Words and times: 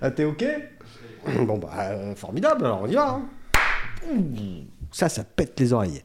Ah, 0.00 0.10
T'es 0.10 0.24
ok? 0.24 0.44
Bon, 1.46 1.58
bah, 1.58 1.70
euh, 1.78 2.14
formidable, 2.14 2.64
alors 2.64 2.82
on 2.82 2.86
y 2.88 2.94
va. 2.94 3.10
hein. 3.10 3.28
Ça, 4.92 5.08
ça 5.08 5.24
pète 5.24 5.60
les 5.60 5.72
oreilles. 5.72 6.02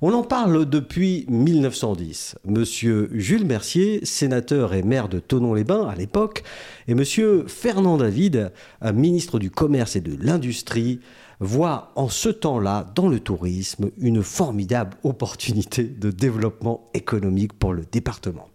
On 0.00 0.12
en 0.14 0.22
parle 0.22 0.64
depuis 0.68 1.26
1910. 1.28 2.36
Monsieur 2.44 3.10
Jules 3.12 3.44
Mercier, 3.44 4.04
sénateur 4.04 4.74
et 4.74 4.82
maire 4.82 5.08
de 5.08 5.18
Tonon-les-Bains 5.18 5.86
à 5.88 5.94
l'époque, 5.94 6.42
et 6.88 6.94
monsieur 6.94 7.44
Fernand 7.46 7.98
David, 7.98 8.52
un 8.80 8.92
ministre 8.92 9.38
du 9.38 9.50
Commerce 9.50 9.96
et 9.96 10.00
de 10.00 10.16
l'Industrie, 10.24 11.00
voient 11.40 11.92
en 11.96 12.08
ce 12.08 12.28
temps-là, 12.28 12.86
dans 12.94 13.08
le 13.08 13.18
tourisme, 13.20 13.90
une 13.98 14.22
formidable 14.22 14.96
opportunité 15.02 15.82
de 15.84 16.10
développement 16.10 16.88
économique 16.94 17.52
pour 17.52 17.72
le 17.72 17.82
département. 17.90 18.48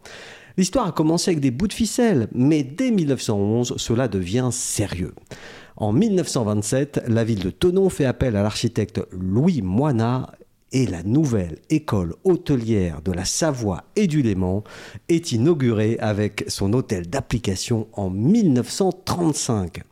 L'histoire 0.58 0.88
a 0.88 0.92
commencé 0.92 1.30
avec 1.30 1.40
des 1.40 1.52
bouts 1.52 1.68
de 1.68 1.74
ficelle, 1.74 2.28
mais 2.34 2.64
dès 2.64 2.90
1911, 2.90 3.76
cela 3.78 4.08
devient 4.08 4.50
sérieux. 4.52 5.14
En 5.76 5.94
1927, 5.94 7.04
la 7.08 7.24
ville 7.24 7.44
de 7.44 7.52
Thonon 7.52 7.90
fait 7.90 8.06
appel 8.06 8.36
à 8.36 8.42
l'architecte 8.42 9.00
Louis 9.12 9.62
Moinat 9.62 10.32
et 10.72 10.88
la 10.88 11.04
nouvelle 11.04 11.60
école 11.70 12.16
hôtelière 12.24 13.04
de 13.04 13.12
la 13.12 13.24
Savoie 13.24 13.84
et 13.96 14.08
du 14.08 14.24
Léman 14.24 14.64
est 15.10 15.32
inaugurée 15.32 15.98
avec 16.00 16.46
son 16.48 16.74
hôtel 16.74 17.08
d'application 17.08 17.88
en 17.94 18.10
1935. 18.10 19.84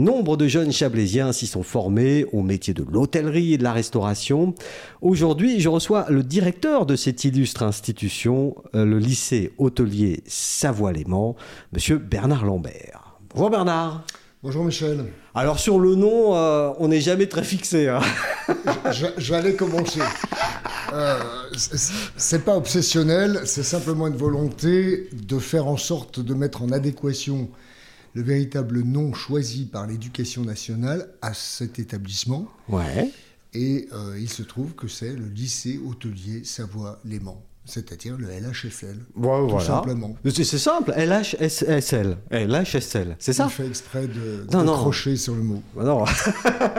Nombre 0.00 0.38
de 0.38 0.48
jeunes 0.48 0.72
chablaisiens 0.72 1.30
s'y 1.30 1.46
sont 1.46 1.62
formés 1.62 2.24
au 2.32 2.40
métier 2.40 2.72
de 2.72 2.82
l'hôtellerie 2.90 3.52
et 3.52 3.58
de 3.58 3.62
la 3.62 3.74
restauration. 3.74 4.54
Aujourd'hui, 5.02 5.60
je 5.60 5.68
reçois 5.68 6.06
le 6.08 6.22
directeur 6.22 6.86
de 6.86 6.96
cette 6.96 7.22
illustre 7.24 7.64
institution, 7.64 8.54
euh, 8.74 8.86
le 8.86 8.98
lycée 8.98 9.52
hôtelier 9.58 10.22
Savoie-Léman, 10.26 11.36
monsieur 11.74 11.98
Bernard 11.98 12.46
Lambert. 12.46 13.18
Bonjour 13.34 13.50
Bernard. 13.50 14.06
Bonjour 14.42 14.64
Michel. 14.64 15.04
Alors 15.34 15.58
sur 15.58 15.78
le 15.78 15.94
nom, 15.96 16.34
euh, 16.34 16.70
on 16.78 16.88
n'est 16.88 17.02
jamais 17.02 17.26
très 17.26 17.44
fixé. 17.44 17.88
hein. 17.90 18.00
J'allais 19.18 19.52
commencer. 19.52 20.00
Euh, 20.94 21.18
c'est 22.16 22.42
pas 22.46 22.56
obsessionnel, 22.56 23.42
c'est 23.44 23.62
simplement 23.62 24.06
une 24.06 24.16
volonté 24.16 25.10
de 25.12 25.38
faire 25.38 25.66
en 25.66 25.76
sorte 25.76 26.20
de 26.20 26.32
mettre 26.32 26.62
en 26.62 26.72
adéquation 26.72 27.50
le 28.14 28.22
véritable 28.22 28.82
nom 28.82 29.12
choisi 29.12 29.66
par 29.66 29.86
l'éducation 29.86 30.42
nationale 30.42 31.08
à 31.22 31.34
cet 31.34 31.78
établissement. 31.78 32.48
Ouais. 32.68 33.10
Et 33.52 33.88
euh, 33.92 34.18
il 34.18 34.28
se 34.28 34.42
trouve 34.42 34.74
que 34.74 34.88
c'est 34.88 35.12
le 35.12 35.26
lycée 35.26 35.78
hôtelier 35.84 36.44
Savoie-Léman, 36.44 37.42
c'est-à-dire 37.70 38.16
le 38.18 38.26
LHSL. 38.26 38.96
Bon, 39.16 39.42
tout 39.44 39.48
voilà. 39.50 39.64
simplement. 39.66 40.16
C'est 40.28 40.44
simple, 40.44 40.92
LHSL. 40.96 42.16
LHSL, 42.30 43.16
c'est 43.18 43.32
ça 43.32 43.46
Il 43.48 43.52
fait 43.52 43.66
exprès 43.66 44.06
de, 44.06 44.46
Non, 44.52 44.60
de 44.60 44.66
non. 44.66 44.72
crocher 44.74 45.16
sur 45.16 45.34
le 45.34 45.42
mot. 45.42 45.62
Non, 45.76 46.04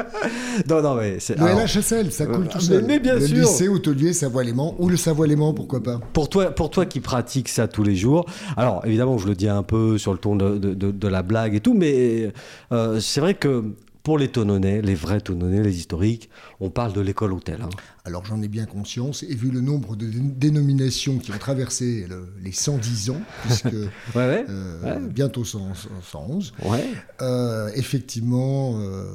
non, 0.70 0.82
non, 0.82 0.96
mais 0.96 1.20
c'est. 1.20 1.38
Le 1.38 1.44
alors, 1.46 1.62
LHSL, 1.62 2.12
ça 2.12 2.26
coule 2.26 2.44
euh, 2.46 2.48
tout 2.50 2.58
mais- 2.58 2.64
seul. 2.64 2.86
mais 2.88 3.00
bien 3.00 3.16
le 3.16 3.26
sûr. 3.28 3.38
lycée 3.38 3.68
hôtelier 3.68 4.14
Savoie-Léman, 4.14 4.76
ou 4.80 4.90
le 4.90 4.98
Savoie-Léman, 4.98 5.54
pourquoi 5.54 5.82
pas 5.82 6.00
Pour 6.14 6.30
toi, 6.30 6.52
pour 6.52 6.70
toi 6.70 6.86
qui 6.86 7.00
pratiques 7.00 7.50
ça 7.50 7.68
tous 7.68 7.84
les 7.84 7.96
jours, 7.96 8.26
alors 8.58 8.86
évidemment, 8.86 9.18
je 9.18 9.28
le 9.28 9.36
dis 9.36 9.48
un 9.48 9.64
peu 9.64 9.98
sur 9.98 10.12
le 10.14 10.20
ton 10.20 10.36
de, 10.36 10.58
de- 10.58 10.74
de- 10.74 10.92
de 10.92 11.08
la 11.08 11.24
blague 11.24 11.56
et 11.56 11.60
tout, 11.62 11.74
mais 11.74 12.32
euh, 12.72 13.00
c'est 13.00 13.22
vrai 13.22 13.34
que 13.34 13.64
pour 14.04 14.18
les 14.18 14.30
tononnais, 14.30 14.82
les 14.82 14.96
vrais 14.96 15.22
tononnais, 15.22 15.62
les 15.62 15.78
historiques, 15.78 16.30
on 16.60 16.70
parle 16.70 16.94
de 16.94 17.02
l'école 17.02 17.34
hôtel. 17.34 17.62
hein. 17.62 17.70
Alors 18.06 18.26
j'en 18.26 18.42
ai 18.42 18.48
bien 18.48 18.66
conscience, 18.66 19.24
et 19.24 19.36
vu 19.36 19.52
le 19.52 19.62
nombre 19.62 19.96
de 19.96 20.08
dé- 20.08 20.20
dénominations 20.20 21.20
qui 21.20 21.32
ont 21.32 21.38
traversé 21.38 22.08
le- 22.10 22.28
les 22.42 22.52
110 22.52 23.10
ans, 23.12 23.22
puisque 23.44 23.66
Ouais, 24.16 24.28
ouais. 24.28 24.46
euh, 24.50 24.82
Ouais. 25.02 25.08
bientôt 25.10 25.44
100 25.46 25.74
111, 26.04 26.54
Ouais. 26.66 26.84
euh, 27.22 27.70
effectivement, 27.76 28.80
euh, 28.80 29.06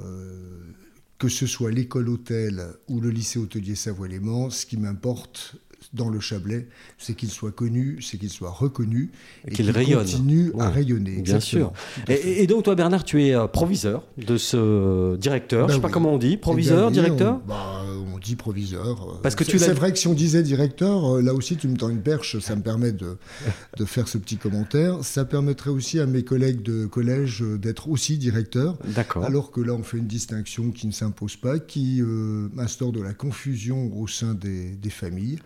que 1.18 1.28
ce 1.28 1.46
soit 1.46 1.70
l'école 1.70 2.08
hôtel 2.08 2.62
ou 2.88 3.00
le 3.00 3.10
lycée 3.10 3.38
hôtelier 3.38 3.74
Savoie-Léman, 3.74 4.50
ce 4.50 4.66
qui 4.66 4.76
m'importe 4.76 5.56
dans 5.92 6.08
le 6.08 6.20
Chablais, 6.20 6.66
c'est 6.98 7.14
qu'il 7.14 7.30
soit 7.30 7.52
connu, 7.52 7.98
c'est 8.02 8.18
qu'il 8.18 8.30
soit 8.30 8.50
reconnu, 8.50 9.10
Et 9.46 9.52
qu'il 9.52 9.70
rayonne. 9.70 10.00
continue 10.00 10.52
à 10.58 10.68
rayonner. 10.70 11.10
Bien 11.22 11.36
exactement. 11.36 11.72
sûr. 12.06 12.12
Et, 12.14 12.42
et 12.42 12.46
donc, 12.46 12.64
toi, 12.64 12.74
Bernard, 12.74 13.04
tu 13.04 13.22
es 13.24 13.34
euh, 13.34 13.46
proviseur 13.46 14.04
de 14.18 14.36
ce 14.36 15.16
directeur. 15.16 15.66
Ben 15.66 15.72
je 15.72 15.76
sais 15.76 15.82
pas 15.82 15.88
comment 15.90 16.12
on 16.14 16.18
dit, 16.18 16.32
Eh 16.34 16.36
proviseur, 16.38 16.90
bien, 16.90 17.02
oui, 17.02 17.08
directeur 17.08 17.40
on, 17.44 17.48
bah, 17.48 17.82
on 18.14 18.18
dit 18.18 18.36
proviseur. 18.36 19.02
euh, 19.10 19.14
Parce 19.22 19.34
que 19.34 19.44
c'est- 19.44 19.52
tu 19.52 19.58
vrai 19.58 19.92
que 19.92 19.98
si 19.98 20.08
on 20.08 20.14
disait 20.14 20.42
directeur, 20.42 21.16
euh, 21.16 21.22
là 21.22 21.32
aussi 21.34 21.56
tu 21.56 21.68
me 21.68 21.76
tends 21.76 21.88
une 21.90 22.02
perche, 22.02 22.38
ça 22.40 22.56
me 22.56 22.62
permet 22.62 22.92
de, 22.92 23.16
de 23.78 23.84
faire 23.84 24.08
ce 24.08 24.18
petit 24.18 24.36
commentaire. 24.36 25.04
Ça 25.04 25.24
permettrait 25.24 25.70
aussi 25.70 26.00
à 26.00 26.06
mes 26.06 26.24
collègues 26.24 26.62
de 26.62 26.86
collège 26.86 27.42
d'être 27.42 27.88
aussi 27.88 28.18
directeurs. 28.18 28.76
D'accord. 28.94 29.24
Alors 29.24 29.50
que 29.50 29.60
là, 29.60 29.72
on 29.74 29.82
fait 29.82 29.98
une 29.98 30.06
distinction 30.06 30.70
qui 30.72 30.86
ne 30.88 30.92
s'impose 30.92 31.36
pas, 31.36 31.58
qui 31.58 32.00
euh, 32.02 32.48
instaure 32.58 32.92
de 32.92 33.00
la 33.00 33.14
confusion 33.14 33.92
au 33.96 34.06
sein 34.08 34.34
des, 34.34 34.70
des 34.70 34.90
familles. 34.90 35.38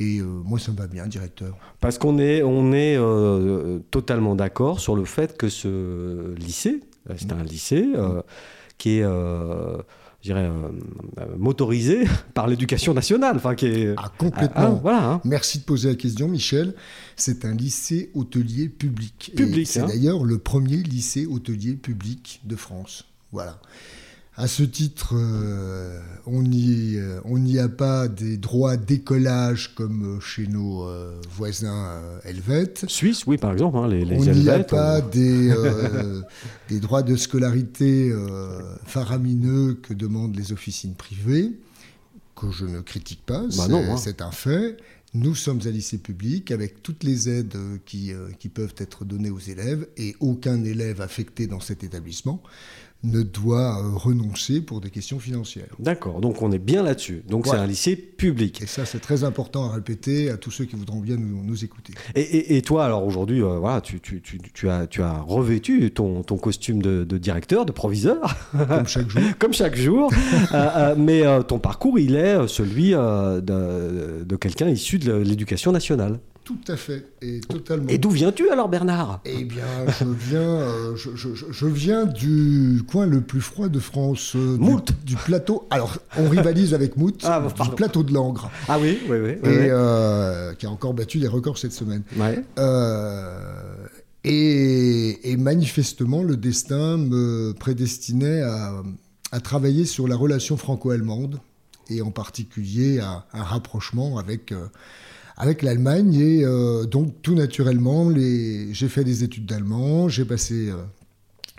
Et 0.00 0.18
euh, 0.18 0.24
moi, 0.24 0.58
ça 0.58 0.72
me 0.72 0.76
va 0.76 0.86
bien, 0.88 1.06
directeur. 1.06 1.56
Parce 1.80 1.98
qu'on 1.98 2.18
est, 2.18 2.42
on 2.42 2.72
est 2.72 2.96
euh, 2.96 3.78
totalement 3.90 4.34
d'accord 4.34 4.80
sur 4.80 4.96
le 4.96 5.04
fait 5.04 5.36
que 5.36 5.48
ce 5.48 6.34
lycée, 6.34 6.80
euh, 7.10 7.14
c'est 7.16 7.32
un 7.32 7.42
lycée 7.44 7.86
euh, 7.94 8.20
qui 8.76 8.98
est, 8.98 9.02
je 9.04 9.82
dirais, 10.22 10.50
motorisé 11.38 12.04
par 12.34 12.48
l'éducation 12.48 12.92
nationale. 12.92 13.36
Enfin, 13.36 13.54
qui 13.54 13.66
est. 13.66 13.94
Ah, 13.96 14.02
Ah, 14.06 14.12
complètement. 14.18 14.74
voilà. 14.82 15.10
hein. 15.12 15.20
Merci 15.24 15.60
de 15.60 15.64
poser 15.64 15.90
la 15.90 15.94
question, 15.94 16.26
Michel. 16.26 16.74
C'est 17.14 17.44
un 17.44 17.54
lycée 17.54 18.10
hôtelier 18.14 18.68
public. 18.68 19.32
Public, 19.36 19.66
C'est 19.68 19.80
hein. 19.80 19.86
d'ailleurs 19.86 20.24
le 20.24 20.38
premier 20.38 20.78
lycée 20.78 21.26
hôtelier 21.26 21.74
public 21.74 22.40
de 22.44 22.56
France. 22.56 23.04
Voilà. 23.30 23.60
À 24.36 24.48
ce 24.48 24.64
titre, 24.64 25.14
euh, 25.14 26.00
on 26.26 26.42
n'y 26.42 26.96
euh, 26.96 27.20
on 27.24 27.38
n'y 27.38 27.60
a 27.60 27.68
pas 27.68 28.08
des 28.08 28.36
droits 28.36 28.76
d'écolage 28.76 29.74
comme 29.76 30.16
euh, 30.16 30.20
chez 30.20 30.48
nos 30.48 30.88
euh, 30.88 31.20
voisins 31.30 32.00
helvètes. 32.24 32.84
Suisse, 32.88 33.26
oui, 33.28 33.38
par 33.38 33.52
exemple, 33.52 33.78
hein, 33.78 33.86
les, 33.86 34.04
les 34.04 34.16
on 34.16 34.24
n'y 34.34 34.48
a 34.48 34.58
pas 34.64 35.00
des, 35.00 35.50
euh, 35.50 36.22
des 36.68 36.80
droits 36.80 37.04
de 37.04 37.14
scolarité 37.14 38.12
faramineux 38.84 39.74
que 39.74 39.94
demandent 39.94 40.34
les 40.34 40.52
officines 40.52 40.94
privées, 40.94 41.52
que 42.34 42.50
je 42.50 42.64
ne 42.64 42.80
critique 42.80 43.24
pas, 43.24 43.42
Bah 43.42 43.48
c'est 43.50 43.72
hein. 43.72 43.96
c'est 43.96 44.20
un 44.20 44.32
fait. 44.32 44.78
Nous 45.16 45.36
sommes 45.36 45.60
un 45.64 45.70
lycée 45.70 45.98
public 45.98 46.50
avec 46.50 46.82
toutes 46.82 47.04
les 47.04 47.28
aides 47.28 47.56
qui, 47.86 48.10
qui 48.40 48.48
peuvent 48.48 48.74
être 48.78 49.04
données 49.04 49.30
aux 49.30 49.38
élèves 49.38 49.86
et 49.96 50.16
aucun 50.18 50.64
élève 50.64 51.00
affecté 51.00 51.46
dans 51.46 51.60
cet 51.60 51.84
établissement 51.84 52.42
ne 53.04 53.22
doit 53.22 53.78
euh, 53.78 53.90
renoncer 53.94 54.60
pour 54.60 54.80
des 54.80 54.90
questions 54.90 55.18
financières. 55.18 55.66
D'accord, 55.78 56.20
donc 56.20 56.42
on 56.42 56.50
est 56.52 56.58
bien 56.58 56.82
là-dessus. 56.82 57.22
Donc 57.28 57.44
Voilà. 57.44 57.60
c'est 57.60 57.64
un 57.64 57.68
lycée 57.68 57.96
public. 57.96 58.62
Et 58.62 58.66
ça, 58.66 58.84
c'est 58.86 58.98
très 59.00 59.24
important 59.24 59.70
à 59.70 59.74
répéter 59.74 60.30
à 60.30 60.36
tous 60.36 60.50
ceux 60.50 60.64
qui 60.64 60.74
voudront 60.76 61.00
bien 61.00 61.16
nous, 61.16 61.42
nous 61.44 61.64
écouter. 61.64 61.92
Et, 62.14 62.20
et- 62.22 62.56
et 62.56 62.62
toi, 62.62 62.84
alors 62.86 63.04
aujourd'hui, 63.04 63.42
euh, 63.42 63.58
voilà, 63.58 63.80
tu, 63.80 64.00
tu- 64.00 64.20
tu- 64.22 64.38
tu 64.52 64.68
as, 64.68 64.86
tu 64.86 65.02
as 65.02 65.20
revêtu 65.20 65.90
ton, 65.90 66.22
ton 66.22 66.36
costume 66.38 66.80
de, 66.82 67.04
de 67.04 67.18
directeur, 67.18 67.66
de 67.66 67.72
proviseur, 67.72 68.34
Comme 68.52 68.86
chaque 68.88 69.08
jour. 69.10 69.22
comme 69.38 69.52
chaque 69.52 69.76
jour. 69.76 70.10
Euh, 70.52 70.68
euh, 70.76 70.94
mais 70.98 71.22
ton 71.46 71.58
parcours, 71.58 71.98
il 71.98 72.16
est 72.16 72.48
celui 72.48 72.90
de, 72.92 74.24
de 74.24 74.36
quelqu'un 74.36 74.68
issu 74.68 74.98
de 74.98 75.12
l'éducation 75.12 75.72
nationale. 75.72 76.18
Tout 76.44 76.58
à 76.68 76.76
fait. 76.76 77.06
Et 77.22 77.40
totalement. 77.40 77.88
Et 77.88 77.96
d'où 77.96 78.10
viens-tu 78.10 78.50
alors, 78.50 78.68
Bernard? 78.68 79.20
Eh 79.24 79.44
bien, 79.44 79.64
je 79.98 80.04
viens, 80.04 80.40
euh, 80.42 80.94
je, 80.94 81.16
je- 81.16 81.34
je- 81.34 81.46
je 81.50 81.66
viens 81.66 82.04
du 82.04 82.82
coin 82.86 83.06
le 83.06 83.22
plus 83.22 83.40
froid 83.40 83.68
de 83.68 83.78
France. 83.80 84.34
euh, 84.36 84.58
du- 84.58 84.62
Moult. 84.62 84.92
Du, 85.04 85.16
plateau. 85.16 85.66
Alors, 85.70 85.96
on 86.18 86.28
rivalise 86.28 86.74
avec 86.74 86.98
Mout, 86.98 87.18
Ah, 87.24 87.40
bon, 87.40 87.64
du 87.64 87.70
plateau 87.70 88.02
de 88.02 88.12
Langres, 88.12 88.50
Ah 88.68 88.78
oui, 88.78 88.98
oui, 89.08 89.16
oui. 89.22 89.30
et, 89.30 89.38
oui, 89.42 89.56
euh, 89.70 90.52
qui 90.52 90.66
a 90.66 90.70
encore 90.70 90.92
battu 90.92 91.18
les 91.18 91.28
records 91.28 91.56
cette 91.56 91.72
semaine. 91.72 92.02
Ouais. 92.18 92.44
Euh, 92.58 93.86
et, 94.24 95.30
et 95.32 95.36
manifestement, 95.38 96.22
le 96.22 96.36
destin 96.36 96.98
me 96.98 97.52
prédestinait 97.58 98.42
à, 98.42 98.82
à 99.32 99.40
travailler 99.40 99.84
sur 99.86 100.08
la 100.08 100.16
relation 100.16 100.56
franco-allemande, 100.58 101.40
et 101.90 102.00
en 102.02 102.10
particulier 102.10 103.00
à 103.00 103.24
un 103.32 103.42
rapprochement 103.42 104.18
avec, 104.18 104.52
avec 105.36 105.62
l'Allemagne. 105.62 106.14
Et 106.14 106.44
euh, 106.44 106.84
donc, 106.84 107.22
tout 107.22 107.34
naturellement, 107.34 108.08
les... 108.08 108.72
j'ai 108.72 108.88
fait 108.88 109.04
des 109.04 109.24
études 109.24 109.46
d'allemand, 109.46 110.08
j'ai 110.08 110.24
passé 110.24 110.70
euh, 110.70 110.76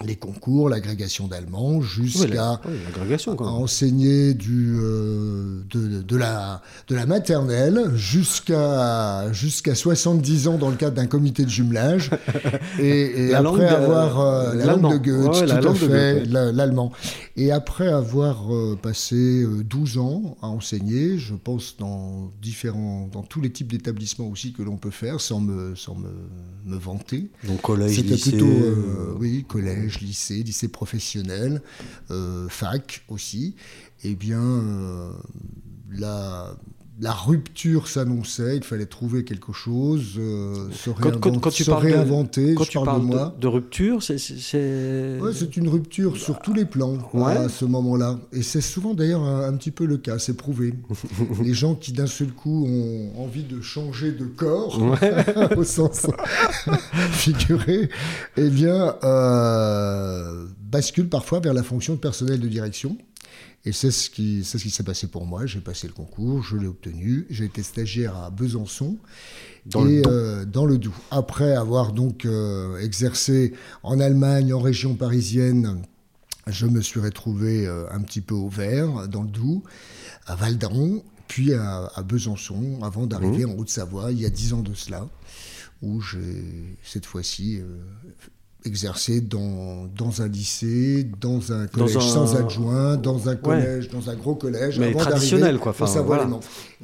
les 0.03 0.17
concours, 0.17 0.67
l'agrégation 0.67 1.27
d'allemand, 1.27 1.81
jusqu'à 1.81 2.59
oui, 2.67 3.25
enseigner 3.39 4.33
du, 4.33 4.75
euh, 4.77 5.61
de, 5.69 6.01
de 6.01 6.15
la, 6.17 6.61
de 6.89 6.95
la 6.95 7.05
maternelle 7.05 7.91
jusqu'à 7.95 9.31
jusqu'à 9.31 9.73
70 9.73 10.49
ans 10.49 10.57
dans 10.57 10.69
le 10.69 10.75
cadre 10.75 10.97
d'un 10.97 11.07
comité 11.07 11.45
de 11.45 11.49
jumelage. 11.49 12.11
Et, 12.79 13.27
et 13.27 13.27
La 13.29 13.39
après 13.39 13.67
avoir 13.67 14.19
euh, 14.19 14.53
la 14.55 14.65
langue 14.65 14.91
de 14.91 14.97
Goethe, 14.97 15.41
Ouais, 15.41 15.45
la 15.45 15.57
à 15.57 15.73
fait, 15.73 16.25
l'allemand. 16.25 16.91
Et 17.37 17.51
après 17.51 17.87
avoir 17.87 18.53
euh, 18.53 18.77
passé 18.81 19.43
euh, 19.43 19.63
12 19.63 19.97
ans 19.97 20.37
à 20.41 20.47
enseigner, 20.47 21.17
je 21.17 21.35
pense 21.35 21.75
dans 21.77 22.31
différents, 22.41 23.09
dans 23.11 23.23
tous 23.23 23.41
les 23.41 23.49
types 23.51 23.71
d'établissements 23.71 24.27
aussi 24.27 24.53
que 24.53 24.61
l'on 24.61 24.77
peut 24.77 24.89
faire, 24.89 25.19
sans 25.19 25.39
me, 25.41 25.75
sans 25.75 25.95
me, 25.95 26.09
me 26.65 26.77
vanter. 26.77 27.29
Donc 27.45 27.61
collège, 27.61 27.95
C'était 27.95 28.17
plutôt, 28.17 28.45
euh, 28.45 28.75
euh, 29.11 29.13
oui, 29.19 29.45
collège, 29.47 29.84
lycée, 29.87 30.43
lycée 30.43 30.67
professionnel, 30.67 31.61
euh, 32.11 32.47
fac 32.49 33.03
aussi, 33.07 33.55
eh 34.03 34.15
bien, 34.15 34.41
euh, 34.41 35.11
la, 35.91 36.55
la 37.01 37.11
rupture 37.11 37.89
s'annonçait, 37.89 38.55
il 38.55 38.63
fallait 38.63 38.85
trouver 38.85 39.25
quelque 39.25 39.51
chose, 39.51 40.13
euh, 40.17 40.69
se, 40.71 40.89
quand- 40.91 41.09
réinventer- 41.09 41.39
quand 41.41 41.49
tu 41.49 41.63
se 41.65 41.71
parles 41.71 41.83
de- 41.87 41.91
réinventer. 41.91 42.55
Quand 42.55 42.63
je 42.63 42.69
tu 42.69 42.73
parle 42.75 42.85
parles 42.85 43.01
de 43.01 43.05
de, 43.07 43.11
moi. 43.13 43.35
de 43.41 43.47
rupture, 43.47 44.01
c'est- 44.01 44.17
c'est... 44.17 44.37
c'est- 44.39 45.19
Ouais, 45.21 45.31
c'est 45.33 45.57
une 45.57 45.67
rupture 45.67 46.15
sur 46.15 46.39
tous 46.39 46.53
les 46.53 46.63
plans 46.63 46.97
Ouais. 47.13 47.33
à 47.35 47.49
ce 47.49 47.65
moment-là. 47.65 48.17
Et 48.31 48.41
c'est 48.43 48.61
souvent 48.61 48.93
d'ailleurs 48.93 49.23
un, 49.23 49.43
un 49.47 49.53
petit 49.57 49.71
peu 49.71 49.85
le 49.85 49.97
cas, 49.97 50.19
c'est 50.19 50.37
prouvé. 50.37 50.73
les 51.43 51.53
gens 51.53 51.75
qui 51.75 51.91
d'un 51.91 52.07
seul 52.07 52.29
coup 52.29 52.65
ont 52.65 53.11
envie 53.21 53.43
de 53.43 53.59
changer 53.61 54.11
de 54.13 54.25
corps, 54.25 54.79
au 55.57 55.63
sens 55.65 56.07
figuré, 57.11 57.89
eh 58.37 58.49
bien, 58.49 58.95
euh, 59.03 60.45
basculent 60.71 61.09
parfois 61.09 61.39
vers 61.39 61.53
la 61.53 61.63
fonction 61.63 61.93
de 61.95 61.99
personnel 61.99 62.39
de 62.39 62.47
direction. 62.47 62.97
Et 63.65 63.71
c'est 63.71 63.89
ce 63.91 64.09
qui, 64.11 64.43
c'est 64.43 64.57
ce 64.59 64.63
qui 64.63 64.69
s'est 64.69 64.83
passé 64.83 65.07
pour 65.07 65.25
moi. 65.25 65.45
J'ai 65.47 65.59
passé 65.59 65.87
le 65.87 65.93
concours, 65.93 66.43
je 66.43 66.55
l'ai 66.55 66.67
obtenu. 66.67 67.25
J'ai 67.29 67.45
été 67.45 67.63
stagiaire 67.63 68.15
à 68.15 68.29
Besançon. 68.29 68.97
Dans 69.65 69.83
le 69.83 69.91
et, 69.91 70.01
Doubs. 70.01 70.11
euh, 70.11 70.45
dans 70.45 70.65
le 70.65 70.77
Doubs. 70.77 70.93
Après 71.09 71.55
avoir 71.55 71.91
donc 71.91 72.25
euh, 72.25 72.77
exercé 72.79 73.53
en 73.81 73.99
Allemagne, 73.99 74.53
en 74.53 74.59
région 74.59 74.93
parisienne, 74.95 75.81
je 76.47 76.67
me 76.67 76.79
suis 76.81 76.99
retrouvé 76.99 77.65
euh, 77.65 77.87
un 77.91 78.01
petit 78.01 78.21
peu 78.21 78.35
au 78.35 78.49
vert, 78.49 79.07
dans 79.07 79.23
le 79.23 79.29
Doubs, 79.29 79.63
à 80.27 80.35
Val 80.35 80.57
d'Aron, 80.59 81.03
puis 81.27 81.53
à, 81.55 81.89
à 81.95 82.03
Besançon, 82.03 82.77
avant 82.83 83.07
d'arriver 83.07 83.45
Mmh. 83.45 83.49
en 83.49 83.53
Haute-Savoie, 83.57 84.11
il 84.11 84.21
y 84.21 84.25
a 84.27 84.29
dix 84.29 84.53
ans 84.53 84.61
de 84.61 84.75
cela, 84.75 85.07
où 85.81 86.01
j'ai 86.01 86.77
cette 86.83 87.07
fois-ci 87.07 87.57
euh, 87.59 87.63
exercé 88.65 89.21
dans, 89.21 89.87
dans 89.97 90.21
un 90.21 90.27
lycée, 90.27 91.07
dans 91.21 91.51
un 91.53 91.67
collège 91.67 91.97
un- 91.97 92.01
sans 92.01 92.35
adjoint, 92.35 92.97
dans 92.97 93.29
un 93.29 93.35
collège, 93.35 93.89
dans 93.89 94.09
un 94.09 94.15
gros 94.15 94.35
collège, 94.35 94.79
Mais 94.79 94.87
avant 94.87 94.99
traditionnel, 94.99 95.57
quoi, 95.59 95.71
enfin, 95.71 95.85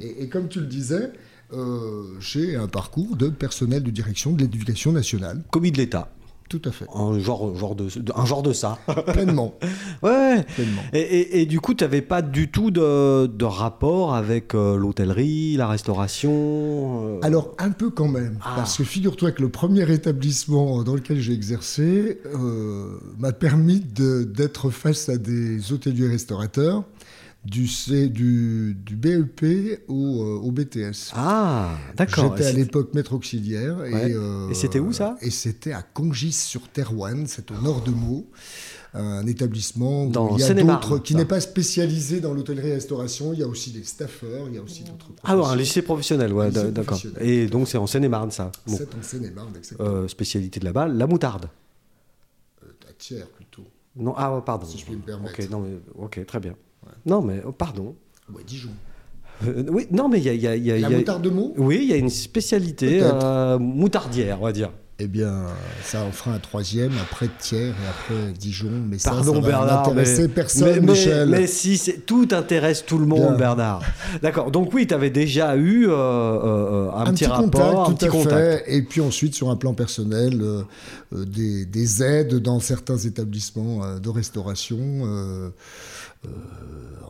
et 0.00 0.28
comme 0.28 0.48
tu 0.48 0.60
le 0.60 0.66
disais, 0.66 1.10
euh, 1.52 2.04
j'ai 2.20 2.56
un 2.56 2.68
parcours 2.68 3.16
de 3.16 3.28
personnel 3.28 3.82
de 3.82 3.90
direction 3.90 4.32
de 4.32 4.40
l'éducation 4.42 4.92
nationale. 4.92 5.42
Commis 5.50 5.70
de 5.72 5.76
l'État. 5.78 6.10
Tout 6.52 6.68
à 6.68 6.70
fait. 6.70 6.84
Un 6.94 7.18
genre, 7.18 7.56
genre 7.56 7.74
de, 7.74 7.84
de- 7.98 8.12
un 8.14 8.26
genre 8.26 8.42
de 8.42 8.52
ça. 8.52 8.78
Pleinement. 9.12 9.54
ouais. 10.02 10.42
pleinement. 10.54 10.82
Et, 10.92 11.00
et- 11.00 11.40
et 11.40 11.46
du 11.46 11.60
coup, 11.60 11.72
tu 11.72 11.82
n'avais 11.82 12.02
pas 12.02 12.20
du 12.20 12.50
tout 12.50 12.70
de, 12.70 13.26
de 13.26 13.44
rapport 13.46 14.14
avec 14.14 14.54
euh, 14.54 14.76
l'hôtellerie, 14.76 15.56
la 15.56 15.66
restauration 15.66 16.30
euh, 17.06 17.18
Alors, 17.22 17.54
un 17.58 17.70
peu 17.70 17.88
quand 17.88 18.08
même. 18.08 18.38
Ah. 18.44 18.52
Parce 18.56 18.76
que 18.76 18.84
figure-toi 18.84 19.32
que 19.32 19.40
le 19.40 19.48
premier 19.48 19.90
établissement 19.90 20.82
dans 20.82 20.94
lequel 20.94 21.20
j'ai 21.20 21.32
exercé 21.32 22.20
euh, 22.34 22.98
m'a 23.18 23.32
permis 23.32 23.80
d'être 23.80 24.68
face 24.68 25.08
à 25.08 25.16
des 25.16 25.72
hôteliers 25.72 26.08
restaurateurs 26.08 26.84
du, 27.44 27.66
C- 27.66 28.08
du, 28.08 28.74
du 28.74 28.94
BEP 28.96 29.82
au, 29.88 30.22
euh, 30.22 30.38
au 30.42 30.52
BTS. 30.52 31.12
Ah, 31.14 31.76
d'accord. 31.96 32.36
J'étais 32.36 32.48
à 32.48 32.52
l'époque 32.52 32.94
maître 32.94 33.12
auxiliaire. 33.14 33.78
Ouais. 33.78 34.10
Et, 34.10 34.14
euh, 34.14 34.50
Et 34.50 34.54
c'était 34.54 34.78
où, 34.78 34.92
ça? 34.92 35.16
Et 35.20 35.30
c'était 35.30 35.72
à 35.72 35.82
Congis-sur-Terouanne, 35.82 37.26
c'est 37.26 37.50
au 37.50 37.54
nord 37.60 37.82
de 37.82 37.90
Meaux. 37.90 38.26
Un 38.94 39.26
établissement 39.26 40.04
où 40.04 40.10
Dans 40.10 40.36
il 40.36 40.40
y 40.40 40.44
a 40.44 40.52
d'autres 40.52 40.98
qui 40.98 41.14
n'est 41.14 41.24
pas 41.24 41.40
spécialisé 41.40 42.20
dans 42.20 42.34
l'hôtellerie-restauration. 42.34 43.32
Il 43.32 43.38
y 43.38 43.42
a 43.42 43.46
aussi 43.48 43.70
des 43.70 43.84
staffeurs, 43.84 44.46
il 44.48 44.54
y 44.54 44.58
a 44.58 44.62
aussi 44.62 44.84
d'autres. 44.84 45.08
Ah, 45.24 45.34
ouais, 45.36 45.46
un 45.46 45.56
lycée 45.56 45.80
professionnel, 45.80 46.32
ouais, 46.32 46.50
d'accord. 46.50 47.00
Et 47.18 47.46
donc, 47.46 47.68
c'est 47.68 47.78
en 47.78 47.86
Seine-et-Marne, 47.86 48.30
ça. 48.30 48.52
Bon. 48.66 48.76
C'est 48.76 48.94
en 48.94 49.02
Seine-et-Marne, 49.02 49.54
exactement. 49.56 49.88
Euh, 49.88 50.08
spécialité 50.08 50.60
de 50.60 50.66
là-bas, 50.66 50.88
la 50.88 51.06
moutarde. 51.06 51.46
À 52.62 52.92
Thiers 52.98 53.24
plutôt. 53.34 53.64
Non, 53.96 54.12
ah, 54.16 54.42
pardon. 54.44 54.66
Si 54.66 54.78
je 54.78 54.84
puis 54.84 54.94
me 54.96 55.00
permettre. 55.00 55.40
Ok, 55.40 55.50
non, 55.50 55.60
mais, 55.60 55.78
ok, 55.96 56.26
très 56.26 56.40
bien. 56.40 56.54
Non, 57.06 57.22
mais 57.22 57.42
oh, 57.46 57.52
pardon. 57.52 57.94
Ouais, 58.32 58.42
Dijon. 58.46 58.70
Euh, 59.46 59.64
oui, 59.70 59.86
non, 59.90 60.08
mais 60.08 60.18
il 60.18 60.24
y 60.24 60.28
a, 60.28 60.34
il 60.34 60.40
y 60.42 60.46
a- 60.46 60.56
il 60.56 60.64
y 60.64 60.70
a- 60.70 60.74
La 60.78 60.88
il 60.88 60.92
y 60.92 60.94
a- 60.94 60.98
moutarde 60.98 61.22
de 61.22 61.30
Meaux 61.30 61.52
Oui, 61.56 61.80
il 61.82 61.88
y 61.90 61.92
a 61.92 61.96
une 61.96 62.10
spécialité 62.10 63.00
euh, 63.02 63.58
moutardière, 63.58 64.38
on 64.40 64.44
va 64.44 64.52
dire. 64.52 64.70
Eh 64.98 65.08
bien, 65.08 65.46
ça 65.82 66.04
en 66.04 66.12
fera 66.12 66.32
un 66.32 66.38
troisième, 66.38 66.92
après 67.02 67.26
Thiers 67.40 67.70
et 67.70 67.88
après 67.90 68.32
Dijon. 68.38 68.70
Mais 68.88 68.98
ça, 68.98 69.10
Pardon 69.10 69.34
ça 69.34 69.40
va 69.40 69.48
Bernard, 69.48 69.94
mais, 69.94 70.28
personne, 70.28 70.74
mais, 70.74 70.80
mais- 70.80 70.92
Michel. 70.92 71.28
mais 71.28 71.46
si 71.48 71.80
tout 72.06 72.28
intéresse 72.30 72.84
tout 72.86 72.98
le 72.98 73.06
monde, 73.06 73.30
Bien. 73.30 73.36
Bernard. 73.36 73.82
D'accord. 74.22 74.52
Donc 74.52 74.72
oui, 74.74 74.86
tu 74.86 74.94
avais 74.94 75.10
déjà 75.10 75.56
eu 75.56 75.88
euh, 75.88 75.92
euh, 75.92 76.90
un, 76.94 77.12
petit, 77.12 77.24
rapport, 77.24 77.50
contact, 77.50 77.74
un 77.78 77.84
tout 77.86 77.94
petit 77.96 78.04
à 78.04 78.08
contact. 78.10 78.64
fait. 78.66 78.76
Et 78.76 78.82
puis 78.82 79.00
ensuite, 79.00 79.34
sur 79.34 79.50
un 79.50 79.56
plan 79.56 79.74
personnel, 79.74 80.40
euh, 80.40 80.62
des, 81.12 81.64
des 81.64 82.02
aides 82.04 82.36
dans 82.36 82.60
certains 82.60 82.98
établissements 82.98 83.98
de 83.98 84.08
restauration. 84.08 84.78
Euh, 86.26 86.28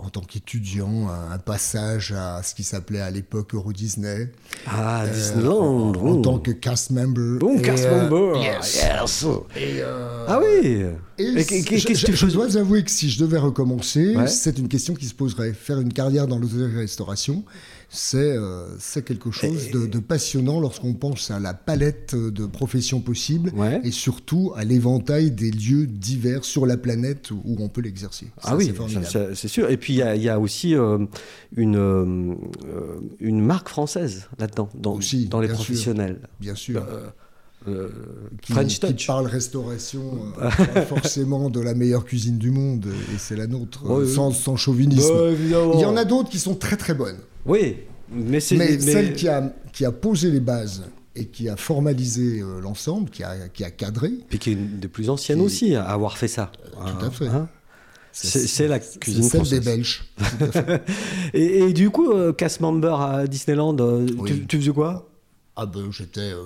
en 0.03 0.09
tant 0.11 0.21
qu'étudiant, 0.21 1.09
un, 1.09 1.39
passage 1.39 2.13
à 2.13 2.43
ce 2.43 2.55
qui 2.55 2.65
s'appelait 2.65 3.01
à 3.01 3.11
l'époque 3.11 3.55
Euro 3.55 3.73
Disney. 3.73 4.33
Ah, 4.67 5.05
euh, 5.05 5.13
Disneyland. 5.15 5.59
en, 5.61 5.95
en 5.95 6.09
oh. 6.19 6.21
tant 6.23 6.39
que 6.39 6.51
cast 6.51 6.91
member. 6.91 7.39
Et, 7.57 7.63
cast 7.63 7.85
euh, 7.87 8.09
member. 8.09 8.41
yes. 8.43 8.83
Yes. 8.83 9.25
Et, 9.57 9.81
euh, 9.81 10.27
Ah 10.29 10.41
oui. 10.41 10.83
Et 11.19 11.25
Et 11.25 11.79
je, 11.79 12.07
que 12.07 12.17
je- 12.17 12.27
dois 12.27 12.57
avouer 12.57 12.83
que 12.83 12.91
si 12.91 13.09
je 13.11 13.21
devais 13.23 13.39
recommencer, 13.39 14.17
Ouais. 14.17 14.27
c'est 14.27 14.59
une 14.59 14.69
question 14.69 14.95
qui 14.95 15.07
se 15.07 15.15
poserait. 15.15 15.53
Faire 15.53 15.79
une 15.81 15.93
carrière 15.93 16.27
dans 16.27 16.39
l'hôtellerie-restauration, 16.39 17.45
c'est 17.89 18.17
euh, 18.19 18.67
c'est 18.79 19.05
quelque 19.05 19.31
chose 19.31 19.71
de, 19.71 19.87
de 19.87 19.99
passionnant 19.99 20.59
lorsqu'on 20.61 20.95
pense 20.95 21.31
à 21.31 21.39
la 21.39 21.53
palette 21.55 22.15
de 22.17 22.47
professions 22.47 23.01
possibles 23.01 23.53
Ouais. 23.55 23.81
et 23.85 23.91
surtout 23.91 24.53
à 24.57 24.65
l'éventail 24.65 25.31
des 25.31 25.51
lieux 25.51 25.87
divers 25.87 26.45
sur 26.45 26.65
la 26.67 26.77
planète 26.79 27.31
où 27.31 27.57
on 27.61 27.69
peut 27.69 27.83
l'exercer. 27.83 28.29
Ah 28.43 28.57
oui, 28.57 28.73
ça, 28.77 29.02
c'est 29.05 29.49
sûr. 29.49 29.71
Et 29.71 29.77
puis 29.77 29.95
il 29.95 29.97
y 29.97 30.03
a, 30.03 30.17
il 30.17 30.23
y 30.23 30.29
a 30.29 30.39
aussi 30.39 30.75
euh, 30.75 30.99
une, 31.57 31.77
euh, 31.77 32.35
euh, 32.67 33.01
une 33.21 33.41
marque 33.45 33.69
française 33.69 34.29
là-dedans, 34.39 34.69
dans, 34.75 34.95
Aussi, 34.95 35.27
dans 35.27 35.41
les 35.41 35.49
bien 35.49 35.57
sûr. 35.57 35.65
professionnels. 35.65 36.21
Bien 36.41 36.55
sûr. 36.55 36.85
Euh, 37.69 37.89
qui, 38.43 38.53
French 38.55 38.81
qui 38.81 38.81
Touch. 38.81 39.07
parle 39.07 39.27
restauration, 39.27 40.03
euh, 40.41 40.51
forcément 40.89 41.49
de 41.49 41.61
la 41.61 41.75
meilleure 41.75 42.05
cuisine 42.05 42.37
du 42.37 42.51
monde, 42.51 42.87
et 43.15 43.19
c'est 43.19 43.37
la 43.37 43.47
nôtre, 43.47 43.85
euh, 43.89 44.01
Ouais, 44.01 44.07
sans, 44.13 44.33
sans 44.33 44.57
chauvinisme. 44.57 45.15
Bah. 45.15 45.31
Il 45.75 45.81
y 45.81 45.85
en 45.85 45.97
a 45.97 46.05
d'autres 46.05 46.29
qui 46.29 46.41
sont 46.41 46.57
très 46.57 46.77
très 46.77 46.95
bonnes. 46.95 47.19
Oui, 47.47 47.77
mais 48.13 48.41
c'est. 48.41 48.57
Mais, 48.57 48.71
mais- 48.73 48.81
celle 48.81 49.13
qui 49.15 49.29
a, 49.29 49.55
qui 49.73 49.85
a 49.85 49.93
posé 49.93 50.33
les 50.33 50.41
bases 50.41 50.83
et 51.15 51.27
qui 51.27 51.49
a 51.49 51.57
formalisé 51.57 52.41
euh, 52.41 52.61
l'ensemble, 52.61 53.11
qui 53.11 53.23
a, 53.23 53.49
qui 53.53 53.63
a 53.63 53.71
cadré, 53.71 54.11
Puis 54.29 54.41
qui 54.41 54.51
est 54.51 54.55
une 54.55 54.81
des 54.81 54.89
plus 54.89 55.09
anciennes 55.09 55.39
Qui- 55.39 55.45
aussi 55.45 55.75
à 55.77 55.85
avoir 55.85 56.19
fait 56.19 56.27
ça. 56.27 56.51
tout 56.75 57.05
à 57.07 57.11
fait. 57.13 57.29
Hein 57.29 57.49
C'est- 58.13 58.69
la 58.69 58.79
cuisine 58.79 59.23
celle 59.23 59.41
française. 59.41 59.59
des 59.61 59.65
Belges. 59.65 60.05
et, 61.35 61.59
et 61.61 61.73
du 61.73 61.91
coup, 61.91 62.13
euh, 62.13 62.33
cast 62.33 62.61
member 62.61 63.01
à 63.01 63.27
Disneyland, 63.27 63.77
euh, 63.81 64.07
Oui. 64.19 64.31
tu, 64.31 64.47
tu 64.47 64.59
faisais 64.59 64.71
quoi? 64.73 65.09
Ah 65.57 65.67
ben 65.67 65.91
j'étais 65.91 66.21
euh, 66.33 66.45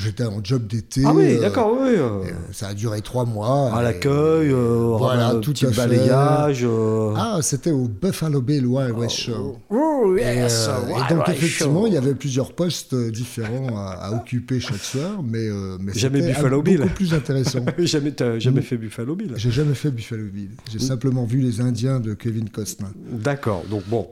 j'étais 0.00 0.24
en 0.24 0.42
job 0.42 0.66
d'été. 0.66 1.02
Ah 1.06 1.12
oui, 1.14 1.36
euh, 1.36 1.40
d'accord, 1.40 1.76
oui. 1.80 1.88
euh, 1.90 2.22
ça 2.52 2.68
a 2.68 2.74
duré 2.74 3.00
trois 3.00 3.24
mois. 3.24 3.72
à 3.74 3.82
l'accueil, 3.82 4.50
euh, 4.50 4.94
Voilà, 4.98 5.28
un 5.28 5.40
tout 5.40 5.52
petit 5.52 5.66
à 5.66 5.70
balayage. 5.70 6.62
euh, 6.64 7.12
Ah, 7.16 7.38
c'était 7.42 7.70
au 7.70 7.86
Buffalo 7.88 8.40
Bill 8.40 8.66
Wild 8.66 8.92
West 8.98 9.16
Show. 9.16 9.58
oh, 9.70 10.16
Et, 10.18 10.22
yes, 10.22 10.68
euh, 10.68 10.88
et 10.88 11.14
donc 11.14 11.28
effectivement, 11.28 11.86
il 11.86 11.94
y 11.94 11.96
avait 11.96 12.14
plusieurs 12.14 12.52
postes 12.52 12.94
différents 12.94 13.76
à, 13.76 13.90
à 13.92 14.12
occuper 14.12 14.58
chaque 14.60 14.76
soir, 14.82 15.22
mais, 15.22 15.48
euh, 15.48 15.76
mais 15.80 15.92
Jamais 15.94 16.20
c'était 16.20 16.32
Buffalo 16.32 16.62
Bill. 16.62 16.78
beaucoup 16.80 16.94
plus 16.94 17.14
intéressant. 17.14 17.60
jamais, 17.78 18.12
t'as 18.12 18.38
jamais 18.38 18.62
fait 18.62 18.76
Buffalo 18.76 19.14
Bill. 19.14 19.32
J'ai 19.36 19.50
jamais 19.50 19.74
fait 19.74 19.90
Buffalo 19.90 20.24
Bill. 20.32 20.50
J'ai 20.70 20.78
simplement 20.78 21.24
vu 21.24 21.40
les 21.40 21.60
Indiens 21.60 22.00
de 22.00 22.14
Kevin 22.14 22.48
Costner. 22.50 22.88
D'accord, 23.12 23.64
donc 23.70 23.82
bon. 23.88 24.08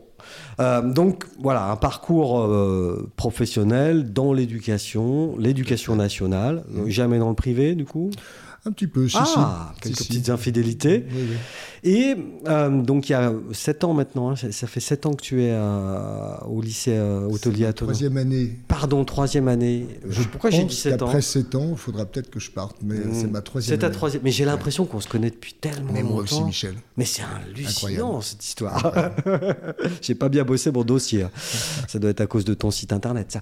Euh, 0.61 0.83
donc 0.83 1.25
voilà, 1.41 1.71
un 1.71 1.77
parcours 1.77 2.41
euh, 2.41 3.11
professionnel 3.17 4.13
dans 4.13 4.33
l'éducation, 4.33 5.37
l'éducation 5.39 5.97
nationale, 5.97 6.65
jamais 6.87 7.19
dans 7.19 7.29
le 7.29 7.35
privé 7.35 7.75
du 7.75 7.85
coup? 7.85 8.11
Un 8.67 8.73
petit 8.73 8.87
peu, 8.89 9.09
si, 9.09 9.17
ah, 9.19 9.73
si. 9.77 9.81
quelques 9.83 9.97
Si, 9.99 10.09
petites 10.09 10.29
infidélités. 10.31 11.07
Oui, 11.11 11.23
oui. 11.31 11.37
Et 11.85 12.17
euh, 12.49 12.83
donc 12.83 13.09
il 13.09 13.13
y 13.13 13.15
a 13.15 13.33
7 13.53 13.85
ans 13.85 13.95
maintenant, 13.95 14.31
hein, 14.31 14.37
ça 14.37 14.51
ça 14.51 14.67
fait 14.67 14.81
7 14.81 15.07
ans 15.07 15.15
que 15.15 15.23
tu 15.23 15.43
es 15.45 15.53
euh, 15.53 16.37
au 16.49 16.61
lycée 16.61 16.97
euh, 16.97 17.21
hôtelier 17.31 17.67
à. 17.67 17.73
Troisième 17.73 18.17
année. 18.17 18.59
Pardon, 18.67 19.05
troisième 19.05 19.47
année. 19.47 19.87
Je 20.09 20.23
Pourquoi 20.25 20.51
j'ai 20.51 20.65
dit 20.65 20.75
7 20.75 20.95
ans 21.03 21.07
qu'après 21.07 21.23
7 21.23 21.55
ans, 21.55 21.69
il 21.71 21.77
faudra 21.79 22.05
peut-être 22.05 22.31
que 22.31 22.41
je 22.41 22.51
parte, 22.51 22.77
mais 22.83 22.97
Mmh. 22.97 23.15
c'est 23.15 23.27
ma 23.31 23.41
troisième 23.43 23.75
C'est 23.77 23.79
ta 23.79 23.87
année. 23.87 23.95
troisième. 23.95 24.23
Mais 24.25 24.33
j'ai 24.33 24.45
l'impression 24.45 24.85
qu'on 24.87 25.01
se 25.01 25.09
connaît 25.09 25.31
depuis 25.31 25.55
tellement 25.55 25.93
Mais 25.93 26.03
moi 26.03 26.21
longtemps. 26.21 26.23
aussi, 26.39 26.43
Michel. 26.45 26.75
Mais 26.97 27.05
c'est 27.05 27.23
hallucinant 27.23 27.71
Incroyable. 27.71 28.23
cette 28.25 28.45
histoire. 28.45 28.93
J'ai 30.03 30.15
pas 30.17 30.29
bien 30.29 30.43
bossé 30.45 30.73
mon 30.73 30.83
dossier. 30.83 31.23
hein. 31.23 31.31
Ça 31.87 31.99
doit 32.01 32.11
être 32.11 32.21
à 32.23 32.27
cause 32.27 32.45
de 32.45 32.55
ton 32.55 32.73
site 32.73 32.93
internet, 32.93 33.31
ça. 33.33 33.41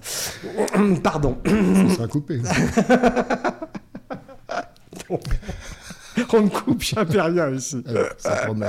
Pardon. 1.03 1.37
Ça 1.43 1.95
sera 1.95 2.07
coupé. 2.07 2.39
On 6.33 6.41
ne 6.41 6.49
coupe 6.49 6.81
jamais 6.81 7.21
rien 7.21 7.51
ici. 7.53 7.83
Promet. 8.45 8.67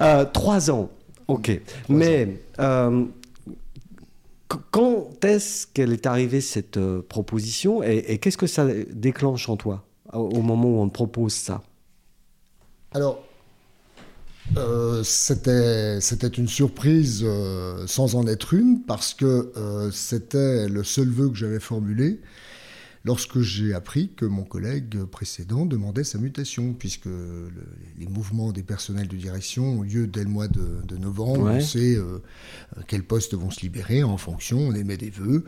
Euh, 0.00 0.24
trois 0.24 0.70
ans. 0.70 0.90
Ok. 1.28 1.60
Mais 1.88 2.40
euh, 2.58 3.04
qu- 4.48 4.56
quand 4.70 5.24
est-ce 5.24 5.66
qu'elle 5.66 5.92
est 5.92 6.06
arrivée 6.06 6.40
cette 6.40 6.76
euh, 6.78 7.02
proposition 7.06 7.82
et, 7.82 8.04
et 8.08 8.18
qu'est-ce 8.18 8.38
que 8.38 8.46
ça 8.46 8.66
déclenche 8.90 9.48
en 9.48 9.56
toi 9.56 9.84
au 10.12 10.40
moment 10.40 10.68
où 10.68 10.80
on 10.80 10.88
te 10.88 10.94
propose 10.94 11.34
ça? 11.34 11.62
Alors, 12.94 13.22
euh, 14.56 15.02
c'était 15.02 16.00
c'était 16.00 16.28
une 16.28 16.48
surprise 16.48 17.22
euh, 17.24 17.86
sans 17.86 18.14
en 18.14 18.26
être 18.26 18.54
une, 18.54 18.82
parce 18.86 19.12
que 19.12 19.52
euh, 19.56 19.90
c'était 19.90 20.68
le 20.68 20.84
seul 20.84 21.08
vœu 21.10 21.28
que 21.28 21.34
j'avais 21.36 21.60
formulé 21.60 22.20
lorsque 23.06 23.40
j'ai 23.40 23.72
appris 23.72 24.10
que 24.16 24.26
mon 24.26 24.42
collègue 24.42 25.04
précédent 25.04 25.64
demandait 25.64 26.02
sa 26.04 26.18
mutation, 26.18 26.74
puisque 26.74 27.06
le- 27.06 27.50
les 27.98 28.06
mouvements 28.08 28.50
des 28.50 28.64
personnels 28.64 29.06
de 29.08 29.16
direction 29.16 29.78
ont 29.78 29.82
lieu 29.82 30.08
dès 30.08 30.24
le 30.24 30.28
mois 30.30 30.48
de, 30.48 30.82
de 30.86 30.96
novembre. 30.96 31.44
Ouais. 31.44 31.58
On 31.58 31.60
sait 31.60 31.94
euh, 31.96 32.18
quels 32.88 33.04
postes 33.04 33.34
vont 33.34 33.50
se 33.50 33.60
libérer 33.60 34.02
en 34.02 34.16
fonction, 34.16 34.58
on 34.58 34.74
émet 34.74 34.96
des 34.96 35.10
vœux. 35.10 35.44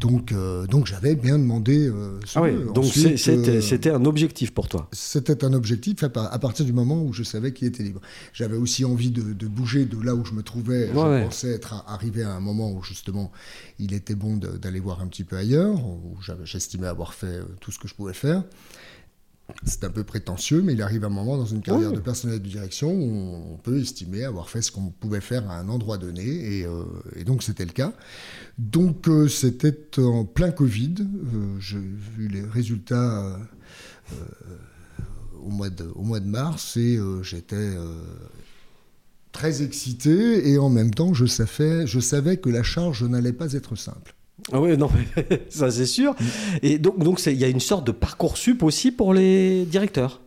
Donc, 0.00 0.32
euh, 0.32 0.66
donc 0.66 0.86
j'avais 0.86 1.14
bien 1.14 1.38
demandé 1.38 1.86
euh, 1.88 2.18
ce 2.26 2.38
Ah 2.38 2.42
oui, 2.42 2.50
donc 2.74 2.84
c'était 2.86 3.48
euh, 3.50 3.60
c'était 3.60 3.90
un 3.90 4.04
objectif 4.04 4.52
pour 4.52 4.68
toi. 4.68 4.88
c'était 4.92 5.44
un 5.44 5.52
objectif 5.52 6.02
à 6.02 6.08
par- 6.08 6.32
à 6.34 6.38
partir 6.40 6.64
du 6.66 6.72
moment 6.72 7.02
où 7.02 7.12
je 7.12 7.22
savais 7.22 7.52
qu'il 7.52 7.68
était 7.68 7.84
libre. 7.84 8.00
J'avais 8.32 8.56
aussi 8.56 8.84
envie 8.84 9.10
de, 9.12 9.32
de 9.32 9.46
bouger 9.46 9.84
de 9.86 10.00
là 10.02 10.14
où 10.16 10.24
je 10.24 10.32
me 10.32 10.42
trouvais. 10.42 10.88
je 10.88 10.92
Ouais, 10.98 11.04
ouais. 11.08 11.24
pensais 11.24 11.50
être 11.52 11.72
à- 11.74 11.84
arrivé 11.94 12.22
à 12.24 12.32
un 12.34 12.40
moment 12.40 12.72
où 12.72 12.82
justement 12.82 13.30
il 13.78 13.92
était 13.94 14.14
bon 14.16 14.36
d'aller 14.36 14.80
voir 14.80 15.00
un 15.00 15.06
petit 15.06 15.22
peu 15.24 15.36
ailleurs, 15.36 15.76
où 15.86 16.16
j'estimais 16.44 16.86
avoir 16.96 17.12
fait 17.14 17.26
euh, 17.26 17.44
tout 17.60 17.70
ce 17.72 17.78
que 17.78 17.88
je 17.88 17.94
pouvais 17.94 18.14
faire. 18.14 18.42
C'est 19.64 19.84
un 19.84 19.90
peu 19.90 20.02
prétentieux, 20.02 20.60
mais 20.60 20.72
il 20.72 20.82
arrive 20.82 21.04
un 21.04 21.08
moment 21.08 21.36
dans 21.36 21.46
une 21.46 21.62
carrière 21.62 21.90
Oui. 21.90 21.96
de 21.96 22.00
personnel 22.00 22.42
de 22.42 22.48
direction 22.48 22.90
où 22.90 23.52
on 23.52 23.56
peut 23.58 23.78
estimer 23.78 24.24
avoir 24.24 24.48
fait 24.50 24.60
ce 24.60 24.72
qu'on 24.72 24.88
pouvait 24.90 25.20
faire 25.20 25.48
à 25.48 25.58
un 25.60 25.68
endroit 25.68 25.98
donné, 25.98 26.24
et, 26.24 26.66
euh, 26.66 26.82
et 27.14 27.22
donc 27.22 27.44
c'était 27.44 27.64
le 27.64 27.70
cas. 27.70 27.92
Donc 28.58 29.06
euh, 29.08 29.28
c'était 29.28 29.76
en 30.00 30.24
plein 30.24 30.50
Covid. 30.50 30.94
Euh, 31.00 31.60
J'ai 31.60 31.78
vu 31.78 32.26
les 32.26 32.42
résultats 32.42 33.38
au, 35.40 35.50
mois 35.50 35.70
de, 35.70 35.84
au 35.94 36.02
mois 36.02 36.18
de 36.18 36.26
mars 36.26 36.76
et 36.76 36.98
j'étais 37.22 37.74
très 39.30 39.62
excité 39.62 40.48
et 40.50 40.58
en 40.58 40.70
même 40.70 40.92
temps 40.92 41.14
je 41.14 41.26
savais, 41.26 41.86
je 41.86 42.00
savais 42.00 42.38
que 42.38 42.48
la 42.50 42.64
charge 42.64 43.04
n'allait 43.04 43.32
pas 43.32 43.52
être 43.52 43.76
simple. 43.76 44.15
Ah 44.52 44.60
oui, 44.60 44.76
non, 44.76 44.88
ça 45.48 45.70
c'est 45.70 45.86
sûr. 45.86 46.14
Et 46.62 46.78
donc, 46.78 46.98
donc 46.98 47.24
il 47.26 47.32
y 47.34 47.44
a 47.44 47.48
une 47.48 47.60
sorte 47.60 47.86
de 47.86 47.92
parcours 47.92 48.36
sup 48.36 48.62
aussi 48.62 48.92
pour 48.92 49.12
les 49.14 49.64
directeurs? 49.64 50.20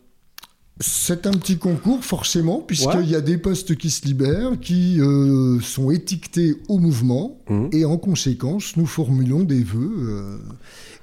C'est 0.81 1.27
un 1.27 1.31
petit 1.31 1.57
concours, 1.57 2.05
forcément, 2.05 2.59
puisqu'il 2.61 2.99
Ouais. 2.99 3.05
y 3.07 3.15
a 3.15 3.19
des 3.21 3.37
postes 3.37 3.75
qui 3.75 3.89
se 3.89 4.05
libèrent, 4.05 4.57
qui 4.61 5.01
euh, 5.01 5.59
sont 5.59 5.91
étiquetés 5.91 6.55
au 6.69 6.77
mouvement, 6.77 7.37
Mhm. 7.49 7.69
et 7.73 7.83
en 7.83 7.97
conséquence, 7.97 8.77
nous 8.77 8.85
formulons 8.85 9.43
des 9.43 9.61
vœux. 9.63 9.91
euh, 10.09 10.37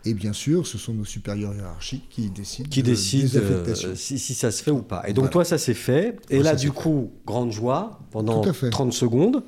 et 0.06 0.14
bien 0.14 0.32
sûr, 0.32 0.66
ce 0.66 0.78
sont 0.78 0.94
nos 0.94 1.04
supérieurs 1.04 1.54
hiérarchiques 1.54 2.08
qui 2.08 2.30
décident, 2.30 2.68
qui 2.70 2.82
de- 2.82 2.87
décide 2.90 3.28
des 3.30 3.37
affectations. 3.37 3.88
euh, 3.90 3.94
si, 3.96 4.18
si 4.18 4.32
ça 4.35 4.50
se 4.50 4.62
fait 4.62 4.70
ou 4.70 4.80
pas. 4.82 5.02
Et 5.08 5.12
donc 5.12 5.25
Voilà. 5.25 5.32
toi, 5.32 5.44
ça 5.44 5.58
s'est 5.58 5.75
fait. 5.75 6.16
Et 6.30 6.42
là, 6.42 6.54
du 6.54 6.70
coup, 6.73 7.11
grande 7.26 7.52
joie 7.52 7.99
pendant 8.12 8.40
Tout 8.40 8.49
à 8.49 8.52
fait. 8.54 8.70
30 8.70 8.92
secondes. 8.94 9.42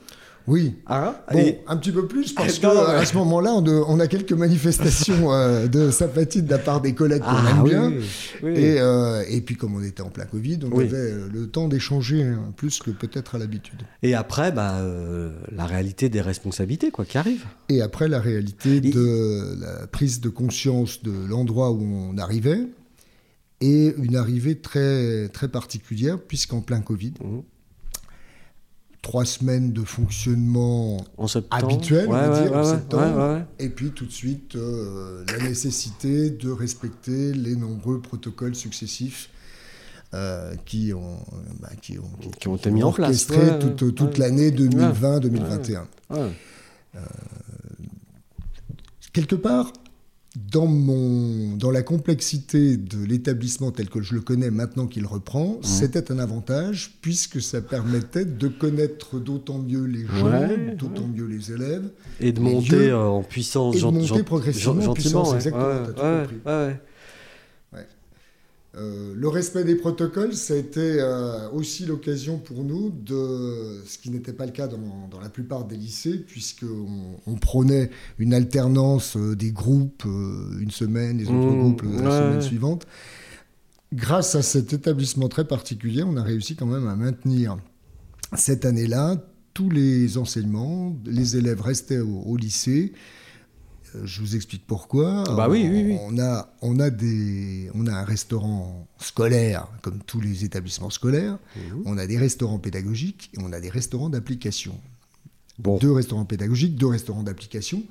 Oui, 0.49 0.75
Hein 0.87 1.15
Bon, 1.31 1.39
Et- 1.39 1.61
un 1.69 1.77
petit 1.77 1.93
peu 1.93 2.07
plus 2.09 2.33
parce 2.33 2.59
que 2.59 2.67
Non, 2.67 2.73
ouais. 2.73 2.95
à 2.95 3.05
ce 3.05 3.15
moment-là, 3.19 3.53
on, 3.55 4.01
a 4.01 4.07
quelques 4.09 4.33
manifestations 4.33 5.33
euh, 5.33 5.67
de 5.69 5.91
sympathie 5.91 6.43
de 6.43 6.51
la 6.51 6.59
part 6.59 6.81
des 6.81 6.95
collègues 6.95 7.23
qu'on 7.23 7.29
Ah, 7.29 7.51
aime 7.51 7.63
oui, 7.63 7.71
bien. 7.71 7.89
oui, 7.91 8.05
oui. 8.43 8.53
Et, 8.57 8.81
euh, 8.81 9.23
et 9.29 9.41
puis, 9.43 9.57
comme 9.57 9.75
on 9.77 9.83
était 9.83 10.01
en 10.03 10.09
plein 10.11 10.25
Covid, 10.25 10.59
on 10.65 10.75
Oui. 10.75 10.85
avait 10.85 10.97
euh, 10.97 11.29
le 11.33 11.47
temps 11.49 11.69
d'échanger 11.69 12.23
hein, 12.23 12.53
plus 12.57 12.79
que 12.81 12.91
peut-être 12.91 13.35
à 13.35 13.39
l'habitude. 13.39 13.83
Et 14.03 14.15
après, 14.15 14.51
bah, 14.51 14.79
euh, 14.79 15.33
la 15.53 15.67
réalité 15.67 16.09
des 16.09 16.21
responsabilités, 16.23 16.91
quoi, 16.91 17.05
qui 17.05 17.19
arrive. 17.19 17.45
Et 17.69 17.83
après, 17.83 18.09
la 18.09 18.19
réalité 18.21 18.77
Et- 18.77 18.81
de 18.81 19.57
la 19.61 19.87
prise 19.87 20.21
de 20.21 20.31
conscience 20.31 21.03
de 21.03 21.13
l'endroit 21.29 21.71
où 21.73 21.83
on 21.83 22.17
arrivait, 22.19 22.61
et 23.61 23.95
une 23.99 24.17
arrivée 24.17 24.55
très, 24.57 25.29
très 25.29 25.49
particulière, 25.49 26.19
puisqu'en 26.19 26.61
plein 26.61 26.81
Covid, 26.81 27.13
Mhm. 27.23 27.43
Trois 29.03 29.25
semaines 29.25 29.73
de 29.73 29.83
fonctionnement. 29.85 30.99
Habituel, 31.51 32.07
on 32.09 32.13
va 32.13 32.41
dire, 32.41 32.51
ouais, 32.53 32.57
en 32.57 32.65
ouais, 32.65 32.71
septembre. 32.71 33.43
Et 33.59 33.69
puis 33.69 33.91
tout 33.91 34.07
de 34.07 34.13
suite, 34.13 34.57
euh, 34.57 35.25
la 35.27 35.49
nécessité 35.49 36.31
de 36.31 36.51
respecter 36.51 37.33
les 37.33 37.57
nombreux 37.57 38.01
protocoles 38.01 38.55
successifs 38.55 39.31
euh, 40.15 40.55
qui, 40.65 40.93
ont, 40.95 41.19
bah, 41.61 41.71
qui, 41.81 41.99
ont, 41.99 42.11
Qui 42.41 42.49
ont 42.49 42.57
été 42.57 42.71
mis 42.71 42.83
en 42.83 42.93
place, 42.93 43.27
toute, 43.61 43.95
toute 43.95 44.19
l'année 44.19 44.51
2020-2021. 44.51 45.83
Ouais. 46.11 46.33
Quelque 49.13 49.37
part, 49.37 49.73
dans, 50.51 50.67
mon, 50.67 51.57
dans 51.57 51.71
la 51.71 51.83
complexité 51.83 52.77
de 52.77 53.05
l'établissement 53.05 53.71
tel 53.71 53.89
que 53.89 54.01
je 54.03 54.15
le 54.15 54.21
connais 54.21 54.51
maintenant 54.51 54.87
qu'il 54.87 55.07
reprend, 55.07 55.59
Mmh. 55.59 55.65
c'était 55.65 56.13
un 56.13 56.19
avantage 56.19 56.99
puisque 57.03 57.41
ça 57.41 57.61
permettait 57.61 58.25
de 58.25 58.49
connaître 58.49 59.19
d'autant 59.19 59.59
mieux 59.59 59.85
les 59.85 60.05
gens, 60.07 60.31
Ouais, 60.31 60.77
d'autant 60.79 61.07
mieux 61.07 61.27
les 61.27 61.53
élèves. 61.53 61.91
Et 62.21 62.33
de 62.33 62.41
monter 62.41 62.93
en 62.93 63.23
puissance 63.23 63.77
et 63.77 63.81
de 63.81 63.85
monter 63.85 64.23
progressivement 64.23 64.85
en 64.85 64.95
puissance, 64.95 65.31
ouais. 65.31 65.37
exactement, 65.37 65.87
tout 65.87 65.93
compris. 65.95 66.37
Euh, 68.79 69.13
le 69.17 69.29
respect 69.29 69.65
des 69.65 69.75
protocoles, 69.75 70.35
ça 70.35 70.55
a 70.55 70.57
été 70.57 71.01
euh, 71.01 71.51
aussi 71.51 71.85
l'occasion 71.85 72.39
pour 72.39 72.63
nous 72.63 72.91
de, 72.91 73.83
ce 73.85 73.99
qui 73.99 74.11
n'était 74.11 74.33
pas 74.33 74.47
le 74.47 74.53
cas 74.53 74.69
dans, 74.69 75.09
dans 75.11 75.21
la 75.21 75.29
plupart 75.29 75.65
des 75.65 75.77
lycées, 75.77 76.19
puisqu'on 76.19 77.17
on 77.27 77.35
prônait 77.35 77.91
une 78.19 78.35
alternance 78.35 79.17
euh, 79.17 79.35
des 79.35 79.51
groupes 79.51 80.05
une 80.05 80.71
semaine, 80.71 81.19
les 81.19 81.25
autres 81.25 81.35
Mmh, 81.35 81.61
groupes 81.61 81.83
la 81.83 82.19
semaine 82.19 82.43
suivante. 82.43 82.87
Grâce 83.93 84.35
à 84.35 84.43
cet 84.43 84.73
établissement 84.73 85.29
très 85.29 85.47
particulier, 85.47 86.03
on 86.03 86.17
a 86.17 86.23
réussi 86.23 86.55
quand 86.55 86.67
même 86.67 86.87
à 86.87 86.95
maintenir 86.95 87.57
cette 88.37 88.65
année-là 88.65 89.17
tous 89.55 89.71
les 89.71 90.19
enseignements, 90.19 90.97
les 91.05 91.37
élèves 91.37 91.61
restaient 91.61 91.99
au, 91.99 92.23
au 92.27 92.37
lycée. 92.37 92.93
Euh, 93.95 94.01
Je 94.05 94.21
vous 94.21 94.37
explique 94.37 94.67
pourquoi. 94.67 95.25
Bah 95.37 95.49
oui, 95.49 95.69
oui, 95.71 95.85
oui. 95.87 95.97
On 96.03 96.19
a, 96.19 96.49
on 96.63 96.79
a 96.81 96.91
des, 96.91 97.71
on 97.75 97.87
a 97.87 97.93
un 97.93 98.05
restaurant 98.05 98.87
scolaire, 98.99 99.69
comme 99.83 99.99
tous 100.07 100.21
les 100.21 100.45
établissements 100.45 100.91
scolaires. 100.91 101.39
Mhm. 101.57 101.83
On 101.87 101.99
a 101.99 102.07
des 102.07 102.19
restaurants 102.19 102.59
pédagogiques 102.59 103.31
et 103.35 103.39
on 103.41 103.53
a 103.53 103.61
des 103.61 103.71
restaurants 103.71 104.11
d'application. 104.11 104.79
Bon. 105.59 105.79
Deux 105.79 105.93
restaurants 105.93 106.25
pédagogiques, 106.25 106.77
deux 106.77 106.87
restaurants 106.87 107.23
d'application. 107.23 107.83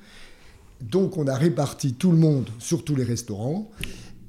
Donc 0.82 1.18
on 1.18 1.28
a 1.28 1.36
réparti 1.36 1.94
tout 1.94 2.12
le 2.12 2.18
monde 2.18 2.50
sur 2.60 2.84
tous 2.84 2.96
les 2.96 3.04
restaurants. 3.04 3.70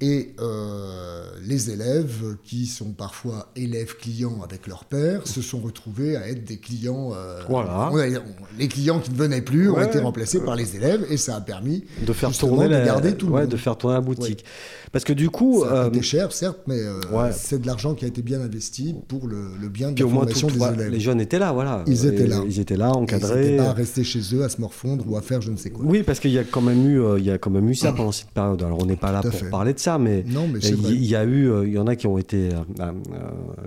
Et 0.00 0.34
euh, 0.38 1.24
les 1.44 1.70
élèves, 1.70 2.36
qui 2.44 2.66
sont 2.66 2.92
parfois 2.92 3.50
élèves 3.56 3.96
clients 3.96 4.40
avec 4.44 4.68
leur 4.68 4.84
père, 4.84 5.26
se 5.26 5.42
sont 5.42 5.58
retrouvés 5.58 6.16
à 6.16 6.28
être 6.28 6.44
des 6.44 6.58
clients. 6.58 7.10
euh, 7.16 7.42
Voilà. 7.48 7.90
on 7.92 7.96
a- 7.98 8.06
on- 8.18 8.22
les 8.58 8.68
clients 8.68 9.00
qui 9.00 9.10
ne 9.10 9.16
venaient 9.16 9.42
plus 9.42 9.68
ont 9.70 9.80
été 9.80 9.98
remplacés 9.98 10.40
par 10.40 10.54
les 10.54 10.76
élèves, 10.76 11.04
et 11.10 11.16
ça 11.16 11.34
a 11.36 11.40
permis 11.40 11.84
De 12.06 12.12
faire 12.12 12.30
tourner 12.30 12.66
de 12.68 12.74
la, 12.74 12.84
garder 12.84 13.14
tout 13.16 13.26
le 13.26 13.32
monde. 13.32 13.48
de 13.48 13.56
faire 13.56 13.76
tourner 13.76 13.96
la 13.96 14.00
boutique. 14.00 14.44
Parce 14.92 15.04
que 15.04 15.12
du 15.12 15.30
coup, 15.30 15.64
Ça 15.64 15.70
a 15.70 15.74
euh, 15.76 15.84
coûté 15.90 16.02
cher, 16.02 16.32
certes, 16.32 16.58
mais 16.66 16.78
euh, 16.80 17.00
ouais. 17.12 17.30
c'est 17.32 17.60
de 17.60 17.66
l'argent 17.66 17.94
qui 17.94 18.04
a 18.04 18.08
été 18.08 18.22
bien 18.22 18.40
investi 18.40 18.94
pour 19.08 19.26
le, 19.26 19.48
le 19.60 19.68
bien 19.68 19.92
de 19.92 20.02
la 20.02 20.08
formation 20.08 20.48
tout- 20.48 20.58
des 20.58 20.64
élèves. 20.64 20.90
les 20.90 21.00
jeunes 21.00 21.20
étaient 21.20 21.38
là, 21.38 21.52
voilà. 21.52 21.82
Ils 21.86 22.06
étaient 22.06 22.26
là. 22.26 22.40
Ils 22.46 22.60
étaient 22.60 22.76
là, 22.76 22.88
Et 22.88 22.90
Ils 22.98 23.02
encadrés. 23.02 23.40
n'étaient 23.42 23.56
pas 23.58 23.68
à 23.70 23.72
rester 23.72 24.04
chez 24.04 24.20
eux, 24.34 24.44
à 24.44 24.48
se 24.48 24.60
morfondre 24.60 25.04
ou 25.08 25.16
à 25.16 25.22
faire 25.22 25.40
je 25.40 25.50
ne 25.50 25.56
sais 25.56 25.70
quoi. 25.70 25.84
Oui, 25.86 26.02
parce 26.02 26.20
qu'il 26.20 26.30
y 26.30 26.38
a 26.38 26.44
quand 26.44 26.60
même 26.62 26.86
eu, 26.88 27.00
euh, 27.00 27.18
il 27.18 27.24
y 27.24 27.30
a 27.30 27.38
quand 27.38 27.50
même 27.50 27.68
eu 27.68 27.74
ça 27.74 27.92
pendant 27.92 28.12
cette 28.12 28.30
période. 28.30 28.62
Alors 28.62 28.78
on 28.82 28.86
n'est 28.86 28.96
pas 28.96 29.12
là 29.12 29.20
pour 29.22 29.32
fait. 29.32 29.50
parler 29.50 29.74
de 29.74 29.78
ça, 29.78 29.98
mais 29.98 30.24
il 30.26 31.04
y 31.04 31.14
a 31.16 31.24
eu, 31.24 31.50
euh, 31.50 31.66
il 31.66 31.72
y 31.74 31.78
en 31.78 31.86
a 31.86 31.96
qui 31.96 32.06
ont 32.06 32.18
été 32.18 32.48
euh, 32.48 32.58
euh, 32.80 32.92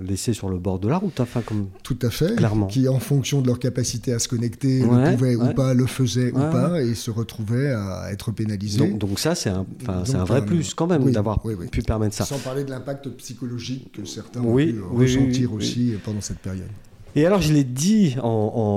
laissés 0.02 0.32
sur 0.32 0.48
le 0.48 0.58
bord 0.58 0.78
de 0.78 0.88
la 0.88 0.98
route, 0.98 1.20
enfin 1.20 1.40
comme. 1.44 1.66
Tout 1.82 1.98
à 2.02 2.10
fait. 2.10 2.34
Clairement. 2.36 2.66
Qui, 2.66 2.88
en 2.88 2.98
fonction 2.98 3.40
de 3.42 3.46
leur 3.46 3.58
capacité 3.58 4.12
à 4.12 4.18
se 4.18 4.28
connecter, 4.28 4.84
Ouais, 4.84 5.10
le 5.10 5.16
pouvaient 5.16 5.36
ouais. 5.36 5.50
ou 5.50 5.54
pas, 5.54 5.74
le 5.74 5.86
faisaient 5.86 6.32
Ouais, 6.32 6.48
ou 6.48 6.50
pas, 6.50 6.82
et 6.82 6.94
se 6.94 7.10
retrouvaient 7.10 7.70
à 7.72 8.08
être 8.12 8.32
pénalisés. 8.32 8.78
Donc, 8.78 8.98
donc 8.98 9.18
ça, 9.18 9.34
c'est 9.34 9.50
un, 9.50 9.64
un 9.88 10.24
vrai 10.24 10.40
euh, 10.40 10.42
plus 10.44 10.74
quand 10.74 10.86
même 10.86 11.02
oui, 11.04 11.11
d'avoir 11.12 11.44
oui, 11.44 11.54
oui. 11.58 11.68
pu 11.68 11.82
permettre 11.82 12.14
ça. 12.14 12.24
Sans 12.24 12.38
parler 12.38 12.64
de 12.64 12.70
l'impact 12.70 13.08
psychologique 13.16 13.92
que 13.92 14.04
certains 14.04 14.40
Oui, 14.42 14.70
ont 14.70 14.72
pu 14.72 14.78
euh, 14.78 14.82
oui, 14.92 15.04
ressentir 15.04 15.52
oui, 15.52 15.56
oui. 15.58 15.64
aussi 15.64 15.92
pendant 16.04 16.20
cette 16.20 16.38
période. 16.38 16.68
Et 17.14 17.26
alors, 17.26 17.42
je 17.42 17.52
l'ai 17.52 17.64
dit 17.64 18.16
en, 18.22 18.28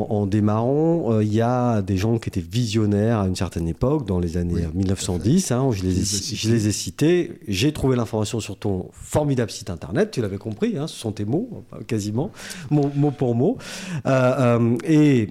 en- 0.10 0.14
en 0.14 0.26
démarrant, 0.26 1.14
euh, 1.14 1.24
il 1.24 1.34
y 1.34 1.40
a 1.42 1.82
des 1.82 1.96
gens 1.96 2.18
qui 2.18 2.28
étaient 2.30 2.42
visionnaires 2.42 3.20
à 3.20 3.28
une 3.28 3.36
certaine 3.36 3.68
époque, 3.68 4.06
dans 4.06 4.20
les 4.20 4.36
années 4.36 4.54
Oui, 4.56 4.64
euh, 4.64 4.70
1910. 4.74 5.52
hein, 5.52 5.70
je, 5.72 5.84
les 5.84 6.00
ai, 6.00 6.04
cités. 6.04 6.36
je 6.36 6.50
les 6.52 6.68
ai 6.68 6.72
cités. 6.74 7.40
J'ai 7.48 7.72
trouvé 7.72 7.96
l'information 7.96 8.42
sur 8.42 8.58
ton 8.58 8.90
formidable 8.92 9.52
site 9.52 9.70
internet. 9.70 10.12
Tu 10.12 10.22
l'avais 10.22 10.38
compris, 10.38 10.78
hein, 10.78 10.88
ce 10.88 10.96
sont 10.96 11.14
tes 11.14 11.24
mots, 11.24 11.64
euh, 11.74 11.78
quasiment, 11.88 12.30
mot, 12.72 12.92
mot 12.96 13.12
pour 13.12 13.36
mot. 13.36 13.58
Euh, 14.06 14.60
euh, 14.60 14.76
et 14.84 15.30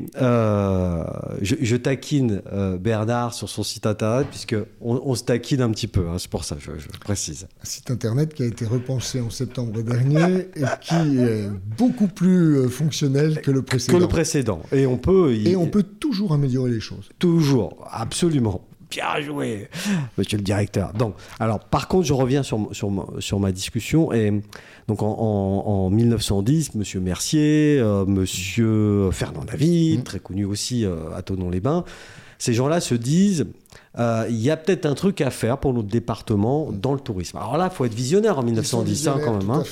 je, 1.42 1.54
je 1.60 1.76
taquine 1.76 2.40
Bernard 2.80 3.34
sur 3.34 3.48
son 3.50 3.62
site 3.62 3.86
internet, 3.86 4.28
puisque 4.30 4.56
on, 4.80 5.00
on 5.04 5.14
se 5.14 5.24
taquine 5.24 5.60
un 5.60 5.70
petit 5.70 5.88
peu. 5.88 6.08
hein, 6.08 6.16
c'est 6.18 6.30
pour 6.30 6.44
ça, 6.44 6.56
je, 6.58 6.70
je 6.78 6.98
précise. 7.00 7.46
Un 7.62 7.66
site 7.66 7.90
internet 7.90 8.32
qui 8.32 8.42
a 8.44 8.46
été 8.46 8.64
repensé 8.64 9.20
en 9.20 9.28
septembre 9.30 9.82
dernier 9.82 10.48
et 10.56 10.62
qui 10.80 11.18
est 11.18 11.50
beaucoup 11.76 12.08
plus 12.08 12.56
euh, 12.60 12.68
fonctionnel 12.94 13.40
que 13.40 13.50
le 13.50 13.62
précédent. 13.62 13.98
Que 13.98 14.02
le 14.02 14.08
précédent. 14.08 14.62
Et 14.72 14.86
on 14.86 14.96
peut. 14.96 15.34
y- 15.34 15.48
Et 15.50 15.56
on 15.56 15.66
peut 15.66 15.82
toujours 15.82 16.32
améliorer 16.32 16.70
les 16.70 16.80
choses. 16.80 17.08
Toujours, 17.18 17.86
absolument. 17.90 18.66
Bien 18.90 19.20
joué, 19.22 19.68
monsieur 20.16 20.36
le 20.38 20.44
directeur. 20.44 20.92
Donc, 20.92 21.14
alors, 21.40 21.58
par 21.58 21.88
contre, 21.88 22.06
je 22.06 22.12
reviens 22.12 22.44
sur, 22.44 22.68
sur, 22.70 22.90
ma, 22.92 23.04
sur 23.18 23.40
ma 23.40 23.50
discussion. 23.50 24.12
Et 24.12 24.30
donc, 24.86 25.02
en, 25.02 25.06
en, 25.18 25.90
1910, 25.90 26.76
monsieur 26.76 27.00
Mercier, 27.00 27.78
euh, 27.80 28.04
monsieur 28.06 29.10
Fernand 29.10 29.44
David, 29.44 30.00
mmh. 30.00 30.02
très 30.04 30.20
connu 30.20 30.44
aussi 30.44 30.84
euh, 30.84 31.10
à 31.16 31.22
Tonon-les-Bains, 31.22 31.82
ces 32.38 32.54
gens-là 32.54 32.80
se 32.80 32.94
disent 32.94 33.46
euh, 33.98 34.26
il 34.28 34.40
y 34.40 34.50
a 34.50 34.56
peut-être 34.56 34.86
un 34.86 34.94
truc 34.94 35.20
à 35.20 35.30
faire 35.30 35.58
pour 35.58 35.72
notre 35.72 35.88
département 35.88 36.70
dans 36.72 36.94
le 36.94 37.00
tourisme. 37.00 37.36
Alors 37.36 37.56
là, 37.56 37.68
il 37.72 37.74
faut 37.74 37.84
être 37.84 37.94
visionnaire 37.94 38.38
en 38.38 38.42
1910 38.42 39.08
hein, 39.08 39.20
quand 39.24 39.38
même. 39.38 39.50
Hein. 39.50 39.62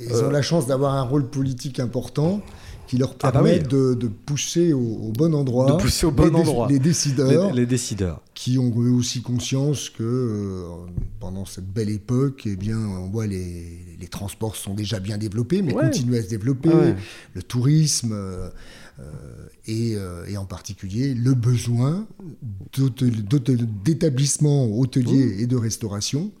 ils 0.00 0.14
ont 0.14 0.30
la 0.30 0.42
chance 0.42 0.66
d'avoir 0.66 0.94
un 0.94 1.02
rôle 1.02 1.26
politique 1.26 1.80
important 1.80 2.40
qui 2.86 2.98
leur 2.98 3.10
ah 3.14 3.16
bah 3.18 3.32
permet 3.32 3.58
de, 3.58 4.10
pousser 4.26 4.72
au, 4.72 5.12
bon 5.12 5.34
endroit, 5.34 5.72
de 5.72 5.82
pousser 5.82 6.06
au 6.06 6.12
bon 6.12 6.28
les, 6.28 6.34
endroit. 6.36 6.68
les 6.68 6.78
décideurs, 6.78 7.52
les, 7.52 7.66
décideurs, 7.66 8.22
qui 8.34 8.58
ont 8.58 8.72
eux 8.78 8.92
aussi 8.92 9.22
conscience 9.22 9.90
que 9.90 10.04
euh, 10.04 10.68
pendant 11.18 11.44
cette 11.44 11.66
belle 11.66 11.90
époque, 11.90 12.42
eh 12.46 12.56
bien, 12.56 12.78
on 12.78 13.08
voit 13.08 13.26
les, 13.26 13.96
les 13.98 14.08
transports 14.08 14.56
sont 14.56 14.74
déjà 14.74 15.00
bien 15.00 15.18
développés, 15.18 15.62
mais 15.62 15.72
continuent 15.72 16.18
à 16.18 16.22
se 16.22 16.28
développer, 16.28 16.70
le 17.34 17.42
tourisme. 17.42 18.12
Euh, 18.12 18.48
et, 19.66 19.94
euh, 19.96 20.26
et, 20.26 20.36
en 20.36 20.46
particulier 20.46 21.14
le 21.14 21.34
besoin 21.34 22.06
d'établissements 23.84 24.66
hôteliers 24.66 25.36
mmh. 25.36 25.40
et 25.40 25.46
de 25.46 25.56
restauration 25.56 26.32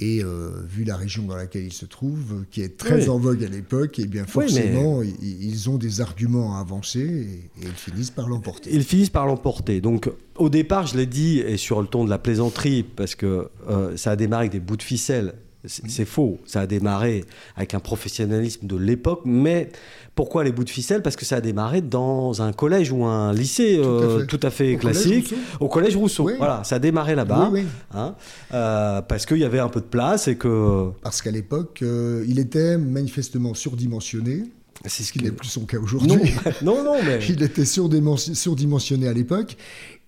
et 0.00 0.22
euh, 0.22 0.50
vu 0.68 0.84
la 0.84 0.96
région 0.96 1.24
dans 1.24 1.36
laquelle 1.36 1.64
ils 1.64 1.72
se 1.72 1.86
trouvent, 1.86 2.44
qui 2.50 2.62
est 2.62 2.76
très 2.76 3.08
en 3.08 3.18
vogue 3.18 3.44
à 3.44 3.48
l'époque, 3.48 3.98
et 3.98 4.06
bien 4.06 4.26
forcément, 4.26 5.02
ils 5.02 5.70
ont 5.70 5.76
des 5.76 6.00
arguments 6.00 6.56
à 6.56 6.60
avancer 6.60 7.00
et, 7.00 7.50
ils 7.62 7.68
finissent 7.70 8.10
par 8.10 8.28
l'emporter. 8.28 8.70
Ils 8.72 8.82
finissent 8.82 9.10
par 9.10 9.26
l'emporter. 9.26 9.80
Donc, 9.80 10.10
au 10.36 10.48
départ, 10.48 10.86
je 10.86 10.96
l'ai 10.96 11.06
dit, 11.06 11.38
et 11.38 11.56
sur 11.56 11.80
le 11.80 11.86
ton 11.86 12.04
de 12.04 12.10
la 12.10 12.18
plaisanterie, 12.18 12.82
parce 12.82 13.14
que 13.14 13.48
euh, 13.68 13.96
ça 13.96 14.12
a 14.12 14.16
démarré 14.16 14.42
avec 14.42 14.52
des 14.52 14.60
bouts 14.60 14.76
de 14.76 14.82
ficelle. 14.82 15.34
C'est 15.66 16.04
faux. 16.04 16.38
Ça 16.46 16.60
a 16.60 16.66
démarré 16.66 17.24
avec 17.56 17.74
un 17.74 17.80
professionnalisme 17.80 18.66
de 18.66 18.76
l'époque, 18.76 19.22
mais 19.24 19.70
pourquoi 20.14 20.44
les 20.44 20.52
bouts 20.52 20.64
de 20.64 20.70
ficelle? 20.70 21.02
Parce 21.02 21.16
que 21.16 21.24
ça 21.24 21.36
a 21.36 21.40
démarré 21.40 21.80
dans 21.80 22.42
un 22.42 22.52
collège 22.52 22.92
ou 22.92 23.04
un 23.04 23.32
lycée 23.32 23.80
tout 24.28 24.40
à 24.42 24.50
fait, 24.50 24.74
euh, 24.74 24.78
classique, 24.78 25.34
au 25.60 25.68
collège 25.68 25.96
Rousseau. 25.96 26.30
Voilà, 26.38 26.62
ça 26.64 26.76
a 26.76 26.78
démarré 26.78 27.14
là-bas, 27.14 27.50
hein, 27.94 28.14
euh, 28.52 29.02
parce 29.02 29.26
qu'il 29.26 29.38
y 29.38 29.44
avait 29.44 29.58
un 29.58 29.68
peu 29.68 29.80
de 29.80 29.86
place 29.86 30.28
et 30.28 30.36
que. 30.36 30.90
Parce 31.02 31.22
qu'à 31.22 31.30
l'époque, 31.30 31.80
euh, 31.82 32.24
il 32.28 32.38
était 32.38 32.78
manifestement 32.78 33.54
surdimensionné. 33.54 34.44
C'est 34.86 35.02
ce 35.02 35.12
qui 35.12 35.22
n'est 35.22 35.30
plus 35.30 35.48
son 35.48 35.64
cas 35.64 35.78
aujourd'hui. 35.78 36.34
Non, 36.62 36.82
non, 36.84 36.96
mais. 37.04 37.20
il 37.28 37.42
était 37.42 37.64
surdimensionné 37.64 39.08
à 39.08 39.12
l'époque. 39.12 39.56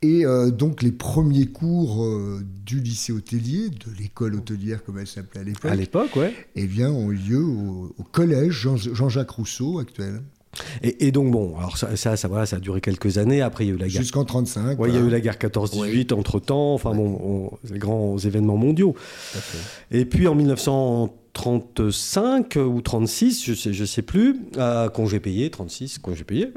Et 0.02 0.26
euh, 0.26 0.50
donc 0.50 0.82
les 0.82 0.92
premiers 0.92 1.46
cours 1.46 2.04
euh, 2.04 2.42
du 2.64 2.80
lycée 2.80 3.12
hôtelier, 3.12 3.70
de 3.70 3.98
l'école 3.98 4.34
hôtelière 4.34 4.84
comme 4.84 4.98
elle 4.98 5.06
s'appelait 5.06 5.40
à 5.40 5.44
l'époque, 5.44 5.70
à 5.70 5.74
l'époque, 5.74 6.16
ouais, 6.16 6.34
eh 6.54 6.66
bien, 6.66 6.90
ont 6.90 7.08
lieu 7.08 7.42
au, 7.42 7.94
collège 8.12 8.68
Jean-Jacques 8.92 9.30
Rousseau 9.30 9.78
actuel. 9.78 10.22
Et, 10.82 11.12
donc 11.12 11.30
bon, 11.30 11.58
alors 11.58 11.76
ça, 11.76 11.96
ça, 11.96 12.16
ça, 12.16 12.28
voilà, 12.28 12.46
ça 12.46 12.56
a 12.56 12.60
duré 12.60 12.80
quelques 12.80 13.18
années. 13.18 13.42
Après, 13.42 13.64
il 13.64 13.68
y 13.68 13.70
a 13.70 13.74
eu 13.74 13.78
la 13.78 13.88
guerre. 13.88 14.00
Jusqu'en 14.00 14.24
35. 14.24 14.78
Ouais, 14.78 14.88
il 14.88 14.94
y 14.94 14.98
a 14.98 15.00
eu 15.00 15.10
la 15.10 15.20
guerre 15.20 15.36
14-18 15.36 16.14
entre 16.14 16.40
temps. 16.40 16.72
Enfin 16.72 16.94
bon, 16.94 17.50
les 17.70 17.78
grands 17.78 18.16
événements 18.16 18.56
mondiaux. 18.56 18.94
Et 19.90 20.06
puis 20.06 20.26
en 20.28 20.34
1900 20.34 21.14
35 21.36 22.56
ou 22.56 22.80
36, 22.80 23.44
je 23.44 23.52
sais, 23.52 23.74
je 23.74 23.84
sais 23.84 24.00
plus, 24.00 24.40
euh, 24.56 24.88
congé 24.88 25.20
payé, 25.20 25.50
36, 25.50 25.98
congé 25.98 26.24
payé. 26.24 26.50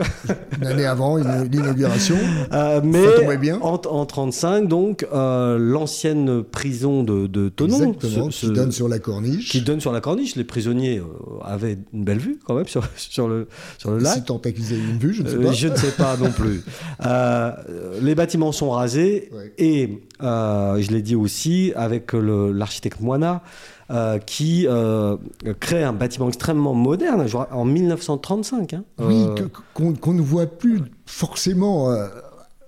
Une 0.61 0.67
année 0.67 0.85
avant 0.85 1.17
l'inauguration. 1.17 2.15
Euh, 2.53 2.79
mais 2.81 3.35
bien. 3.35 3.59
En, 3.61 3.73
en, 3.73 4.05
35, 4.05 4.69
donc, 4.69 5.05
euh, 5.11 5.57
l'ancienne 5.59 6.43
prison 6.43 7.03
de, 7.03 7.27
de 7.27 7.49
Tonon. 7.49 7.93
qui 7.93 8.51
donne 8.51 8.71
sur 8.71 8.87
la 8.87 8.99
corniche. 8.99 9.49
Qui 9.49 9.61
donne 9.61 9.81
sur 9.81 9.91
la 9.91 9.99
corniche. 9.99 10.37
Les 10.37 10.45
prisonniers 10.45 10.99
euh, 10.99 11.03
avaient 11.43 11.77
une 11.93 12.05
belle 12.05 12.19
vue 12.19 12.39
quand 12.45 12.55
même 12.55 12.67
sur, 12.67 12.87
sur, 12.95 13.27
le, 13.27 13.49
sur 13.79 13.91
le 13.91 13.99
lac. 13.99 14.13
Si 14.13 14.23
tant 14.23 14.41
est 14.43 14.53
qu'ils 14.53 14.71
aient 14.71 14.77
une 14.77 14.97
vue, 14.97 15.13
je 15.13 15.23
ne 15.23 15.27
sais 15.27 15.37
pas. 15.37 15.51
je 15.51 15.67
ne 15.67 15.75
sais 15.75 15.91
pas 15.91 16.15
non 16.15 16.31
plus. 16.31 16.63
les 18.01 18.15
bâtiments 18.15 18.53
sont 18.53 18.69
rasés 18.69 19.29
et, 19.57 19.99
je 20.21 20.91
l'ai 20.91 21.01
dit 21.01 21.17
aussi, 21.17 21.73
avec 21.75 22.13
l'architecte 22.13 23.01
Moina, 23.01 23.43
euh, 23.91 24.19
qui 24.19 24.67
euh, 24.67 25.17
crée 25.59 25.83
un 25.83 25.93
bâtiment 25.93 26.27
extrêmement 26.27 26.75
moderne, 26.75 27.25
en 27.51 27.65
1935. 27.65 28.73
Hein. 28.73 28.83
Oui, 28.99 29.25
euh, 29.39 29.47
qu'on 29.73 30.13
ne 30.13 30.21
voit 30.21 30.45
plus 30.45 30.81
forcément 31.07 31.91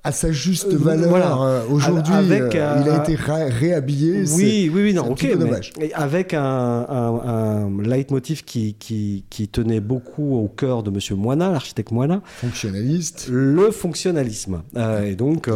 à 0.03 0.11
sa 0.11 0.31
juste 0.31 0.73
valeur 0.73 1.69
aujourd'hui. 1.69 2.13
il 2.25 2.33
a 2.33 3.03
été 3.03 3.15
réhabillé. 3.15 4.23
Oui, 4.35 4.71
oui, 4.73 4.81
oui, 4.81 4.93
non, 4.95 5.11
ok. 5.11 5.37
dommage. 5.37 5.73
avec 5.93 6.33
un, 6.33 6.41
un, 6.41 7.81
leitmotiv 7.83 8.43
qui, 8.43 8.73
qui, 8.73 9.23
qui, 9.29 9.47
tenait 9.47 9.79
beaucoup 9.79 10.37
au 10.37 10.47
cœur 10.47 10.81
de 10.81 10.89
M. 10.89 11.19
Moina, 11.19 11.51
l'architecte 11.51 11.91
Moina. 11.91 12.23
Fonctionnaliste. 12.25 13.27
Le 13.29 13.69
fonctionnalisme. 13.69 14.63
et 15.05 15.15
donc. 15.15 15.49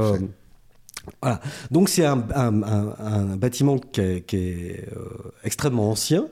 Voilà. 1.22 1.40
Donc 1.72 1.90
c'est 1.90 2.06
un, 2.06 2.18
bâtiment 3.38 3.78
qui 3.78 4.02
est, 4.02 4.34
euh, 4.34 5.06
extrêmement 5.44 5.92
ancien. 5.92 6.28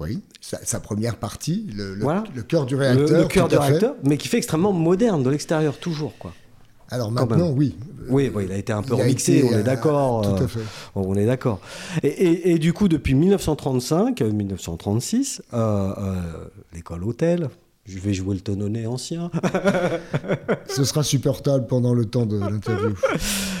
Oui, 0.00 0.22
sa, 0.40 0.78
première 0.78 1.16
partie, 1.16 1.68
le, 1.74 1.94
le, 1.96 2.42
cœur 2.42 2.66
du 2.66 2.76
réacteur. 2.76 3.22
Le, 3.22 3.26
cœur 3.26 3.48
du 3.48 3.56
réacteur, 3.56 3.96
mais 4.04 4.16
qui 4.16 4.28
fait 4.28 4.36
extrêmement 4.36 4.72
moderne 4.72 5.24
de 5.24 5.30
l'extérieur, 5.30 5.76
toujours. 5.78 6.16
quoi. 6.18 6.32
Alors 6.90 7.10
maintenant, 7.10 7.50
oui. 7.50 7.76
Oui, 8.08 8.30
il 8.42 8.52
a 8.52 8.56
été 8.56 8.72
un 8.72 8.82
peu 8.82 8.94
remixé, 8.94 9.44
on 9.44 9.58
est 9.58 9.62
d'accord. 9.62 10.22
tout 10.22 10.44
à 10.44 10.48
fait. 10.48 10.60
on 10.94 11.14
est 11.16 11.26
d'accord. 11.26 11.60
Et, 12.02 12.58
du 12.58 12.72
coup, 12.72 12.88
depuis 12.88 13.14
1935, 13.14 14.20
1936, 14.22 15.42
euh, 15.52 15.92
euh, 15.98 16.14
l'école 16.72 17.04
hôtel, 17.04 17.50
je 17.84 17.98
vais 17.98 18.14
jouer 18.14 18.34
le 18.34 18.40
tononnet 18.40 18.86
ancien. 18.86 19.30
Ce 20.68 20.84
sera 20.84 21.02
supportable 21.02 21.66
pendant 21.66 21.92
le 21.92 22.06
temps 22.06 22.26
de 22.26 22.38
l'interview. 22.38 22.94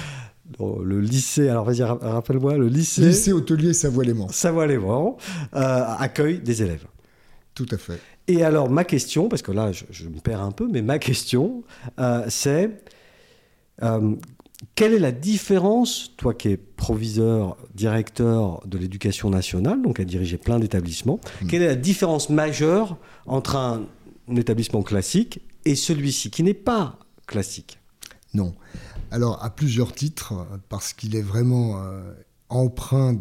le 0.60 1.00
lycée, 1.00 1.48
alors 1.48 1.64
vas-y, 1.64 1.82
rappelle-moi, 1.82 2.56
le 2.56 2.68
lycée. 2.68 3.02
Lycée 3.02 3.32
hôtelier 3.32 3.72
Savoie-Léman. 3.72 4.28
Savoie-Léman 4.28 5.16
euh, 5.54 5.84
accueille 5.98 6.40
des 6.40 6.62
élèves. 6.62 6.86
Tout 7.54 7.66
à 7.70 7.76
fait. 7.76 8.00
Et 8.26 8.44
alors, 8.44 8.68
ma 8.68 8.84
question, 8.84 9.28
parce 9.28 9.42
que 9.42 9.52
là, 9.52 9.72
je, 9.72 10.08
me 10.08 10.20
perds 10.20 10.42
un 10.42 10.50
peu, 10.50 10.68
mais 10.70 10.82
ma 10.82 10.98
question, 10.98 11.62
euh, 11.98 12.24
c'est 12.28 12.82
euh, 13.82 14.14
quelle 14.74 14.94
est 14.94 14.98
la 14.98 15.12
différence, 15.12 16.12
toi 16.16 16.34
qui 16.34 16.48
es 16.48 16.56
proviseur, 16.56 17.56
directeur 17.74 18.60
de 18.66 18.78
l'éducation 18.78 19.30
nationale, 19.30 19.80
donc 19.80 20.00
à 20.00 20.04
diriger 20.04 20.36
plein 20.36 20.58
d'établissements, 20.58 21.20
hmm. 21.42 21.46
quelle 21.46 21.62
est 21.62 21.68
la 21.68 21.74
différence 21.74 22.28
majeure 22.28 22.98
entre 23.26 23.56
un 23.56 23.86
établissement 24.36 24.82
classique 24.82 25.40
et 25.64 25.74
celui-ci, 25.74 26.30
qui 26.30 26.42
n'est 26.42 26.54
pas 26.54 26.98
classique? 27.26 27.78
Non. 28.34 28.54
Alors, 29.10 29.42
à 29.42 29.50
plusieurs 29.50 29.92
titres, 29.92 30.34
parce 30.68 30.92
qu'il 30.92 31.16
est 31.16 31.22
vraiment 31.22 31.82
euh, 31.82 32.12
empreint 32.48 33.14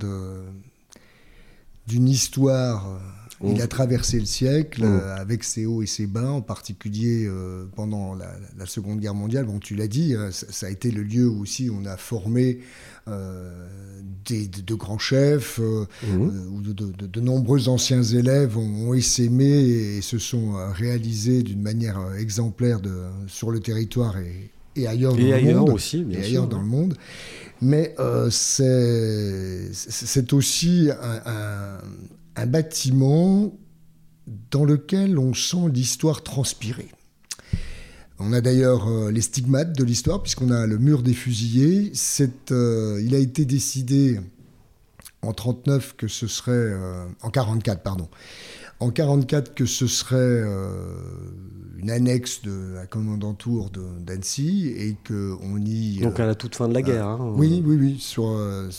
d'une 1.88 2.10
histoire. 2.10 2.88
Euh, 2.88 3.00
il 3.47 3.62
a 3.62 3.67
traversé 3.67 4.19
le 4.19 4.26
siècle 4.26 4.82
oh. 4.84 4.88
euh, 4.88 5.15
avec 5.15 5.43
ses 5.43 5.67
hauts 5.67 5.84
et 5.84 5.86
ses 5.86 6.08
bas, 6.08 6.32
en 6.32 6.41
particulier 6.41 7.30
pendant 7.76 8.15
la, 8.15 8.65
Seconde 8.65 9.00
Guerre 9.00 9.13
mondiale. 9.13 9.45
Bon, 9.45 9.60
tu 9.60 9.76
l'as 9.76 9.88
dit, 9.88 10.15
ça, 10.32 10.65
a 10.65 10.69
été 10.69 10.91
le 10.91 11.04
lieu 11.04 11.28
où 11.28 11.41
aussi 11.41 11.69
on 11.71 11.86
a 11.86 11.97
formé 11.97 12.60
des, 14.26 14.47
de, 14.47 14.73
grands 14.73 14.97
chefs, 14.97 15.60
mmh. 15.60 16.50
où 16.52 16.62
de, 16.62 17.21
nombreux 17.21 17.69
anciens 17.69 18.04
élèves 18.04 18.58
ont, 18.58 18.89
ont 18.89 18.93
essaimé 18.93 19.45
et, 19.45 20.02
se 20.02 20.17
sont 20.17 20.56
réalisés 20.73 21.43
d'une 21.43 21.62
manière 21.62 22.15
exemplaire 22.15 22.82
sur 23.28 23.52
le 23.52 23.60
territoire 23.60 24.17
et, 24.17 24.52
et 24.78 24.88
ailleurs 24.88 25.13
dans 25.13 25.20
le 25.20 25.54
monde. 25.54 25.70
aussi, 25.70 26.06
et 26.12 26.18
ailleurs 26.18 26.48
dans 26.48 26.60
le 26.60 26.68
monde. 26.68 26.96
Mais 27.62 27.96
euh, 28.00 28.30
c'est 28.30 30.34
aussi 30.34 30.90
un, 31.02 31.80
un, 32.36 32.46
bâtiment 32.46 33.52
dans 34.52 34.63
lequel 34.63 35.18
on 35.18 35.34
sent 35.34 35.70
l'histoire 35.74 36.22
transpirer. 36.22 36.90
On 38.20 38.34
a 38.34 38.42
d'ailleurs 38.42 38.90
euh, 38.90 39.12
les 39.12 39.22
stigmates 39.22 39.78
de 39.78 39.84
l'histoire, 39.84 40.24
puisqu'on 40.24 40.50
a 40.50 40.66
le 40.66 40.78
mur 40.78 41.04
des 41.04 41.13
fusillés. 41.13 41.92
Euh, 42.52 43.02
il 43.04 43.13
a 43.13 43.20
été 43.20 43.46
décidé 43.46 44.20
en 45.22 45.34
39 45.34 45.96
que 45.96 46.08
ce 46.08 46.28
serait... 46.28 46.52
Euh, 46.52 47.06
en 47.22 47.30
44, 47.30 47.84
pardon. 47.84 48.10
En 48.80 48.90
44 48.90 49.54
que 49.54 49.66
ce 49.66 49.88
serait 49.88 50.44
une 51.78 51.92
annexe 51.92 52.42
de 52.42 52.74
la 52.76 52.86
commandanture 52.86 53.70
d'Annecy 54.00 54.74
et 54.76 54.96
qu'on 55.08 55.58
y... 55.60 56.00
Donc 56.00 56.20
à 56.20 56.26
la 56.26 56.36
toute 56.36 56.56
fin 56.56 56.68
de 56.68 56.74
la 56.74 56.82
guerre. 56.82 57.06
Hein, 57.06 57.34
oui, 57.36 57.62
oui, 57.66 57.78
oui, 57.80 57.98
sur, 58.00 58.28
euh, 58.28 58.70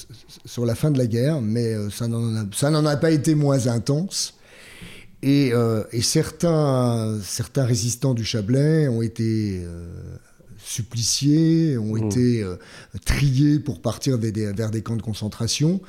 sur 0.45 0.67
la 0.67 0.75
fin 0.75 0.91
de 0.91 0.99
la 0.99 1.07
guerre, 1.07 1.41
mais 1.41 1.75
euh, 1.75 1.91
ça 1.91 2.09
n'en 2.09 2.87
a, 2.87 2.97
pas 2.97 3.11
été 3.11 3.35
moins 3.35 3.69
intense. 3.69 4.35
Et, 5.23 5.51
euh, 5.53 5.85
et, 5.93 6.03
certains, 6.03 7.19
certains 7.23 7.65
résistants 7.65 8.15
du 8.15 8.25
Chablais 8.25 8.89
ont 8.89 9.03
été 9.03 9.65
suppliciés, 10.69 11.79
ont 11.79 11.95
Mmh. 11.95 12.07
été 12.07 12.43
euh, 12.43 12.57
triés 13.05 13.59
pour 13.59 13.81
partir 13.81 14.19
vers 14.19 14.33
des, 14.33 14.53
vers 14.53 14.71
des 14.71 14.83
camps 14.83 14.97
de 14.97 15.03
concentration. 15.03 15.81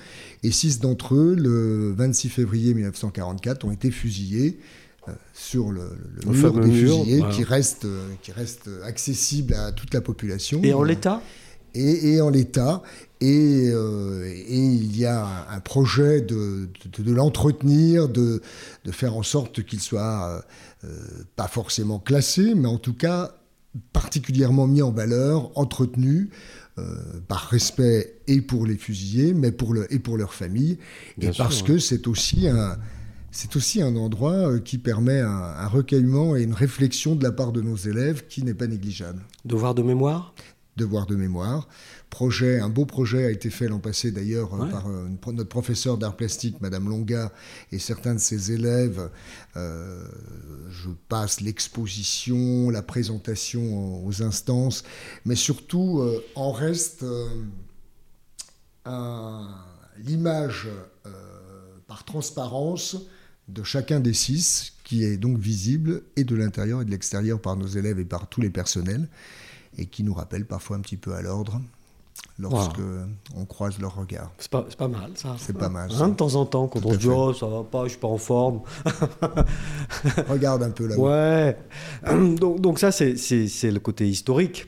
Et 0.44 0.52
six 0.52 0.80
d'entre 0.80 1.16
eux, 1.16 1.36
le 1.36 1.94
26 1.96 2.30
février 2.30 2.74
1944, 2.74 3.66
ont 3.66 3.72
été 3.72 3.92
fusillés 3.92 4.58
euh, 4.58 4.89
sur 5.34 5.72
le, 5.72 5.82
le- 6.26 6.32
mur 6.32 6.54
des 6.60 6.68
mur, 6.68 6.98
fusillés 7.00 7.20
voilà. 7.20 7.34
qui, 7.36 7.44
reste, 7.44 7.86
euh, 7.86 8.08
qui 8.22 8.32
reste 8.32 8.70
accessible 8.84 9.54
à 9.54 9.72
toute 9.72 9.94
la 9.94 10.02
population. 10.02 10.62
Et 10.64 10.74
en 10.74 10.84
l'état? 10.84 11.22
Et, 11.76 12.14
et 12.14 12.22
en 12.22 12.30
l'état. 12.30 12.82
Et, 13.22 13.70
euh, 13.74 14.24
et 14.26 14.58
il 14.58 14.98
y 14.98 15.06
a 15.06 15.46
un, 15.52 15.60
projet 15.60 16.22
de, 16.22 16.70
de, 16.98 17.04
de 17.04 17.14
l'entretenir, 17.14 18.08
de, 18.10 18.42
de 18.86 18.92
faire 18.92 19.16
en 19.16 19.24
sorte 19.24 19.64
qu'il 19.64 19.82
soit 19.82 20.44
euh, 20.84 20.88
pas 21.36 21.48
forcément 21.48 22.00
classé, 22.00 22.54
mais 22.56 22.68
en 22.68 22.78
tout 22.78 22.94
cas 22.94 23.36
particulièrement 23.94 24.68
mis 24.68 24.82
en 24.82 24.92
valeur, 24.92 25.52
entretenu. 25.58 26.30
euh, 26.80 26.96
par 27.28 27.50
respect 27.50 28.22
et 28.28 28.42
pour 28.42 28.66
les 28.66 28.78
fusillés, 28.78 29.34
mais 29.34 29.52
pour 29.52 29.74
le, 29.74 29.94
et 29.94 30.00
pour 30.00 30.18
leurs 30.18 30.34
familles, 30.34 30.78
Bien 31.18 31.32
et 31.32 31.34
sûr, 31.34 31.44
parce 31.44 31.62
ouais. 31.62 31.68
que 31.68 31.78
c'est 31.78 32.08
aussi 32.08 32.48
un, 32.48 32.78
c'est 33.32 33.56
aussi 33.56 33.82
un 33.82 33.96
endroit 33.96 34.34
euh, 34.52 34.60
qui 34.60 34.78
permet 34.78 35.20
un, 35.20 35.28
un 35.30 35.68
recueillement 35.68 36.36
et 36.36 36.44
une 36.44 36.54
réflexion 36.54 37.16
de 37.16 37.24
la 37.24 37.32
part 37.32 37.52
de 37.52 37.62
nos 37.62 37.76
élèves 37.76 38.28
qui 38.28 38.44
n'est 38.44 38.54
pas 38.54 38.68
négligeable 38.68 39.22
Devoir 39.46 39.76
de 39.76 39.84
mémoire? 39.84 40.34
Devoir 40.78 41.06
de 41.08 41.16
mémoire. 41.18 41.68
Projet, 42.10 42.60
un 42.60 42.70
beau 42.70 42.86
projet 42.86 43.26
a 43.26 43.32
été 43.32 43.50
fait 43.50 43.68
l'an 43.68 43.80
passé 43.80 44.12
d'ailleurs 44.12 44.54
euh, 44.54 44.64
Ouais. 44.64 44.72
par 44.72 44.88
euh, 44.88 45.08
une 45.08 45.18
notre 45.36 45.50
professeur 45.50 45.98
d'art 45.98 46.16
plastique, 46.16 46.62
Madame 46.62 46.88
Longa, 46.90 47.32
et 47.74 47.80
certains 47.80 48.16
de 48.16 48.20
ses 48.20 48.52
élèves. 48.54 49.10
Euh, 49.58 50.06
je 50.72 50.90
passe 51.10 51.42
l'exposition, 51.42 52.70
la 52.70 52.82
présentation 52.82 54.06
aux 54.06 54.24
instances, 54.24 54.84
mais 55.26 55.36
surtout 55.36 56.00
euh, 56.00 56.24
en 56.36 56.52
reste 56.54 57.04
euh, 57.04 57.28
l'image 60.04 60.68
par 61.88 62.06
transparence 62.06 62.98
de 63.54 63.64
chacun 63.64 64.00
des 64.00 64.14
six, 64.14 64.74
qui 64.84 65.04
est 65.04 65.18
donc 65.18 65.38
visible 65.38 66.02
et 66.16 66.24
de 66.24 66.36
l'intérieur 66.36 66.82
et 66.82 66.86
de 66.86 66.92
l'extérieur 66.92 67.40
par 67.40 67.56
nos 67.56 67.68
élèves 67.68 68.00
et 68.00 68.06
par 68.06 68.28
tous 68.28 68.42
les 68.42 68.50
personnels, 68.50 69.08
et 69.78 69.86
qui 69.86 70.04
nous 70.04 70.14
rappelle 70.14 70.46
parfois 70.46 70.78
un 70.78 70.82
petit 70.82 70.98
peu 70.98 71.14
à 71.14 71.22
l'ordre 71.22 71.62
lorsque 72.38 72.80
on 73.36 73.46
croise 73.46 73.80
leur 73.80 73.96
regard. 73.96 74.32
C'est 74.38 74.50
pas, 74.52 74.66
pas 74.78 74.88
mal, 74.88 75.12
ça. 75.16 75.36
C'est 75.38 75.58
pas 75.58 75.70
mal, 75.70 75.90
Hein, 75.94 76.10
de 76.10 76.16
temps 76.16 76.36
en 76.36 76.46
temps, 76.46 76.68
quand 76.68 76.80
Tout 76.82 76.88
on 76.90 76.94
se 76.94 76.98
dit, 76.98 77.08
oh, 77.10 77.34
ça 77.34 77.48
va 77.48 77.64
pas, 77.64 77.84
je 77.86 77.90
suis 77.90 78.00
pas 78.00 78.08
en 78.08 78.18
forme. 78.18 78.62
Regarde 80.30 80.64
un 80.64 80.72
peu 80.72 80.88
là-haut. 80.88 81.08
Ouais. 81.10 81.58
Donc, 82.38 82.62
donc 82.62 82.80
ça, 82.80 82.92
c'est- 82.92 83.16
le 83.72 83.80
côté 83.80 84.08
historique. 84.08 84.68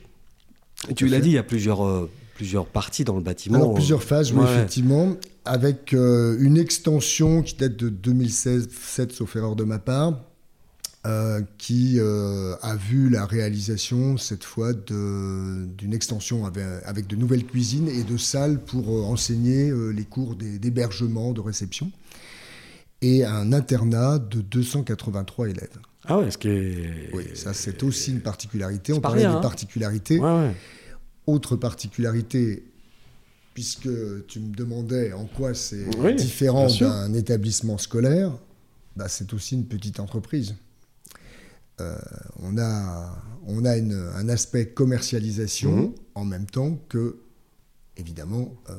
Tu 0.96 1.06
l'as 1.06 1.20
dit, 1.20 1.30
il 1.30 1.34
y 1.34 1.38
a 1.38 1.42
plusieurs, 1.42 1.84
euh, 1.86 2.10
plusieurs 2.34 2.66
parties 2.66 3.04
dans 3.04 3.16
le 3.16 3.22
bâtiment. 3.22 3.56
Alors 3.56 3.74
plusieurs 3.74 4.02
phases, 4.02 4.32
oui, 4.32 4.44
effectivement, 4.44 5.14
avec 5.44 5.92
euh, 5.92 6.36
une 6.40 6.56
extension 6.56 7.42
qui 7.42 7.56
date 7.56 7.76
de 7.76 7.88
2016, 7.88 8.68
sauf 9.10 9.36
erreur 9.36 9.56
de 9.56 9.64
ma 9.64 9.78
part, 9.78 10.20
euh, 11.04 11.40
qui 11.58 11.96
euh, 11.98 12.54
a 12.62 12.76
vu 12.76 13.08
la 13.08 13.26
réalisation 13.26 14.16
cette 14.16 14.44
fois 14.44 14.72
de- 14.72 15.66
d'une 15.76 15.92
extension 15.94 16.46
avec, 16.46 16.64
avec 16.84 17.06
de 17.08 17.16
nouvelles 17.16 17.44
cuisines 17.44 17.88
et 17.88 18.04
de 18.04 18.16
salles 18.16 18.60
pour 18.60 19.08
enseigner 19.10 19.72
les 19.92 20.04
cours 20.04 20.36
d'hébergement, 20.36 21.32
de 21.32 21.40
réception, 21.40 21.90
et 23.00 23.24
un 23.24 23.52
internat 23.52 24.20
de 24.20 24.42
283 24.42 25.48
élèves. 25.48 25.78
Ah 26.04 26.18
ouais, 26.18 26.30
ce 26.30 26.38
qui 26.38 26.48
est... 26.48 27.10
Oui, 27.14 27.24
ça 27.34 27.52
c'est 27.52 27.82
aussi 27.82 28.12
une 28.12 28.20
particularité. 28.20 28.92
On 28.92 29.00
parlait 29.00 29.22
de 29.22 29.26
hein. 29.28 29.40
particularités. 29.40 30.18
Ouais, 30.20 30.26
ouais. 30.30 30.54
Autre 31.26 31.54
particularité, 31.56 32.64
puisque 33.54 33.88
tu 34.28 34.40
me 34.40 34.54
demandais 34.54 35.12
en 35.12 35.26
quoi 35.26 35.54
c'est 35.54 35.84
Oui, 35.98 36.14
différent 36.14 36.66
d'un 36.68 37.12
établissement 37.14 37.78
scolaire, 37.78 38.32
bah, 38.96 39.06
c'est 39.08 39.32
aussi 39.34 39.54
une 39.54 39.66
petite 39.66 40.00
entreprise. 40.00 40.54
Euh, 41.80 41.96
on 42.42 42.58
a, 42.58 43.16
on 43.46 43.64
a 43.64 43.76
une- 43.76 44.10
un 44.14 44.28
aspect 44.28 44.66
commercialisation 44.68 45.70
Mhm. 45.76 45.92
en 46.14 46.24
même 46.24 46.46
temps 46.46 46.78
que, 46.88 47.16
évidemment, 47.96 48.54
euh, 48.70 48.74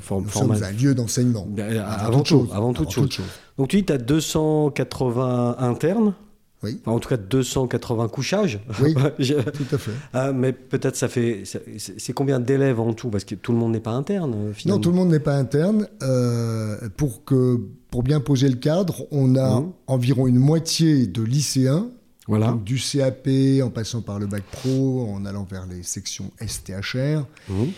Form- 0.00 0.24
nous 0.24 0.28
format- 0.30 0.54
sommes 0.56 0.64
un 0.64 0.72
lieu 0.72 0.94
d'enseignement. 0.94 1.46
Ben, 1.46 1.78
avant, 1.78 2.22
tout, 2.22 2.48
avant 2.52 2.72
toute 2.72 2.90
chose. 2.90 3.10
Donc 3.58 3.68
tu 3.68 3.76
dis, 3.76 3.84
tu 3.84 3.92
as 3.92 3.98
280 3.98 5.56
internes, 5.58 6.14
Oui, 6.62 6.78
enfin, 6.82 6.92
en 6.92 6.98
tout 6.98 7.08
cas 7.08 7.16
280 7.16 8.08
couchages. 8.08 8.60
Oui. 8.82 8.94
Je- 9.18 9.34
tout 9.50 9.64
à 9.74 9.78
fait. 9.78 9.92
Ah, 10.12 10.32
mais 10.32 10.52
peut-être 10.52 10.94
ça 10.96 11.08
fait... 11.08 11.44
c'est- 11.78 12.12
combien 12.12 12.38
d'élèves 12.38 12.80
en 12.80 12.92
tout? 12.92 13.08
Parce 13.08 13.24
que 13.24 13.34
tout 13.34 13.52
le 13.52 13.58
monde 13.58 13.72
n'est 13.72 13.80
pas 13.80 13.92
interne, 13.92 14.34
euh, 14.34 14.52
finalement. 14.52 14.76
Non, 14.78 14.82
tout 14.82 14.90
le 14.90 14.96
monde 14.96 15.08
n'est 15.10 15.20
pas 15.20 15.36
interne. 15.36 15.88
Euh, 16.02 16.76
pour, 16.98 17.24
que, 17.24 17.58
pour 17.90 18.02
bien 18.02 18.20
poser 18.20 18.48
le 18.48 18.56
cadre, 18.56 19.06
on 19.10 19.36
a 19.36 19.60
Mhm. 19.60 19.72
environ 19.86 20.26
une 20.26 20.38
moitié 20.38 21.06
de 21.06 21.22
lycéens 21.22 21.88
Voilà. 22.28 22.48
Donc, 22.48 22.64
du 22.64 22.78
CAP 22.78 23.28
en 23.64 23.70
passant 23.70 24.02
par 24.02 24.18
le 24.18 24.26
bac 24.26 24.42
pro, 24.52 25.08
en 25.10 25.24
allant 25.24 25.46
vers 25.50 25.66
les 25.66 25.82
sections 25.82 26.30
STHR, 26.46 27.24
Mhm. 27.48 27.68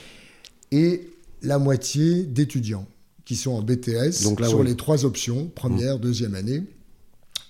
et 0.72 1.08
la 1.42 1.58
moitié 1.58 2.24
d'étudiants 2.24 2.86
qui 3.24 3.36
sont 3.36 3.52
en 3.52 3.62
BTS 3.62 4.24
Donc 4.24 4.40
là, 4.40 4.48
sur 4.48 4.58
oui. 4.60 4.66
les 4.66 4.76
trois 4.76 5.04
options, 5.04 5.50
première, 5.54 5.98
deuxième 6.00 6.34
année, 6.34 6.64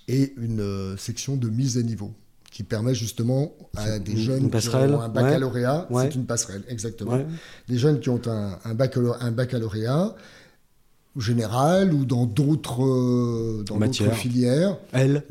et 0.07 0.33
une 0.37 0.59
euh, 0.61 0.97
section 0.97 1.35
de 1.35 1.49
mise 1.49 1.77
à 1.77 1.81
niveau 1.81 2.11
qui 2.51 2.63
permet 2.63 2.93
justement 2.93 3.51
à 3.75 3.97
des 3.99 4.11
une- 4.11 4.17
jeunes 4.19 4.43
une 4.43 4.51
qui 4.51 4.67
ont 4.69 5.01
un 5.01 5.09
baccalauréat, 5.09 5.87
ouais. 5.89 6.03
c'est 6.03 6.15
une 6.15 6.25
passerelle, 6.25 6.63
exactement. 6.67 7.13
Ouais. 7.13 7.25
Des 7.67 7.77
jeunes 7.79 7.99
qui 7.99 8.09
ont 8.09 8.21
un, 8.27 8.59
un 8.63 8.73
baccalauréat, 8.75 9.23
un 9.23 9.31
baccalauréat 9.31 10.15
général 11.17 11.93
ou 11.93 12.05
dans 12.05 12.25
d'autres 12.25 12.83
euh, 12.83 13.63
filières 14.13 14.77
Elle 14.91 15.23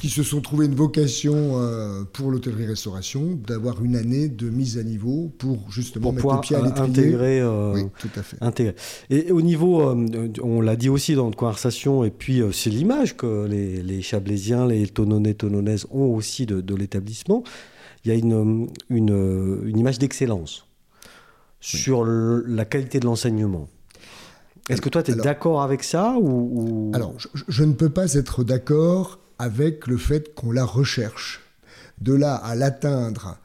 qui 0.00 0.08
se 0.08 0.22
sont 0.22 0.40
trouvés 0.40 0.66
une 0.66 0.74
vocation 0.74 1.34
euh, 1.60 2.04
pour 2.12 2.30
l'hôtellerie-restauration, 2.30 3.38
d'avoir 3.46 3.82
une 3.84 3.96
année 3.96 4.28
de 4.28 4.48
mise 4.50 4.78
à 4.78 4.82
niveau 4.82 5.32
pour 5.38 5.70
justement 5.70 6.04
pour 6.04 6.12
mettre 6.12 6.22
pouvoir 6.22 6.36
le 6.40 6.46
pied 6.46 6.56
à 6.56 6.60
l'étrier. 6.62 6.88
intégrer... 7.08 7.40
euh, 7.40 7.72
Oui, 7.74 7.82
tout 7.98 8.10
à 8.16 8.22
fait. 8.22 8.36
Intégrer. 8.40 8.74
Et 9.10 9.30
au 9.32 9.42
niveau, 9.42 9.80
euh, 9.82 10.28
on 10.42 10.60
l'a 10.60 10.76
dit 10.76 10.88
aussi 10.88 11.14
dans 11.14 11.24
notre 11.24 11.36
conversation, 11.38 12.04
et 12.04 12.10
puis 12.10 12.42
c'est 12.52 12.70
l'image 12.70 13.16
que 13.16 13.46
les, 13.46 13.82
les 13.82 14.02
Chablaisiens, 14.02 14.66
les 14.66 14.86
Tononnais, 14.88 15.34
Tonnonnaises 15.34 15.86
ont 15.90 16.14
aussi 16.14 16.46
de, 16.46 16.60
de 16.60 16.74
l'établissement. 16.74 17.42
Il 18.04 18.08
y 18.08 18.12
a 18.12 18.14
une, 18.14 18.68
une, 18.90 19.60
une 19.64 19.78
image 19.78 19.98
d'excellence 19.98 20.66
sur 21.60 22.04
le- 22.04 22.44
la 22.46 22.64
qualité 22.64 23.00
de 23.00 23.06
l'enseignement. 23.06 23.68
Est-ce 24.68 24.80
que 24.80 24.88
toi, 24.88 25.02
tu 25.02 25.12
es 25.12 25.14
d'accord 25.14 25.62
avec 25.62 25.82
ça 25.84 26.16
ou, 26.20 26.28
ou- 26.28 26.90
Alors, 26.94 27.14
je, 27.18 27.28
je 27.46 27.64
ne 27.64 27.72
peux 27.72 27.88
pas 27.88 28.14
être 28.14 28.42
d'accord 28.44 29.18
avec 29.38 29.86
le 29.86 29.96
fait 29.96 30.34
qu'on 30.34 30.50
la 30.52 30.64
recherche. 30.64 31.40
De 32.00 32.12
là 32.14 32.34
à 32.36 32.54
l'atteindre, 32.54 33.38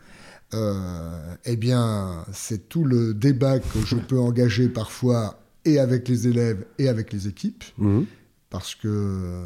euh, 0.53 1.35
eh 1.45 1.55
bien, 1.55 2.25
c'est 2.33 2.67
tout 2.69 2.83
le 2.83 3.13
débat 3.13 3.59
que 3.59 3.79
je 3.85 3.95
peux 4.09 4.19
engager 4.19 4.67
parfois 4.69 5.39
et 5.65 5.79
avec 5.79 6.07
les 6.07 6.27
élèves 6.27 6.65
et 6.77 6.87
avec 6.89 7.13
les 7.13 7.27
équipes. 7.27 7.63
Mhm. 7.77 8.05
parce 8.49 8.75
que 8.75 9.45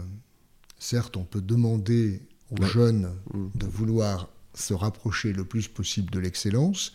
certes, 0.80 1.16
on 1.16 1.24
peut 1.26 1.42
demander 1.42 2.22
aux 2.50 2.60
Ouais. 2.62 2.68
jeunes 2.70 3.12
Mm. 3.34 3.48
de 3.54 3.66
vouloir 3.68 4.30
se 4.56 4.74
rapprocher 4.74 5.32
le 5.34 5.44
plus 5.46 5.68
possible 5.68 6.10
de 6.12 6.20
l'excellence. 6.20 6.94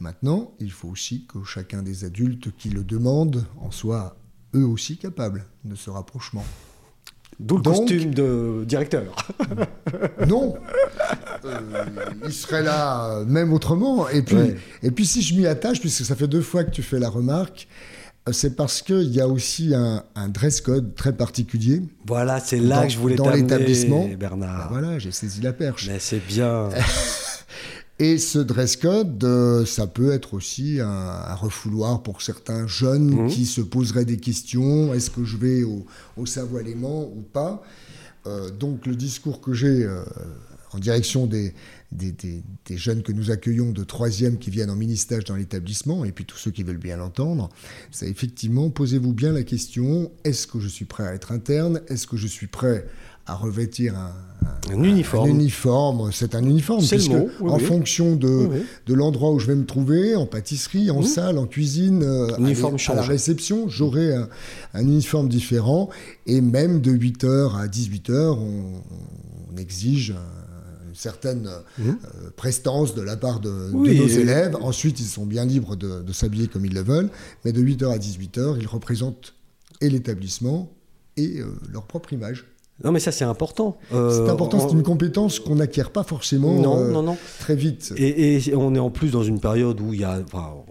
Maintenant, 0.00 0.54
il 0.60 0.72
faut 0.72 0.88
aussi 0.88 1.26
que 1.26 1.44
chacun 1.44 1.82
des 1.82 2.04
adultes 2.04 2.56
qui 2.56 2.70
le 2.70 2.84
demandent 2.84 3.44
en 3.60 3.70
soit 3.70 4.16
eux 4.54 4.64
aussi 4.64 4.96
capables 4.96 5.44
de 5.64 5.74
ce 5.74 5.90
rapprochement. 5.90 6.44
D'où 7.40 7.56
le 7.56 7.62
Donc- 7.62 7.74
costume 7.78 8.14
de 8.14 8.64
directeur. 8.66 9.04
Non 10.28 10.54
Euh, 11.44 11.58
Il 12.24 12.32
serait 12.32 12.62
là 12.62 13.06
euh, 13.18 13.24
même 13.24 13.52
autrement. 13.52 14.08
Et 14.08 14.22
puis, 14.22 14.36
Ouais. 14.36 14.56
et 14.82 14.90
puis 14.92 15.04
si 15.06 15.22
je 15.22 15.34
m'y 15.34 15.46
attache, 15.46 15.80
puisque 15.80 16.04
ça 16.04 16.14
fait 16.14 16.28
deux 16.28 16.40
fois 16.42 16.62
que 16.64 16.70
tu 16.70 16.82
fais 16.82 16.98
la 17.00 17.08
remarque, 17.08 17.66
euh, 18.28 18.32
c'est 18.32 18.54
parce 18.54 18.80
qu'il 18.82 19.08
y 19.12 19.20
a 19.20 19.26
aussi 19.26 19.74
un, 19.74 20.04
un 20.14 20.28
dress 20.28 20.60
code 20.60 20.94
très 20.94 21.12
particulier. 21.12 21.82
Voilà, 22.06 22.38
c'est 22.38 22.60
là 22.60 22.76
Dans- 22.76 22.82
que 22.84 22.88
je 22.90 22.98
voulais 22.98 23.16
dans 23.16 23.30
l'établissement. 23.30 24.08
Bernard. 24.18 24.70
Ben 24.70 24.78
voilà, 24.80 24.98
j'ai 25.00 25.10
saisi 25.10 25.40
la 25.40 25.52
perche. 25.52 25.88
Mais 25.88 25.98
c'est 25.98 26.24
bien. 26.24 26.68
Et 28.02 28.18
ce 28.18 28.40
dress 28.40 28.74
code, 28.76 29.22
euh, 29.22 29.64
ça 29.64 29.86
peut 29.86 30.10
être 30.10 30.34
aussi 30.34 30.80
un, 30.80 30.88
un 30.88 31.34
refouloir 31.36 32.02
pour 32.02 32.20
certains 32.20 32.66
jeunes 32.66 33.10
Mhm. 33.14 33.28
qui 33.28 33.46
se 33.46 33.60
poseraient 33.60 34.04
des 34.04 34.16
questions. 34.16 34.92
Est-ce 34.92 35.08
que 35.08 35.24
je 35.24 35.36
vais 35.36 35.62
au, 35.62 35.86
au 36.16 36.26
Savoie-Léman 36.26 37.04
ou 37.04 37.22
pas? 37.22 37.62
Euh, 38.26 38.50
Donc 38.50 38.86
le 38.86 38.96
discours 38.96 39.40
que 39.40 39.52
j'ai 39.52 39.84
euh, 39.84 40.02
en 40.72 40.78
direction 40.80 41.26
des, 41.26 41.54
des, 41.92 42.42
jeunes 42.76 43.02
que 43.02 43.12
nous 43.12 43.30
accueillons 43.30 43.70
de 43.70 43.84
troisième 43.84 44.38
qui 44.38 44.50
viennent 44.50 44.70
en 44.70 44.76
mini-stage 44.76 45.24
dans 45.24 45.36
l'établissement, 45.36 46.04
et 46.04 46.10
puis 46.10 46.24
tous 46.24 46.38
ceux 46.38 46.50
qui 46.50 46.62
veulent 46.64 46.78
bien 46.78 46.96
l'entendre, 46.96 47.50
c'est 47.92 48.08
effectivement, 48.08 48.68
posez-vous 48.70 49.12
bien 49.12 49.30
la 49.32 49.42
question, 49.44 50.10
est-ce 50.24 50.46
que 50.48 50.58
je 50.58 50.68
suis 50.68 50.86
prêt 50.86 51.06
à 51.06 51.14
être 51.14 51.30
interne? 51.30 51.82
Est-ce 51.88 52.06
que 52.08 52.16
je 52.16 52.26
suis 52.26 52.46
prêt 52.48 52.86
à 53.26 53.34
revêtir 53.34 53.94
un, 53.96 54.12
uniforme. 54.72 55.28
uniforme. 55.28 56.10
C'est 56.12 56.34
un 56.34 56.44
uniforme, 56.44 56.84
puisque 56.86 57.12
en 57.40 57.58
fonction 57.58 58.16
de, 58.16 58.48
de 58.86 58.94
l'endroit 58.94 59.30
où 59.30 59.38
je 59.38 59.46
vais 59.46 59.54
me 59.54 59.64
trouver, 59.64 60.16
en 60.16 60.26
pâtisserie, 60.26 60.90
en 60.90 61.02
salle, 61.02 61.38
en 61.38 61.46
cuisine, 61.46 62.02
euh, 62.02 62.28
à, 62.34 62.94
la 62.94 63.02
réception, 63.02 63.68
j'aurai 63.68 64.14
un, 64.14 64.28
un, 64.74 64.82
uniforme 64.82 65.28
différent. 65.28 65.88
Et 66.26 66.40
même 66.40 66.80
de 66.80 66.92
8h 66.92 67.56
à 67.56 67.66
18h, 67.66 68.12
on, 68.12 68.82
on 69.52 69.56
exige 69.56 70.14
une 70.88 70.94
certaine 70.94 71.48
mmh. 71.78 71.88
euh, 71.88 72.30
prestance 72.36 72.94
de 72.94 73.02
la 73.02 73.16
part 73.16 73.40
de, 73.40 73.70
nos 73.72 74.06
élèves. 74.06 74.56
Ensuite, 74.60 75.00
ils 75.00 75.06
sont 75.06 75.26
bien 75.26 75.44
libres 75.44 75.76
de, 75.76 76.02
de 76.02 76.12
s'habiller 76.12 76.48
comme 76.48 76.66
ils 76.66 76.74
le 76.74 76.82
veulent. 76.82 77.10
Mais 77.44 77.52
de 77.52 77.62
8h 77.62 77.92
à 77.92 77.98
18h, 77.98 78.58
ils 78.60 78.66
représentent 78.66 79.34
et 79.80 79.88
l'établissement 79.88 80.72
et 81.16 81.40
euh, 81.40 81.46
leur 81.70 81.84
propre 81.84 82.12
image. 82.12 82.46
Non, 82.84 82.92
mais 82.92 83.00
ça, 83.00 83.12
c'est 83.12 83.24
important. 83.24 83.78
Euh, 83.92 84.10
c'est 84.24 84.30
important, 84.30 84.58
c'est 84.60 84.74
une 84.74 84.82
compétence 84.82 85.38
qu'on 85.38 85.56
n'acquiert 85.56 85.90
pas 85.90 86.02
forcément 86.02 86.54
non, 86.54 86.78
euh, 86.78 86.90
non, 86.90 87.02
non. 87.02 87.16
très 87.38 87.54
vite. 87.54 87.92
Et, 87.96 88.40
on 88.54 88.74
est 88.74 88.80
en 88.80 88.90
plus 88.90 89.10
dans 89.10 89.22
une 89.22 89.40
période 89.40 89.80
où 89.80 89.94
il 89.94 90.00
y 90.00 90.04
a, 90.04 90.20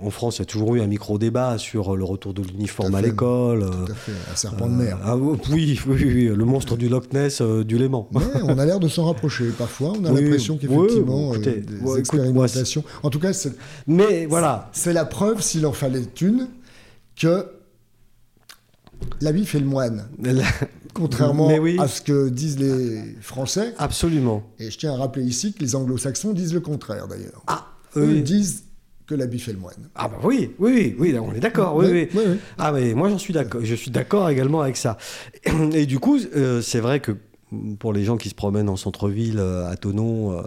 en 0.02 0.10
France, 0.10 0.38
il 0.38 0.40
y 0.40 0.44
a 0.44 0.46
toujours 0.46 0.76
eu 0.76 0.82
un 0.82 0.88
micro-débat 0.88 1.58
sur 1.58 1.96
le 1.96 2.04
retour 2.04 2.34
de 2.34 2.42
l'uniforme 2.42 2.96
à, 2.96 3.02
l'école. 3.02 3.62
Tout 3.62 3.92
à 3.92 3.96
fait, 3.96 4.12
un 4.32 4.36
serpent 4.36 4.68
de 4.68 4.74
mer. 4.74 4.98
Ah, 5.04 5.16
oui, 5.16 5.38
oui, 5.52 5.80
oui, 5.88 6.26
le 6.28 6.46
monstre 6.46 6.76
du 6.76 6.90
Loch 6.90 7.14
Ness 7.14 7.42
du 7.42 7.78
Léman. 7.78 8.08
on 8.44 8.58
a 8.58 8.66
l'air 8.66 8.80
de 8.80 8.88
s'en 8.88 9.06
rapprocher. 9.06 9.46
Parfois, 9.58 9.94
on 10.00 10.06
a 10.06 10.12
l'impression 10.12 10.58
qu'effectivement, 10.58 11.34
des 11.38 11.64
expérimentations. 11.98 12.84
en 13.04 13.10
tout 13.10 13.20
cas, 13.20 13.34
c'est, 13.34 13.54
mais 13.88 14.26
voilà. 14.26 14.70
C'est 14.74 14.94
la 14.94 15.06
preuve, 15.06 15.42
s'il 15.42 15.66
en 15.66 15.72
fallait 15.72 16.02
une, 16.22 16.48
que 17.20 17.46
la 19.22 19.32
vie 19.32 19.46
fait 19.46 19.60
le 19.60 19.66
moine. 19.66 20.08
Contrairement 20.94 21.50
à 21.80 21.88
ce 21.88 22.02
que 22.02 22.30
disent 22.30 22.60
les 22.60 23.16
Français. 23.22 23.74
Absolument. 23.78 24.44
Et 24.60 24.70
je 24.72 24.78
tiens 24.78 24.94
à 24.94 24.98
rappeler 24.98 25.24
ici 25.24 25.54
que 25.54 25.60
les 25.60 25.76
anglo-saxons 25.76 26.34
disent 26.34 26.54
le 26.54 26.60
contraire 26.60 27.08
d'ailleurs. 27.08 27.44
Ah, 27.48 27.68
Eux 27.96 28.22
disent 28.22 28.64
que 29.08 29.16
la 29.16 29.28
fait 29.28 29.52
le 29.52 29.60
moine. 29.60 29.90
Ah 29.96 30.08
bah 30.08 30.20
oui, 30.24 30.52
oui, 30.60 30.96
oui, 30.98 31.18
on 31.20 31.34
est 31.34 31.40
d'accord. 31.40 31.76
Oui, 31.76 32.08
oui, 32.14 32.22
Ah 32.58 32.72
mais 32.72 32.94
moi 32.94 33.10
j'en 33.10 33.18
suis 33.18 33.34
d'accord. 33.34 33.62
Je 33.64 33.76
suis 33.76 33.92
d'accord 33.92 34.30
également 34.30 34.62
avec 34.62 34.78
ça. 34.78 34.98
Et 35.74 35.86
du 35.86 36.00
coup, 36.00 36.18
euh, 36.36 36.62
c'est 36.62 36.80
vrai 36.80 37.00
que 37.00 37.12
pour 37.80 37.92
les 37.94 38.04
gens 38.04 38.18
qui 38.18 38.30
se 38.30 38.36
promènent 38.36 38.70
en 38.70 38.78
centre-ville 38.78 39.40
euh, 39.40 39.70
à 39.70 39.76
Tonon 39.76 40.32
euh, 40.32 40.42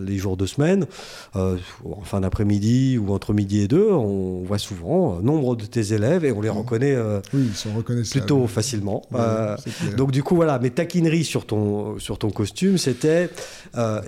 les 0.00 0.18
jours 0.18 0.36
de 0.36 0.46
semaine, 0.46 0.86
euh, 1.36 1.56
en 1.84 2.02
fin 2.02 2.20
d'après-midi 2.20 2.98
ou 2.98 3.12
entre 3.12 3.32
midi 3.32 3.60
et 3.60 3.68
deux, 3.68 3.90
on 3.90 4.42
voit 4.42 4.58
souvent 4.58 5.20
nombre 5.20 5.54
de 5.56 5.64
tes 5.66 5.92
élèves 5.92 6.24
et 6.24 6.32
on 6.32 6.40
les 6.40 6.48
reconnaît 6.48 6.96
plutôt 8.10 8.46
facilement. 8.46 9.02
donc 9.96 10.10
du 10.10 10.22
coup, 10.22 10.34
voilà, 10.34 10.58
mes 10.58 10.70
taquineries 10.70 11.24
sur 11.24 11.46
ton, 11.46 11.98
sur 11.98 12.18
ton 12.18 12.30
costume, 12.30 12.78
c'était 12.78 13.30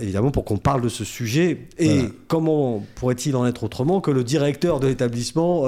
évidemment 0.01 0.31
pour 0.31 0.45
qu'on 0.45 0.57
parle 0.57 0.81
de 0.81 0.89
ce 0.89 1.03
sujet. 1.03 1.67
Et 1.77 2.01
comment 2.27 2.83
pourrait-il 2.95 3.35
en 3.35 3.45
être 3.45 3.63
autrement 3.63 4.01
que 4.01 4.11
le 4.11 4.23
directeur 4.23 4.79
de 4.79 4.87
l'établissement 4.87 5.63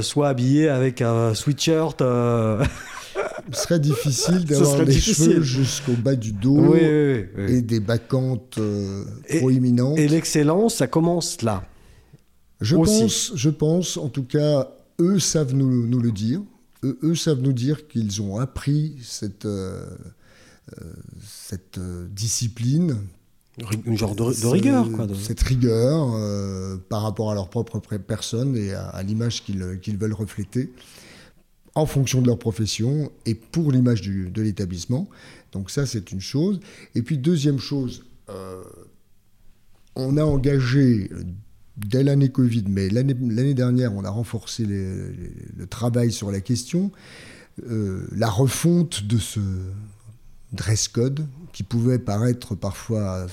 soit 0.00 0.28
habillé 0.28 0.68
avec 0.68 1.00
un 1.00 1.34
sweatshirt 1.34 2.02
ce 3.52 3.62
serait 3.62 3.80
difficile 3.80 4.44
d'avoir 4.44 4.84
les 4.84 4.98
cheveux 4.98 5.42
jusqu'au 5.42 5.92
bas 5.92 6.16
du 6.16 6.32
dos 6.32 6.74
et 6.74 7.62
des 7.62 7.80
bacchantes 7.80 8.58
euh, 8.58 9.04
proéminentes. 9.38 9.98
Et 9.98 10.08
l'excellence, 10.08 10.76
ça 10.76 10.86
commence 10.86 11.42
là. 11.42 11.64
Je 12.60 12.76
pense, 12.76 13.32
je 13.34 13.50
pense, 13.50 13.96
en 13.96 14.08
tout 14.08 14.22
cas, 14.22 14.70
eux 15.00 15.18
savent 15.18 15.54
nous, 15.54 15.86
nous 15.86 16.00
le 16.00 16.12
dire. 16.12 16.40
Eux, 16.82 17.14
savent 17.14 17.40
nous 17.40 17.52
dire 17.54 17.88
qu'ils 17.88 18.20
ont 18.20 18.38
appris 18.38 18.96
cette, 19.02 19.46
euh, 19.46 19.86
euh, 20.80 20.92
cette 21.26 21.80
discipline. 22.10 22.98
Une 23.86 23.96
genre 23.96 24.14
de, 24.14 24.22
rigueur, 24.46 24.90
quoi. 24.90 25.06
Cette 25.14 25.40
rigueur 25.42 26.18
par 26.88 27.02
rapport 27.02 27.30
à 27.30 27.34
leur 27.34 27.48
propre 27.48 27.78
personne 27.98 28.56
et 28.56 28.74
à, 28.74 29.02
l'image 29.02 29.44
qu'ils 29.44 29.96
veulent 29.96 30.12
refléter 30.12 30.72
en 31.74 31.86
fonction 31.86 32.22
de 32.22 32.26
leur 32.26 32.38
profession 32.38 33.10
et 33.26 33.34
pour 33.34 33.72
l'image 33.72 34.02
de 34.02 34.42
l'établissement. 34.42 35.08
Donc 35.52 35.70
ça, 35.70 35.86
c'est 35.86 36.12
une 36.12 36.20
chose. 36.20 36.60
Et 36.94 37.02
puis 37.02 37.18
deuxième 37.18 37.58
chose, 37.58 38.04
euh, 38.28 38.62
on 39.96 40.16
a 40.16 40.24
engagé 40.24 41.10
dès 41.76 42.04
l'année 42.04 42.30
Covid, 42.30 42.64
mais 42.68 42.88
l'année 42.88 43.54
dernière, 43.54 43.94
on 43.94 44.04
a 44.04 44.10
renforcé 44.10 44.64
le 44.64 45.66
travail 45.68 46.12
sur 46.12 46.30
la 46.30 46.40
question, 46.40 46.92
euh, 47.68 48.06
la 48.12 48.28
refonte 48.28 49.04
de 49.04 49.18
ce 49.18 49.40
dress 50.52 50.88
code 50.88 51.26
qui 51.52 51.62
pouvait 51.62 51.98
paraître 51.98 52.54
parfois, 52.54 53.26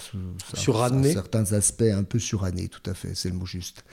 sur 0.54 0.90
certains 1.04 1.54
aspects, 1.54 1.82
un 1.82 2.04
peu 2.04 2.20
suranné, 2.20 2.68
tout 2.68 2.88
à 2.90 2.94
fait, 2.94 3.16
c'est 3.16 3.30
le 3.30 3.36
mot 3.36 3.46
juste. 3.46 3.84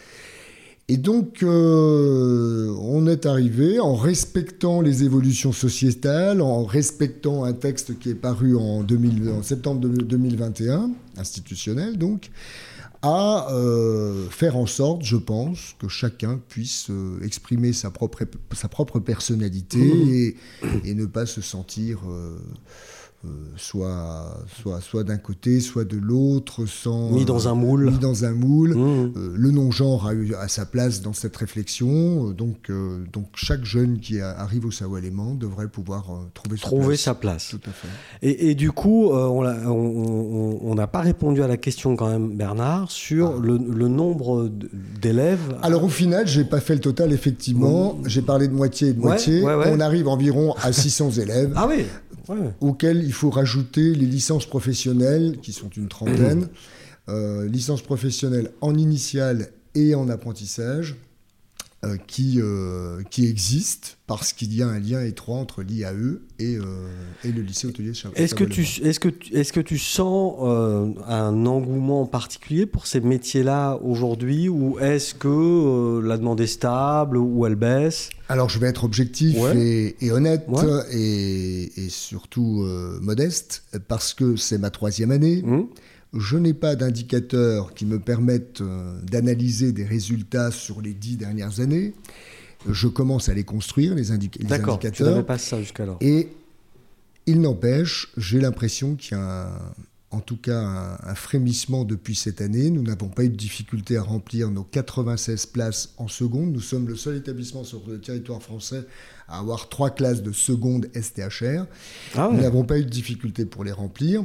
Et 0.91 0.97
donc, 0.97 1.43
euh, 1.43 2.75
on 2.81 3.07
est 3.07 3.27
arrivé 3.27 3.79
en 3.79 3.95
respectant 3.95 4.81
les 4.81 5.05
évolutions 5.05 5.53
sociétales, 5.53 6.41
en 6.41 6.65
respectant 6.65 7.45
un 7.45 7.53
texte 7.53 7.99
qui 7.99 8.09
est 8.09 8.15
paru 8.15 8.57
en, 8.57 8.83
septembre 9.43 9.87
2021, 9.87 10.91
institutionnel 11.19 11.99
donc, 11.99 12.31
à 13.03 13.53
euh, 13.53 14.29
faire 14.31 14.57
en 14.57 14.65
sorte, 14.65 15.03
je 15.05 15.17
pense, 15.17 15.77
que 15.79 15.89
chacun 15.89 16.41
puisse 16.49 16.87
euh, 16.89 17.21
exprimer 17.23 17.75
sa 17.75 17.91
propre, 17.91 18.25
sa 18.55 18.69
propre 18.69 18.99
personnalité 18.99 19.79
mmh. 20.63 20.67
et, 20.87 20.95
ne 20.95 21.05
pas 21.05 21.27
se 21.27 21.43
sentir 21.43 22.01
euh, 23.25 23.31
soit, 23.57 24.45
soit, 24.63 24.81
soit 24.81 25.03
d'un 25.03 25.17
côté, 25.17 25.59
soit 25.59 25.85
de 25.85 25.97
l'autre, 25.97 26.67
sans 26.67 27.11
mis 27.11 27.25
dans 27.25 27.49
un 27.49 27.55
moule. 27.55 27.91
Mis 27.91 27.99
dans 27.99 28.25
un 28.25 28.31
moule. 28.31 28.77
Mmh. 28.77 29.13
Euh, 29.17 29.35
le 29.35 29.51
non-genre 29.51 30.07
a 30.07 30.13
eu 30.13 30.35
à 30.37 30.47
sa 30.47 30.65
place 30.65 31.03
dans 31.03 31.13
cette 31.13 31.37
réflexion. 31.37 32.29
Euh, 32.29 32.33
donc, 32.33 32.71
donc 33.13 33.27
chaque 33.35 33.65
jeune 33.65 33.99
qui 33.99 34.21
arrive 34.21 34.67
au 34.67 34.71
Savoie 34.71 35.01
Léman 35.01 35.35
devrait 35.35 35.67
pouvoir 35.67 36.05
trouver, 36.33 36.59
trouver 36.59 36.97
sa 36.97 37.17
place. 37.17 37.49
Tout 37.51 37.61
à 37.69 37.73
fait. 37.73 37.89
Et, 38.23 38.51
et 38.51 38.55
du 38.55 38.71
coup, 38.71 39.09
on 39.11 40.75
n'a 40.77 40.87
pas 40.87 41.01
répondu 41.01 41.43
à 41.43 41.49
la 41.49 41.57
question 41.57 41.97
quand 41.97 42.09
même, 42.09 42.37
Bernard, 42.37 42.89
sur 42.89 43.35
ah. 43.37 43.41
le, 43.43 43.59
le, 43.59 43.89
nombre 43.89 44.49
d'élèves. 45.01 45.57
Alors 45.63 45.83
au 45.83 45.89
final, 45.89 46.29
j'ai 46.29 46.45
pas 46.45 46.61
fait 46.61 46.75
le 46.75 46.81
total 46.81 47.13
effectivement. 47.13 47.95
Mmh. 47.95 48.09
J'ai 48.09 48.23
parlé 48.23 48.47
de 48.47 48.55
moitié 48.55 48.91
et 48.91 48.93
de 48.93 49.01
moitié. 49.01 49.43
On 49.43 49.81
arrive 49.81 50.07
environ 50.07 50.55
à 50.63 50.73
600 50.73 51.11
élèves. 51.11 51.53
Ah 51.57 51.67
oui 51.69 51.85
auxquels 52.61 53.03
il 53.03 53.13
faut 53.13 53.31
rajouter 53.31 53.95
les 53.95 54.07
licences 54.07 54.47
professionnelles, 54.47 55.39
qui 55.43 55.53
sont 55.53 55.71
une 55.71 55.89
trentaine, 55.89 56.49
euh, 57.09 57.49
licences 57.49 57.83
professionnelles 57.83 58.51
en 58.61 58.77
initiale 58.77 59.51
et 59.75 59.95
en 59.95 60.09
apprentissage, 60.09 60.97
qui, 62.09 62.41
euh, 62.41 63.03
qui 63.09 63.27
existent 63.27 63.91
parce 64.09 64.33
qu'il 64.33 64.53
y 64.53 64.63
a 64.63 64.67
un 64.67 64.81
lien 64.81 65.01
étroit 65.03 65.37
entre 65.37 65.63
l'IAE 65.63 66.19
et, 66.41 66.57
euh, 66.57 66.65
et 67.25 67.31
le 67.31 67.41
lycée 67.43 67.69
hôtelier 67.69 67.91
de 67.93 67.97
Est-ce 68.17 68.35
que, 68.35 68.43
tu, 68.43 68.63
est-ce, 68.63 68.99
que, 68.99 69.11
est-ce 69.33 69.53
que 69.53 69.61
tu 69.61 69.79
sens 69.79 70.35
un 71.07 71.47
engouement 71.47 72.07
particulier 72.07 72.67
pour 72.67 72.87
ces 72.87 73.01
métiers-là 73.01 73.79
aujourd'hui 73.83 74.49
ou 74.49 74.79
est-ce 74.81 75.15
que 75.15 76.01
la 76.01 76.19
demande 76.19 76.41
est 76.41 76.49
stable 76.49 77.17
ou 77.17 77.47
elle 77.47 77.55
baisse? 77.55 78.11
Alors 78.29 78.49
je 78.49 78.59
vais 78.59 78.67
être 78.67 78.85
objectif 78.85 79.37
et, 79.55 80.11
honnête 80.11 80.47
et, 80.91 81.71
et, 81.77 81.89
surtout 81.89 82.67
modeste 83.01 83.63
parce 83.87 84.15
que 84.15 84.37
c'est 84.37 84.59
ma 84.59 84.71
troisième 84.71 85.13
année. 85.13 85.43
Mmh 85.43 85.67
je 86.15 86.37
n'ai 86.37 86.55
pas 86.55 86.77
d'indicateurs 86.77 87.75
qui 87.75 87.87
me 87.87 87.99
permettent 87.99 88.61
euh, 88.61 88.99
d'analyser 89.03 89.73
des 89.73 89.85
résultats 89.85 90.51
sur 90.51 90.81
les 90.81 90.95
dix 90.95 91.17
dernières 91.17 91.61
années. 91.61 91.95
Je 92.69 92.89
commence 92.89 93.29
à 93.29 93.35
les 93.35 93.45
construire, 93.45 93.95
les, 93.95 94.11
indicateurs. 94.11 94.49
D'accord, 94.49 94.79
tu 94.79 95.03
n'avais 95.03 95.23
pas 95.23 95.39
ça 95.39 95.61
jusqu'alors. 95.61 95.99
Et 96.01 96.29
il 97.27 97.41
n'empêche, 97.41 98.09
j'ai 98.17 98.41
l'impression 98.41 98.97
qu'il 98.97 99.17
y 99.17 99.21
a 99.21 99.51
en 100.11 100.21
tout 100.21 100.39
cas 100.39 100.99
un, 101.03 101.15
frémissement 101.15 101.85
depuis 101.85 102.15
cette 102.15 102.41
année. 102.41 102.71
Nous 102.71 102.83
n'avons 102.83 103.09
pas 103.09 103.25
eu 103.25 103.29
de 103.29 103.37
difficulté 103.37 103.97
à 103.97 104.03
remplir 104.03 104.51
nos 104.51 104.65
96 104.65 105.47
places 105.47 105.93
en 105.99 106.09
seconde. 106.09 106.53
Nous 106.53 106.61
sommes 106.61 106.89
le 106.89 106.97
seul 106.97 107.17
établissement 107.17 107.65
sur 107.65 107.83
le 107.87 108.01
territoire 108.01 108.43
français 108.43 108.85
à 109.29 109.39
avoir 109.39 109.69
trois 109.69 109.91
classes 109.91 110.23
de 110.23 110.33
seconde 110.33 110.89
STHR. 110.95 111.67
Ah 112.15 112.31
Nous 112.33 112.41
n'avons 112.41 112.65
pas 112.65 112.79
eu 112.79 112.85
de 112.85 112.91
difficulté 112.91 113.45
pour 113.45 113.65
les 113.65 113.73
remplir. 113.73 114.25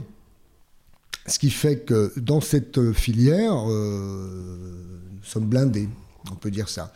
Ce 1.26 1.40
qui 1.40 1.50
fait 1.50 1.78
que 1.78 2.12
dans 2.18 2.42
cette 2.42 2.92
filière, 2.92 3.70
euh, 3.70 4.76
nous 5.12 5.24
sommes 5.24 5.46
blindés, 5.46 5.88
on 6.32 6.36
peut 6.36 6.52
dire 6.52 6.70
ça. 6.70 6.94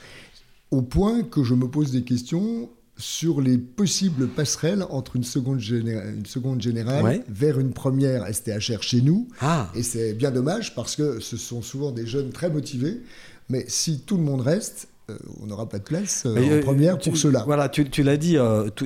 Au 0.72 0.82
point 0.82 1.24
que 1.24 1.44
je 1.44 1.54
me 1.54 1.68
pose 1.68 1.92
des 1.92 2.04
questions 2.04 2.70
sur 2.98 3.42
les 3.42 3.58
possibles 3.58 4.28
passerelles 4.28 4.84
entre 4.90 5.16
une 5.16 5.24
seconde, 5.24 5.62
une 5.62 6.26
seconde 6.26 6.62
générale 6.62 7.24
vers 7.30 7.60
une 7.60 7.72
première 7.72 8.28
STHR 8.34 8.82
chez 8.82 9.02
nous. 9.02 9.28
Ah. 9.40 9.72
Et 9.76 9.84
c'est 9.84 10.14
bien 10.14 10.32
dommage 10.32 10.74
parce 10.76 10.96
que 10.96 11.20
ce 11.20 11.38
sont 11.38 11.62
souvent 11.62 11.92
des 11.92 12.08
jeunes 12.08 12.32
très 12.32 12.50
motivés. 12.50 13.02
Mais 13.50 13.66
si 13.68 14.02
tout 14.02 14.18
le 14.18 14.24
monde 14.24 14.42
reste, 14.42 14.88
euh, 15.10 15.18
on 15.42 15.46
n'aura 15.46 15.70
pas 15.70 15.80
de 15.80 15.84
place 15.84 16.24
euh, 16.26 16.36
en 16.36 16.52
euh, 16.52 16.62
première 16.62 16.98
pour 16.98 17.16
cela. 17.16 17.44
Voilà, 17.46 17.70
tu, 17.70 18.04
l'as 18.04 18.18
dit, 18.18 18.38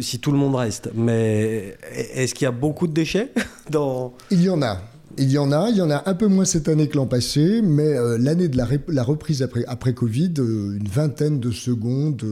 si 0.02 0.20
tout 0.20 0.32
le 0.32 0.38
monde 0.38 0.56
reste. 0.56 0.90
Mais 0.94 1.78
est-ce 1.92 2.36
qu'il 2.36 2.46
y 2.46 2.48
a 2.48 2.52
beaucoup 2.52 2.88
de 2.88 2.94
déchets 2.94 3.32
dans... 3.72 4.14
Il 4.30 4.44
y 4.44 4.50
en 4.50 4.62
a. 4.62 4.82
Il 5.18 5.32
y 5.32 5.38
en 5.38 5.52
a, 5.52 5.70
il 5.70 5.78
y 5.78 5.82
en 5.82 5.92
a 5.92 6.10
un 6.10 6.14
peu 6.14 6.28
moins 6.28 6.46
cette 6.46 6.68
année 6.68 6.88
que 6.88 6.98
l'an 6.98 7.08
passé, 7.08 7.62
mais 7.62 7.96
l'année 8.18 8.48
de 8.48 8.58
la, 8.58 9.04
reprise 9.04 9.42
après, 9.42 9.64
après 9.68 9.94
Covid, 9.94 10.34
une 10.38 10.88
vingtaine 10.88 11.40
de 11.40 11.52
secondes 11.52 12.24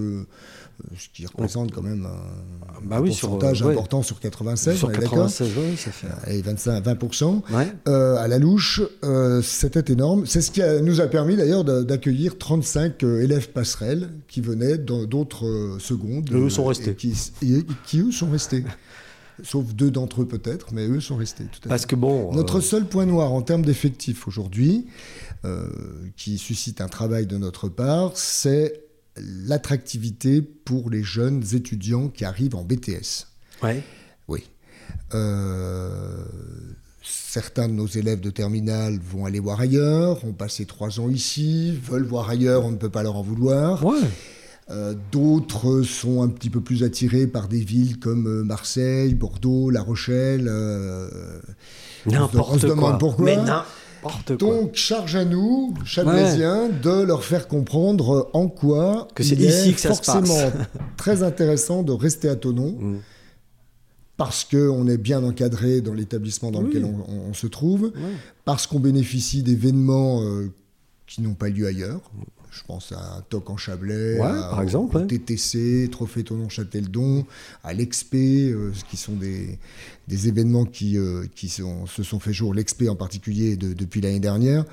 ce 0.98 1.08
qui 1.14 1.26
représente 1.26 1.72
quand 1.72 1.82
même 1.82 2.06
un, 2.06 2.88
bah 2.88 2.98
pourcentage 2.98 3.64
important 3.64 4.02
sur 4.02 4.20
96, 4.20 4.78
sur 4.78 4.92
96, 4.92 5.50
oui, 5.58 5.78
ça 5.78 5.92
fait... 5.92 6.08
Et 6.34 6.42
25 6.42 6.84
20%. 6.84 7.42
Euh, 7.88 8.16
à 8.18 8.28
la 8.28 8.40
louche, 8.40 8.82
euh, 9.04 9.42
c'était 9.42 9.92
énorme. 9.92 10.26
C'est 10.26 10.42
ce 10.42 10.52
qui 10.52 10.62
nous 10.82 11.02
a 11.02 11.08
permis 11.08 11.36
d'ailleurs 11.36 11.64
d'accueillir 11.64 12.38
35 12.38 13.04
euh, 13.04 13.22
élèves 13.22 13.50
passerelles 13.50 14.10
qui 14.28 14.42
venaient 14.42 14.78
d'autres 14.78 15.78
secondes. 15.80 16.30
Et 16.32 16.36
eux 16.36 16.50
sont 16.50 16.66
restés. 16.66 16.96
Qui, 16.96 17.14
qui, 17.86 18.00
eux 18.00 18.12
sont 18.12 18.30
restés. 18.30 18.64
Sauf 19.44 19.74
deux 19.74 19.92
d'entre 19.92 20.24
eux 20.24 20.28
peut-être, 20.28 20.74
mais 20.74 20.88
eux 20.88 21.00
sont 21.00 21.18
restés. 21.18 21.46
Parce 21.68 21.86
que 21.86 21.96
bon. 21.96 22.34
Notre 22.34 22.60
seul 22.60 22.86
point 22.86 23.06
noir 23.06 23.32
en 23.34 23.42
termes 23.42 23.64
d'effectifs 23.64 24.28
aujourd'hui, 24.28 24.88
qui 26.16 26.38
suscite 26.38 26.82
un 26.82 26.88
travail 26.88 27.26
de 27.26 27.38
notre 27.38 27.70
part, 27.70 28.12
c'est 28.16 28.90
l'attractivité 29.18 30.42
pour 30.42 30.90
les 30.90 31.04
jeunes 31.04 31.44
étudiants 31.54 32.10
qui 32.10 32.26
arrivent 32.26 32.56
en 32.56 32.64
BTS. 32.64 33.28
Ouais. 33.64 33.84
Oui. 34.28 34.44
Euh, 35.14 36.24
certains 37.04 37.68
de 37.68 37.74
nos 37.74 37.88
élèves 37.88 38.22
de 38.22 38.30
terminale 38.30 39.00
vont 39.00 39.26
aller 39.26 39.40
voir 39.40 39.60
ailleurs, 39.60 40.24
ont 40.26 40.34
passé 40.34 40.66
trois 40.66 41.00
ans 41.00 41.10
ici, 41.10 41.78
veulent 41.82 42.06
voir 42.06 42.30
ailleurs, 42.30 42.66
on 42.66 42.72
ne 42.72 42.78
peut 42.78 42.90
pas 42.90 43.04
leur 43.04 43.16
en 43.16 43.22
vouloir. 43.22 43.86
Ouais. 43.86 44.00
Euh, 44.72 44.94
d'autres 45.12 45.82
sont 45.82 46.22
un 46.22 46.28
petit 46.28 46.50
peu 46.50 46.62
plus 46.62 46.84
attirés 46.84 47.26
par 47.26 47.48
des 47.48 47.60
villes 47.60 48.00
comme 48.00 48.28
euh, 48.28 48.44
Marseille, 48.44 49.16
Bordeaux, 49.16 49.70
La 49.70 49.82
Rochelle. 49.82 50.52
N'importe 52.06 52.76
quoi. 52.76 52.98
pourquoi. 52.98 53.26
Mais 53.26 53.38
donc, 54.38 54.76
charge 54.76 55.16
à 55.16 55.26
nous, 55.26 55.74
Chalmaisiens, 55.84 56.70
de 56.70 57.04
leur 57.04 57.24
faire 57.24 57.48
comprendre 57.48 58.30
en 58.34 58.48
quoi 58.48 59.08
que 59.14 59.24
c'est 59.24 59.36
ici 59.36 59.74
que 59.74 59.80
ça 59.80 59.90
forcément 59.90 60.26
se 60.26 60.52
passe. 60.52 60.68
très 60.98 61.24
intéressant 61.24 61.84
de 61.84 61.92
rester 61.92 62.30
à 62.30 62.36
Tonon, 62.36 62.78
mm. 62.80 63.00
parce 64.18 64.46
qu'on 64.46 64.88
est 64.88 64.98
bien 64.98 65.24
encadré 65.24 65.82
dans 65.82 65.94
l'établissement 65.94 66.52
dans 66.52 66.62
lequel 66.62 66.86
on, 66.86 67.34
se 67.34 67.48
trouve, 67.48 67.92
parce 68.46 68.68
qu'on 68.68 68.80
bénéficie 68.80 69.44
d'événements 69.44 70.24
euh, 70.24 70.52
qui 71.06 71.22
n'ont 71.22 71.34
pas 71.36 71.50
lieu 71.50 71.68
ailleurs. 71.68 72.02
Je 72.52 72.64
pense 72.64 72.92
à 72.92 73.24
Toc 73.30 73.50
en 73.50 73.58
Chablais, 73.58 74.18
par 74.18 74.62
exemple, 74.62 75.06
TTC, 75.06 75.88
Trophée 75.92 76.24
Tonon 76.24 76.50
Châteldon, 76.50 77.26
à 77.64 77.74
l'Expé, 77.74 78.50
euh, 78.50 78.72
qui 78.90 78.98
sont 78.98 79.14
des, 79.14 79.60
des 80.08 80.28
événements 80.28 80.66
qui, 80.66 80.98
euh, 80.98 81.26
qui 81.36 81.50
sont, 81.50 81.86
se 81.86 82.02
sont 82.02 82.20
fait 82.20 82.34
jour, 82.34 82.54
l'Expé 82.54 82.90
en 82.90 82.96
particulier 82.96 83.56
depuis 83.56 84.02
l'année 84.02 84.20
dernière. 84.20 84.66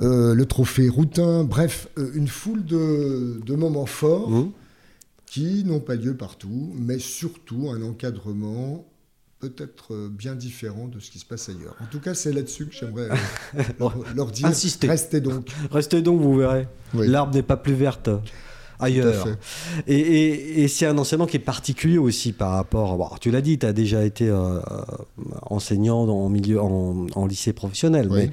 Euh, 0.00 0.34
le 0.34 0.46
trophée 0.46 0.88
Routin, 0.88 1.44
bref, 1.44 1.88
une 2.14 2.28
foule 2.28 2.64
de, 2.64 3.40
de 3.44 3.54
moments 3.54 3.86
forts 3.86 4.30
mmh. 4.30 4.52
qui 5.26 5.64
n'ont 5.64 5.80
pas 5.80 5.96
lieu 5.96 6.16
partout, 6.16 6.72
mais 6.74 6.98
surtout 6.98 7.68
un 7.70 7.82
encadrement 7.82 8.86
peut-être 9.42 9.92
euh, 9.92 10.08
bien 10.08 10.36
différent 10.36 10.86
de 10.86 11.00
ce 11.00 11.10
qui 11.10 11.18
se 11.18 11.26
passe 11.26 11.48
ailleurs. 11.48 11.74
En 11.82 11.86
tout 11.86 11.98
cas, 11.98 12.14
c'est 12.14 12.32
là-dessus 12.32 12.66
que 12.66 12.74
j'aimerais 12.74 13.08
euh, 13.10 13.88
leur, 14.14 14.30
dire 14.30 14.46
Insistez. 14.46 14.86
restez 14.86 15.20
donc. 15.20 15.50
Restez 15.72 16.00
donc, 16.00 16.20
vous 16.20 16.36
verrez. 16.36 16.68
L'arbre 16.94 17.34
n'est 17.34 17.42
pas 17.42 17.56
plus 17.56 17.74
verte 17.74 18.08
ailleurs. 18.78 19.26
Et, 19.86 20.68
c'est 20.68 20.86
un 20.86 20.98
enseignement 20.98 21.26
qui 21.26 21.36
est 21.36 21.40
particulier 21.40 21.98
aussi 21.98 22.32
par 22.32 22.52
rapport. 22.52 23.18
tu 23.20 23.30
l'as 23.30 23.40
dit, 23.40 23.58
tu 23.58 23.66
as 23.66 23.72
déjà 23.72 24.04
été 24.04 24.28
euh, 24.28 24.60
enseignant 25.42 26.02
en, 26.02 26.28
milieu, 26.28 26.60
en, 26.60 27.26
lycée 27.26 27.52
professionnel. 27.52 28.08
Mais 28.10 28.26
euh, 28.26 28.30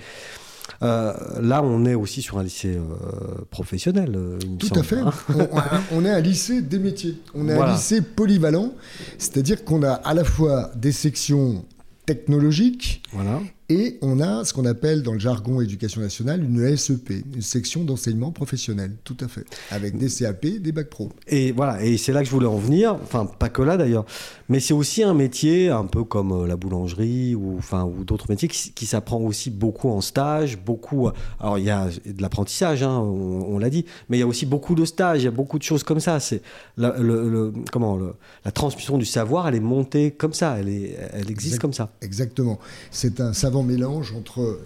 là, 0.81 1.61
on 1.63 1.85
est 1.85 1.95
aussi 1.95 2.21
sur 2.21 2.37
un 2.37 2.43
lycée 2.43 2.77
euh, 2.77 3.45
professionnel. 3.49 4.13
Euh, 4.15 4.37
Tout 4.59 4.69
à 4.75 4.83
fait. 4.83 5.01
on, 5.91 6.05
est 6.05 6.09
un 6.09 6.19
lycée 6.19 6.61
des 6.61 6.79
métiers. 6.79 7.17
On 7.33 7.47
est 7.49 7.53
un 7.53 7.73
lycée 7.73 8.01
polyvalent, 8.01 8.73
c'est-à-dire 9.17 9.63
qu'on 9.63 9.83
a 9.83 9.91
à 9.93 10.13
la 10.13 10.23
fois 10.23 10.71
des 10.75 10.91
sections 10.91 11.65
technologiques 12.05 13.03
voilà. 13.13 13.39
Et 13.71 13.99
on 14.01 14.19
a 14.19 14.43
ce 14.45 14.51
qu'on 14.51 14.65
appelle 14.65 15.03
dans 15.03 15.13
le 15.13 15.19
jargon 15.19 15.61
éducation 15.61 16.01
nationale 16.01 16.43
une 16.43 16.75
SEP, 16.75 17.11
une 17.35 17.43
section 17.43 17.83
d'enseignement 17.83 18.31
professionnel, 18.31 18.95
tout 19.03 19.17
à 19.19 19.27
fait, 19.27 19.45
avec 19.69 19.95
des 19.95 20.09
CAP, 20.09 20.43
des 20.59 20.71
bacs 20.71 20.89
pro. 20.89 21.11
Et 21.27 21.51
voilà, 21.51 21.83
et 21.83 21.97
c'est 21.97 22.11
là 22.11 22.21
que 22.21 22.25
je 22.25 22.31
voulais 22.31 22.47
en 22.47 22.57
venir, 22.57 22.95
enfin 23.03 23.27
pas 23.27 23.49
que 23.49 23.61
là 23.61 23.77
d'ailleurs, 23.77 24.05
mais 24.47 24.59
c'est 24.59 24.73
aussi 24.73 25.03
un 25.03 25.13
métier 25.13 25.69
un 25.69 25.85
peu 25.85 26.03
comme 26.03 26.31
euh, 26.31 26.47
la 26.47 26.55
boulangerie 26.55 27.35
ou 27.35 27.57
enfin 27.59 27.83
ou 27.83 28.03
d'autres 28.03 28.25
métiers 28.29 28.47
qui, 28.47 28.85
s'apprend 28.87 29.19
aussi 29.19 29.51
beaucoup 29.51 29.89
en 29.89 30.01
stage, 30.01 30.57
beaucoup. 30.57 31.07
Euh, 31.07 31.11
alors 31.39 31.59
il 31.59 31.65
y 31.65 31.69
a 31.69 31.89
de 32.05 32.21
l'apprentissage, 32.23 32.81
hein, 32.81 32.97
on, 32.97 33.59
l'a 33.59 33.69
dit, 33.69 33.85
mais 34.09 34.17
il 34.17 34.19
y 34.21 34.23
a 34.23 34.27
aussi 34.27 34.47
beaucoup 34.47 34.73
de 34.73 34.83
stages, 34.83 35.21
il 35.21 35.25
y 35.25 35.27
a 35.27 35.31
beaucoup 35.31 35.59
de 35.59 35.63
choses 35.63 35.83
comme 35.83 35.99
ça. 35.99 36.19
C'est 36.19 36.41
le, 36.75 37.53
comment 37.71 37.99
la 38.43 38.51
transmission 38.51 38.97
du 38.97 39.05
savoir, 39.05 39.47
elle 39.47 39.55
est 39.55 39.59
montée 39.59 40.09
comme 40.09 40.33
ça, 40.33 40.57
elle 40.59 40.69
est, 40.69 40.97
elle 41.13 41.29
existe 41.29 41.59
comme 41.59 41.73
ça. 41.73 41.91
Exactement. 42.01 42.57
C'est 42.89 43.19
un 43.19 43.33
savoir 43.33 43.58
mélange 43.63 44.13
entre 44.13 44.59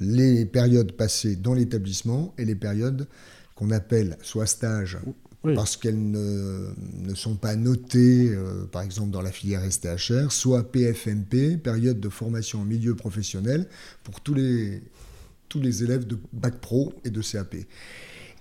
les 0.00 0.44
périodes 0.44 0.92
passées 0.92 1.36
dans 1.36 1.54
l'établissement 1.54 2.34
et 2.38 2.44
les 2.44 2.54
périodes 2.54 3.06
qu'on 3.54 3.70
appelle 3.70 4.16
soit 4.22 4.46
stage, 4.46 4.98
parce 5.54 5.76
qu'elles 5.76 6.10
ne, 6.10 6.68
ne, 7.00 7.14
sont 7.14 7.34
pas 7.34 7.56
notées, 7.56 8.30
euh, 8.30 8.64
par 8.66 8.82
exemple 8.82 9.10
dans 9.10 9.22
la 9.22 9.32
filière 9.32 9.60
STHR, 9.70 10.30
soit 10.30 10.70
PFMP, 10.70 11.56
période 11.56 11.98
de 11.98 12.08
formation 12.08 12.60
en 12.60 12.64
milieu 12.64 12.94
professionnel, 12.94 13.66
pour 14.04 14.20
tous 14.20 14.34
les, 14.34 14.82
tous 15.48 15.60
les 15.60 15.82
élèves 15.82 16.06
de 16.06 16.16
Bac 16.32 16.60
Pro 16.60 16.94
et 17.04 17.10
de 17.10 17.20
CAP. 17.20 17.56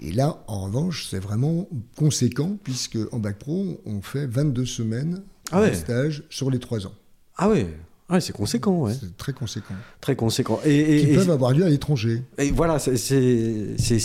Et 0.04 0.12
là, 0.12 0.43
en 0.47 0.65
revanche, 0.65 1.08
c'est 1.10 1.19
vraiment 1.19 1.67
conséquent, 1.95 2.58
puisque 2.63 2.97
en 3.12 3.19
Bac 3.19 3.38
Pro, 3.38 3.82
on 3.86 4.01
fait 4.01 4.27
22 4.27 4.65
semaines 4.65 5.23
ah 5.51 5.67
de 5.67 5.73
stage 5.73 6.23
sur 6.30 6.49
les 6.49 6.60
3 6.60 6.88
ans. 6.88 6.93
Ah 7.38 7.49
oui 7.49 7.65
Ouais, 8.12 8.19
c'est 8.19 8.34
conséquent, 8.34 8.78
ouais. 8.78 8.93
C'est 9.00 9.15
très 9.15 9.34
conséquent. 9.34 9.74
Très 10.02 10.15
conséquent. 10.15 10.60
Et, 10.65 11.06
qui 11.06 11.13
peuvent 11.13 11.32
avoir 11.32 11.52
lieu 11.52 11.63
à 11.63 11.69
l'étranger. 11.69 12.24
Et 12.38 12.52
voilà, 12.52 12.78
c'est 12.80 12.95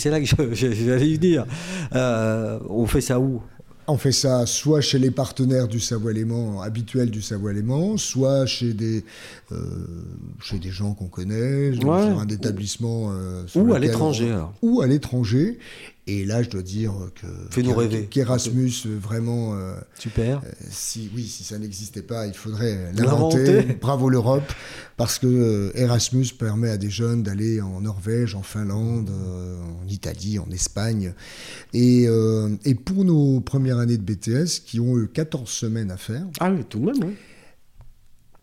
là 0.06 0.20
que 0.20 0.54
j'allais 0.54 1.10
y 1.10 1.18
dire. 1.18 1.44
Euh, 1.94 2.58
on 2.68 2.86
fait 2.86 3.00
ça 3.00 3.18
où? 3.18 3.42
On 3.88 3.98
fait 3.98 4.12
ça 4.12 4.46
soit 4.46 4.80
chez 4.80 4.98
les 4.98 5.12
partenaires 5.12 5.68
du 5.68 5.78
Savoie-Léman, 5.78 6.60
habituels 6.60 7.10
du 7.10 7.22
Savoie-Léman, 7.22 7.96
soit 7.98 8.44
chez 8.44 8.72
des, 8.72 9.04
euh, 9.52 9.56
chez 10.40 10.58
des 10.58 10.70
gens 10.70 10.94
qu'on 10.94 11.06
connaît, 11.06 11.72
sur 11.72 11.92
un 11.92 12.26
établissement. 12.26 13.12
Euh, 13.12 13.44
ou 13.54 13.72
à 13.74 13.78
l'étranger, 13.78 14.36
Ou 14.62 14.80
à 14.80 14.88
l'étranger. 14.88 15.58
Et 16.08 16.24
là, 16.24 16.40
je 16.40 16.48
dois 16.48 16.62
dire 16.62 16.92
que 17.16 17.26
Fais-nous 17.50 17.74
rêver. 17.74 18.06
qu'Erasmus 18.08 18.70
euh, 18.86 18.96
vraiment 18.96 19.56
euh, 19.56 19.74
super. 19.98 20.40
Euh, 20.44 20.52
si 20.70 21.10
oui, 21.12 21.26
si 21.26 21.42
ça 21.42 21.58
n'existait 21.58 22.02
pas, 22.02 22.28
il 22.28 22.34
faudrait 22.34 22.92
l'inventer. 22.92 23.76
Bravo 23.80 24.08
l'Europe, 24.08 24.52
parce 24.96 25.18
que 25.18 25.72
Erasmus 25.74 26.26
permet 26.38 26.70
à 26.70 26.76
des 26.76 26.90
jeunes 26.90 27.24
d'aller 27.24 27.60
en 27.60 27.80
Norvège, 27.80 28.36
en 28.36 28.42
Finlande, 28.42 29.10
en 29.10 29.88
Italie, 29.88 30.38
en 30.38 30.48
Espagne. 30.52 31.12
Et, 31.74 32.06
et, 32.64 32.74
pour 32.76 33.04
nos 33.04 33.40
premières 33.40 33.78
années 33.78 33.98
de 33.98 34.02
BTS, 34.02 34.60
qui 34.64 34.78
ont 34.78 34.96
eu 34.96 35.08
14 35.08 35.50
semaines 35.50 35.90
à 35.90 35.96
faire. 35.96 36.24
Ah 36.38 36.52
oui, 36.52 36.62
tout 36.68 36.78
de 36.78 36.84
même. 36.84 37.02
Oui. 37.02 37.14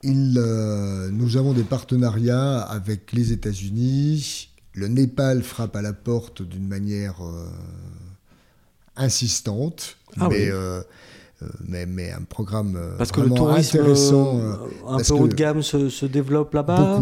Il, 0.03 0.33
nous 1.13 1.37
avons 1.37 1.53
des 1.53 1.63
partenariats 1.63 2.59
avec 2.59 3.13
les 3.13 3.31
États-Unis, 3.31 4.52
le 4.73 4.87
Népal 4.87 5.43
frappe 5.43 5.75
à 5.75 5.81
la 5.81 5.93
porte 5.93 6.41
d'une 6.41 6.67
manière 6.67 7.23
euh, 7.23 7.45
insistante, 8.95 9.97
ah 10.19 10.29
euh, 10.31 10.81
euh, 11.41 11.47
mais, 11.67 11.85
mais, 11.85 12.11
un 12.11 12.23
programme 12.23 12.79
parce 12.97 13.11
que 13.11 13.21
le 13.21 13.29
tourisme 13.29 13.79
intéressant, 13.79 14.39
un 14.87 14.97
peu 14.97 15.13
haut 15.13 15.27
de 15.27 15.35
gamme 15.35 15.61
se, 15.61 16.05
développe 16.05 16.53
là-bas. 16.53 17.01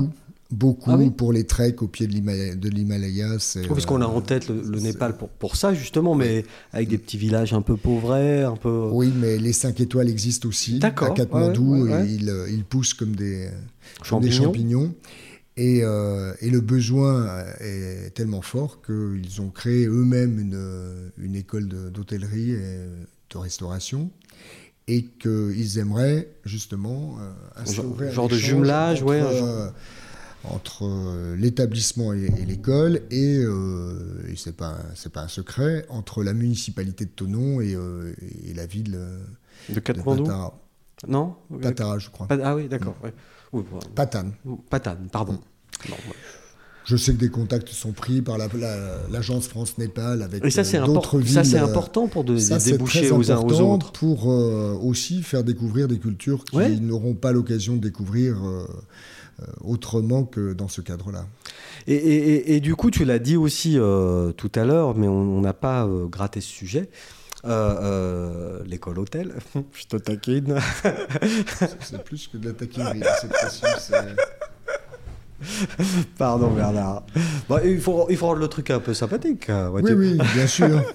Beaucoup, 0.51 0.91
beaucoup 0.91 0.91
ah 0.91 1.11
pour 1.15 1.31
les 1.31 1.45
treks 1.45 1.81
au 1.81 1.87
pied 1.87 2.07
de 2.07 2.69
l'Himalaya. 2.69 3.37
Oui, 3.55 3.67
parce 3.69 3.85
qu'on 3.85 4.01
a 4.01 4.05
en 4.05 4.19
tête 4.19 4.49
le, 4.49 4.79
Népal 4.79 5.15
pour, 5.15 5.29
pour, 5.29 5.55
ça 5.55 5.73
justement, 5.73 6.13
mais 6.13 6.43
avec 6.73 6.89
des 6.89 6.97
petits 6.97 7.17
villages 7.17 7.53
un 7.53 7.61
peu 7.61 7.77
pauvrés, 7.77 8.43
un 8.43 8.57
peu. 8.57 8.89
Oui, 8.91 9.13
mais 9.15 9.37
les 9.37 9.53
5 9.53 9.79
étoiles 9.79 10.09
existent 10.09 10.49
aussi. 10.49 10.79
À 10.81 10.91
Katmandou, 10.91 11.87
ils, 11.87 12.65
poussent 12.67 12.93
comme 12.93 13.15
des, 13.15 13.49
comme 14.09 14.21
des 14.21 14.31
champignons. 14.31 14.93
Euh, 15.59 16.33
et, 16.39 16.49
le 16.49 16.61
besoin 16.61 17.45
est 17.59 18.13
tellement 18.15 18.41
fort 18.41 18.81
qu'ils 18.81 19.41
ont 19.41 19.49
créé 19.49 19.85
eux-mêmes 19.85 20.39
une, 20.39 21.11
une, 21.17 21.35
école 21.35 21.67
d'hôtellerie 21.67 22.51
et 22.51 22.77
de 23.29 23.37
restauration. 23.37 24.11
et 24.87 25.03
qu'ils 25.03 25.77
aimeraient 25.77 26.29
justement 26.45 27.17
euh, 27.19 27.31
instaurer 27.57 28.11
Genre- 28.11 28.29
de 28.29 28.35
jumelage, 28.35 29.03
entre, 29.03 29.09
ouais, 29.09 29.21
euh, 29.21 29.69
entre 30.45 30.85
euh, 30.85 31.35
l'établissement 31.35 32.13
et, 32.13 32.29
et 32.39 32.45
l'école 32.45 33.01
et, 33.11 33.41
et 33.41 34.35
c'est 34.37 34.55
pas 34.55 34.77
c'est 34.95 35.11
pas 35.11 35.23
un 35.23 35.27
secret 35.27 35.85
entre 35.89 36.23
la 36.23 36.33
municipalité 36.33 37.05
de 37.05 37.11
Tonon 37.11 37.61
et, 37.61 37.75
la 38.55 38.65
ville 38.65 38.97
De 39.69 39.79
Katmandou 39.81 40.27
Non? 41.07 41.35
Patara, 41.61 41.99
je 41.99 42.09
crois. 42.09 42.27
Ah 42.29 42.55
oui, 42.55 42.67
d'accord. 42.67 42.95
ouais. 43.03 43.13
Oui, 43.53 43.63
bon, 43.69 43.79
Patane. 43.95 44.33
Patane, 44.69 45.07
pardon. 45.11 45.33
Mm. 45.33 45.89
Non, 45.89 45.95
ouais. 45.95 46.15
Je 46.83 46.97
sais 46.97 47.13
que 47.13 47.19
des 47.19 47.29
contacts 47.29 47.69
sont 47.69 47.91
pris 47.91 48.21
par 48.21 48.37
la- 48.39 48.47
la- 48.59 48.97
l'agence 49.11 49.47
France-Népal 49.47 50.23
avec 50.23 50.43
euh, 50.43 50.85
d'autres 50.85 51.19
villes. 51.19 51.31
ça, 51.33 51.43
c'est 51.43 51.59
euh, 51.59 51.63
important 51.65 52.07
pour 52.07 52.23
de, 52.23 52.37
Ça, 52.37 52.57
déboucher 52.57 53.01
très 53.01 53.11
aux 53.11 53.31
uns 53.31 53.37
aux 53.37 53.61
autres. 53.61 53.91
pour 53.91 54.31
euh, 54.31 54.73
aussi 54.81 55.21
faire 55.21 55.43
découvrir 55.43 55.87
des 55.87 55.99
cultures 55.99 56.43
qui 56.43 56.55
Ouais. 56.55 56.69
n'auront 56.69 57.13
pas 57.13 57.31
l'occasion 57.33 57.75
de 57.75 57.81
découvrir 57.81 58.43
euh, 58.43 58.65
euh, 59.41 59.45
autrement 59.61 60.23
que 60.23 60.53
dans 60.53 60.67
ce 60.67 60.81
cadre-là. 60.81 61.27
Et, 61.87 61.93
et- 61.93 62.33
et- 62.33 62.55
et 62.55 62.59
du 62.61 62.75
coup, 62.75 62.89
tu 62.89 63.05
l'as 63.05 63.19
dit 63.19 63.37
aussi 63.37 63.77
euh, 63.77 64.31
tout 64.31 64.51
à 64.55 64.65
l'heure, 64.65 64.95
mais 64.95 65.07
on 65.07 65.39
n'a 65.39 65.53
pas 65.53 65.85
euh, 65.85 66.07
gratté 66.07 66.41
ce 66.41 66.49
sujet. 66.49 66.89
Euh, 67.45 67.75
euh, 67.81 68.59
L'école 68.65 68.99
hôtel, 68.99 69.33
je 69.73 69.85
te 69.85 69.97
taquine. 69.97 70.55
C'est 71.81 72.03
plus 72.03 72.27
que 72.27 72.37
de 72.37 72.49
la 72.49 72.53
taquinerie, 72.53 73.01
cette 73.19 73.31
question. 73.31 73.97
Pardon 76.17 76.51
Bernard. 76.51 77.03
Bon, 77.49 77.59
il, 77.65 77.79
faut, 77.81 78.05
il 78.09 78.17
faut 78.17 78.27
rendre 78.27 78.39
le 78.39 78.47
truc 78.47 78.69
un 78.69 78.79
peu 78.79 78.93
sympathique. 78.93 79.49
hein, 79.49 79.71
Oui, 79.73 79.81
oui, 79.93 80.17
bien 80.33 80.47
sûr. 80.47 80.83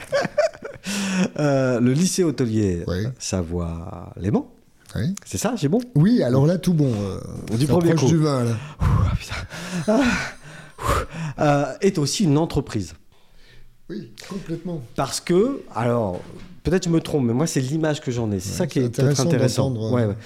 Euh, 1.38 1.80
le 1.80 1.92
lycée 1.92 2.22
hôtelier 2.22 2.84
Oui. 2.86 3.06
Savoie-Léman, 3.18 4.46
Oui. 4.94 5.14
c'est 5.24 5.38
ça, 5.38 5.54
j'ai 5.56 5.66
bon 5.66 5.80
Oui, 5.96 6.22
alors 6.22 6.46
là, 6.46 6.58
tout 6.58 6.74
bon. 6.74 6.92
euh, 6.94 7.56
Du 7.56 7.66
premier 7.66 7.94
coup. 7.94 8.06
du 8.06 8.18
vin, 8.18 8.44
là. 8.44 10.00
Euh, 11.40 11.64
Est 11.80 11.98
aussi 11.98 12.24
une 12.24 12.38
entreprise. 12.38 12.94
Oui, 13.88 14.10
complètement. 14.28 14.82
Parce 14.96 15.20
que, 15.20 15.60
alors, 15.74 16.20
peut-être 16.64 16.84
je 16.84 16.88
me 16.90 17.00
trompe, 17.00 17.24
mais 17.24 17.32
moi, 17.32 17.46
c'est 17.46 17.60
l'image 17.60 18.00
que 18.00 18.10
j'en 18.10 18.30
ai. 18.32 18.40
C'est 18.40 18.50
Ouais, 18.50 18.56
ça 18.56 18.66
qui 18.66 18.78
est 18.80 18.88
peut-être 18.88 19.20
intéressant 19.20 19.68
intéressant. 19.70 19.92
Ouais, 19.94 20.06
ouais. 20.06 20.16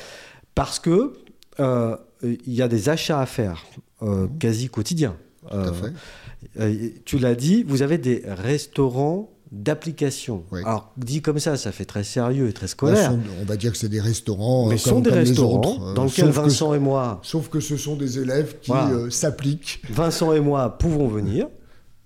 Parce 0.54 0.78
que 0.78 1.12
euh, 1.60 1.96
il 2.22 2.54
y 2.54 2.62
a 2.62 2.68
des 2.68 2.88
achats 2.88 3.20
à 3.20 3.26
faire 3.26 3.64
euh, 4.02 4.26
quasi 4.38 4.68
quotidiens. 4.68 5.16
Tout 5.50 5.56
à 5.56 5.66
Euh, 5.68 5.72
fait. 5.72 6.94
tu 7.04 7.18
l'as 7.18 7.34
dit, 7.34 7.64
vous 7.64 7.82
avez 7.82 7.98
des 7.98 8.22
restaurants 8.26 9.30
d'application. 9.52 10.44
Oui. 10.52 10.60
Alors, 10.64 10.92
dit 10.96 11.22
comme 11.22 11.38
ça, 11.38 11.56
ça 11.56 11.72
fait 11.72 11.84
très 11.84 12.04
sérieux 12.04 12.48
et 12.48 12.52
très 12.52 12.68
scolaire. 12.68 13.10
sont- 13.10 13.18
on 13.42 13.44
va 13.44 13.56
dire 13.56 13.72
que 13.72 13.78
c'est 13.78 13.88
des 13.88 14.00
restaurants. 14.00 14.68
mais 14.68 14.78
ce 14.78 14.84
comme, 14.84 14.92
sont 14.94 15.00
des 15.00 15.10
comme 15.10 15.18
les 15.18 15.24
restaurants 15.24 15.58
autres, 15.60 15.94
dans 15.94 16.04
lesquels 16.04 16.26
que- 16.26 16.30
Vincent 16.30 16.72
et 16.74 16.78
moi, 16.78 17.20
Sauf 17.24 17.48
que 17.48 17.60
ce 17.60 17.76
sont 17.76 17.96
des 17.96 18.18
élèves 18.18 18.56
qui 18.62 18.70
Voilà. 18.70 18.90
euh, 18.90 19.10
s'appliquent. 19.10 19.82
Vincent 19.90 20.32
et 20.32 20.40
moi 20.40 20.78
pouvons 20.78 21.08
venir. 21.08 21.48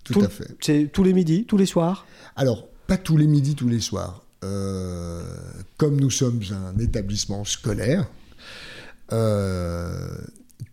Tout, 0.04 0.12
Tout- 0.14 0.22
à 0.22 0.28
fait. 0.28 0.48
C'est 0.60 0.90
tous 0.92 1.02
les 1.02 1.12
midis, 1.12 1.44
tous 1.46 1.56
les 1.56 1.66
soirs. 1.66 2.06
Alors, 2.36 2.66
pas 2.86 2.96
tous 2.98 3.16
les 3.16 3.26
midis, 3.26 3.54
tous 3.54 3.68
les 3.68 3.80
soirs. 3.80 4.22
Euh, 4.44 5.22
comme 5.78 5.98
nous 5.98 6.10
sommes 6.10 6.40
un 6.52 6.78
établissement 6.78 7.44
scolaire, 7.44 8.06
euh, 9.12 10.18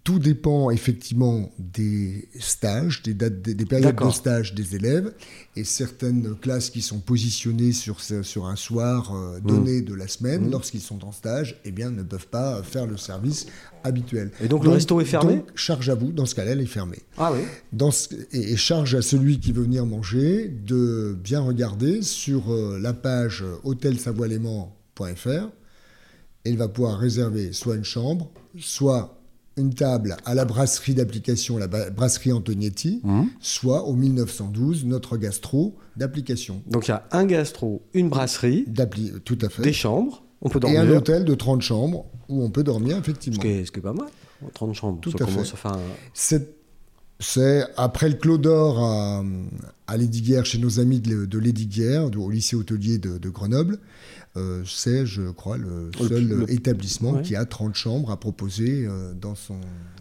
tout 0.04 0.18
dépend 0.18 0.72
effectivement 0.72 1.52
des 1.60 2.28
stages, 2.40 3.04
des, 3.04 3.14
dates, 3.14 3.42
des, 3.44 3.54
des 3.54 3.66
périodes 3.66 3.96
de 4.04 4.10
stage 4.10 4.56
des 4.56 4.76
élèves, 4.76 5.14
et 5.56 5.64
certaines 5.64 6.36
classes 6.36 6.72
qui 6.72 6.82
sont 6.82 7.00
positionnées 7.00 7.72
sur, 7.72 8.00
ce- 8.02 8.24
sur 8.24 8.48
un 8.48 8.56
soir 8.56 9.14
euh, 9.16 9.38
Mmh. 9.38 9.42
donné 9.48 9.82
de 9.82 9.94
la 9.94 10.08
semaine, 10.08 10.50
lorsqu'ils 10.50 10.82
sont 10.82 11.06
en 11.06 11.12
stage, 11.12 11.62
eh 11.66 11.72
bien, 11.72 11.92
ne 11.92 12.02
peuvent 12.02 12.26
pas 12.28 12.64
faire 12.64 12.88
le 12.88 12.98
service 12.98 13.46
habituel. 13.84 14.32
Et 14.42 14.48
donc, 14.48 14.64
le 14.64 14.72
resto 14.72 15.00
est 15.02 15.06
fermé? 15.06 15.36
donc, 15.36 15.46
charge 15.56 15.88
à 15.90 15.96
vous, 15.96 16.12
dans 16.12 16.26
ce 16.26 16.34
cas-là, 16.36 16.52
elle 16.52 16.62
est 16.62 16.66
fermée. 16.66 17.00
Ah 17.18 17.32
oui. 17.32 17.42
Dans 17.72 17.92
ce- 17.92 18.14
et, 18.32 18.54
et 18.54 18.58
charge 18.58 18.96
à 18.96 19.02
celui 19.04 19.40
qui 19.40 19.52
veut 19.52 19.64
venir 19.64 19.86
manger 19.86 20.48
de 20.48 21.16
bien 21.24 21.42
regarder 21.42 22.02
sur 22.02 22.52
euh, 22.52 22.80
la 22.82 22.94
page 22.94 23.44
hôtelsavoiléman.fr. 23.64 25.50
Il 26.46 26.58
va 26.58 26.68
pouvoir 26.68 26.98
réserver 26.98 27.54
soit 27.54 27.76
une 27.76 27.84
chambre, 27.84 28.32
soit 28.60 29.21
une 29.58 29.74
table 29.74 30.16
à 30.26 30.34
la 30.34 30.46
brasserie 30.46 30.94
d'application, 30.94 31.58
la 31.58 31.68
brasserie 31.68 32.32
Antonietti, 32.32 33.02
Mmh. 33.04 33.24
soit 33.42 33.84
au 33.86 33.94
1912, 33.94 34.86
notre 34.86 35.18
gastro 35.18 35.76
d'application. 35.98 36.62
Donc, 36.68 36.88
il 36.88 36.92
y 36.92 36.94
a 36.94 37.06
un 37.12 37.26
gastro, 37.26 37.82
une 37.94 38.10
brasserie, 38.10 38.66
Tout 39.26 39.38
à 39.42 39.50
fait. 39.50 39.62
des 39.62 39.74
chambres. 39.74 40.24
On 40.42 40.50
peut 40.50 40.60
Et 40.64 40.78
un 40.78 40.84
dormir. 40.86 40.98
hôtel 40.98 41.26
de 41.26 41.36
30 41.36 41.62
chambres 41.62 42.06
où 42.30 42.42
on 42.44 42.50
peut 42.50 42.64
dormir, 42.64 42.96
Ce 42.96 43.00
effectivement. 43.02 43.40
qui 43.42 43.48
est, 43.48 43.66
ce 43.66 43.72
qui 43.72 43.80
est 43.80 43.84
pas 43.84 43.94
mal. 43.94 44.08
30 44.54 44.74
chambres. 44.74 45.00
Tout 45.02 45.12
ça 45.12 45.18
à 45.22 45.26
commence 45.28 45.50
fait. 45.50 45.54
à 45.54 45.58
faire 45.58 45.74
un- 45.74 46.42
C'est, 47.20 47.64
après 47.78 48.10
le 48.10 48.16
Clos 48.16 48.40
d'Or 48.40 48.80
à, 48.84 49.24
à 49.86 49.98
Lesdiguières, 49.98 50.46
chez 50.46 50.58
nos 50.58 50.80
amis 50.80 51.00
de, 51.00 51.26
de 51.26 51.38
Lesdiguières, 51.38 52.10
de- 52.10 52.18
au 52.18 52.32
lycée 52.32 52.56
hôtelier 52.56 52.98
de, 52.98 53.20
de 53.20 53.30
Grenoble. 53.30 53.78
Euh, 54.38 54.64
c'est, 54.66 55.06
je 55.06 55.30
crois, 55.32 55.58
le 55.58 55.92
seul 55.98 56.26
le- 56.28 56.52
établissement 56.52 57.12
ouais. 57.14 57.22
qui 57.22 57.36
a 57.36 57.46
30 57.46 57.76
chambres 57.76 58.12
à 58.12 58.18
proposer 58.20 58.86
euh, 58.88 59.14
dans, 59.14 59.36
son, 59.36 59.56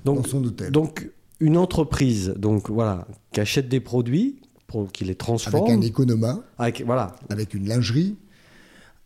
Donc- 0.05 0.23
dans 0.23 0.29
son 0.29 0.45
hôtel. 0.45 0.71
Donc, 0.71 1.11
une 1.41 1.57
entreprise 1.57 2.35
donc, 2.37 2.71
voilà, 2.71 3.07
qui 3.33 3.41
achète 3.41 3.69
des 3.69 3.81
produits, 3.81 4.37
pour, 4.67 4.93
qui 4.93 5.05
les 5.05 5.15
transforme. 5.17 5.65
avec 5.65 5.77
un 5.77 5.81
économa, 5.81 6.41
avec- 6.59 6.83
voilà. 6.87 7.17
avec 7.29 7.55
une 7.55 7.67
lingerie, 7.67 8.17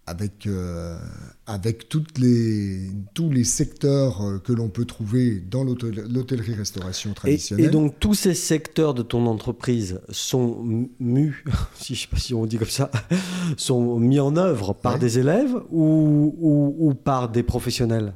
avec, 0.06 0.46
euh, 0.46 0.98
avec 1.46 1.88
toutes 1.88 2.18
les, 2.18 2.90
tous 3.14 3.30
les 3.30 3.44
secteurs 3.44 4.20
euh, 4.22 4.38
que 4.38 4.52
l'on 4.52 4.68
peut 4.68 4.84
trouver 4.84 5.40
dans 5.40 5.64
l'hôtel- 5.64 6.06
l'hôtellerie-restauration 6.12 7.14
traditionnelle. 7.14 7.66
et 7.66 7.68
donc, 7.70 7.98
tous 8.00 8.12
ces 8.14 8.34
secteurs 8.34 8.92
de 8.92 9.02
ton 9.02 9.26
entreprise 9.26 10.00
sont 10.10 10.88
mus, 11.00 11.44
si, 11.74 11.94
je 11.94 12.02
sais 12.02 12.08
pas 12.08 12.18
si 12.18 12.34
on 12.34 12.44
dit 12.44 12.58
comme 12.58 12.68
ça, 12.68 12.90
sont 13.56 13.98
mis 13.98 14.20
en 14.20 14.36
œuvre 14.36 14.74
par 14.74 14.94
Ouais. 14.94 14.98
des 14.98 15.18
élèves 15.18 15.54
ou, 15.70 16.34
ou, 16.38 16.76
ou 16.78 16.94
par 16.94 17.30
des 17.30 17.42
professionnels? 17.42 18.14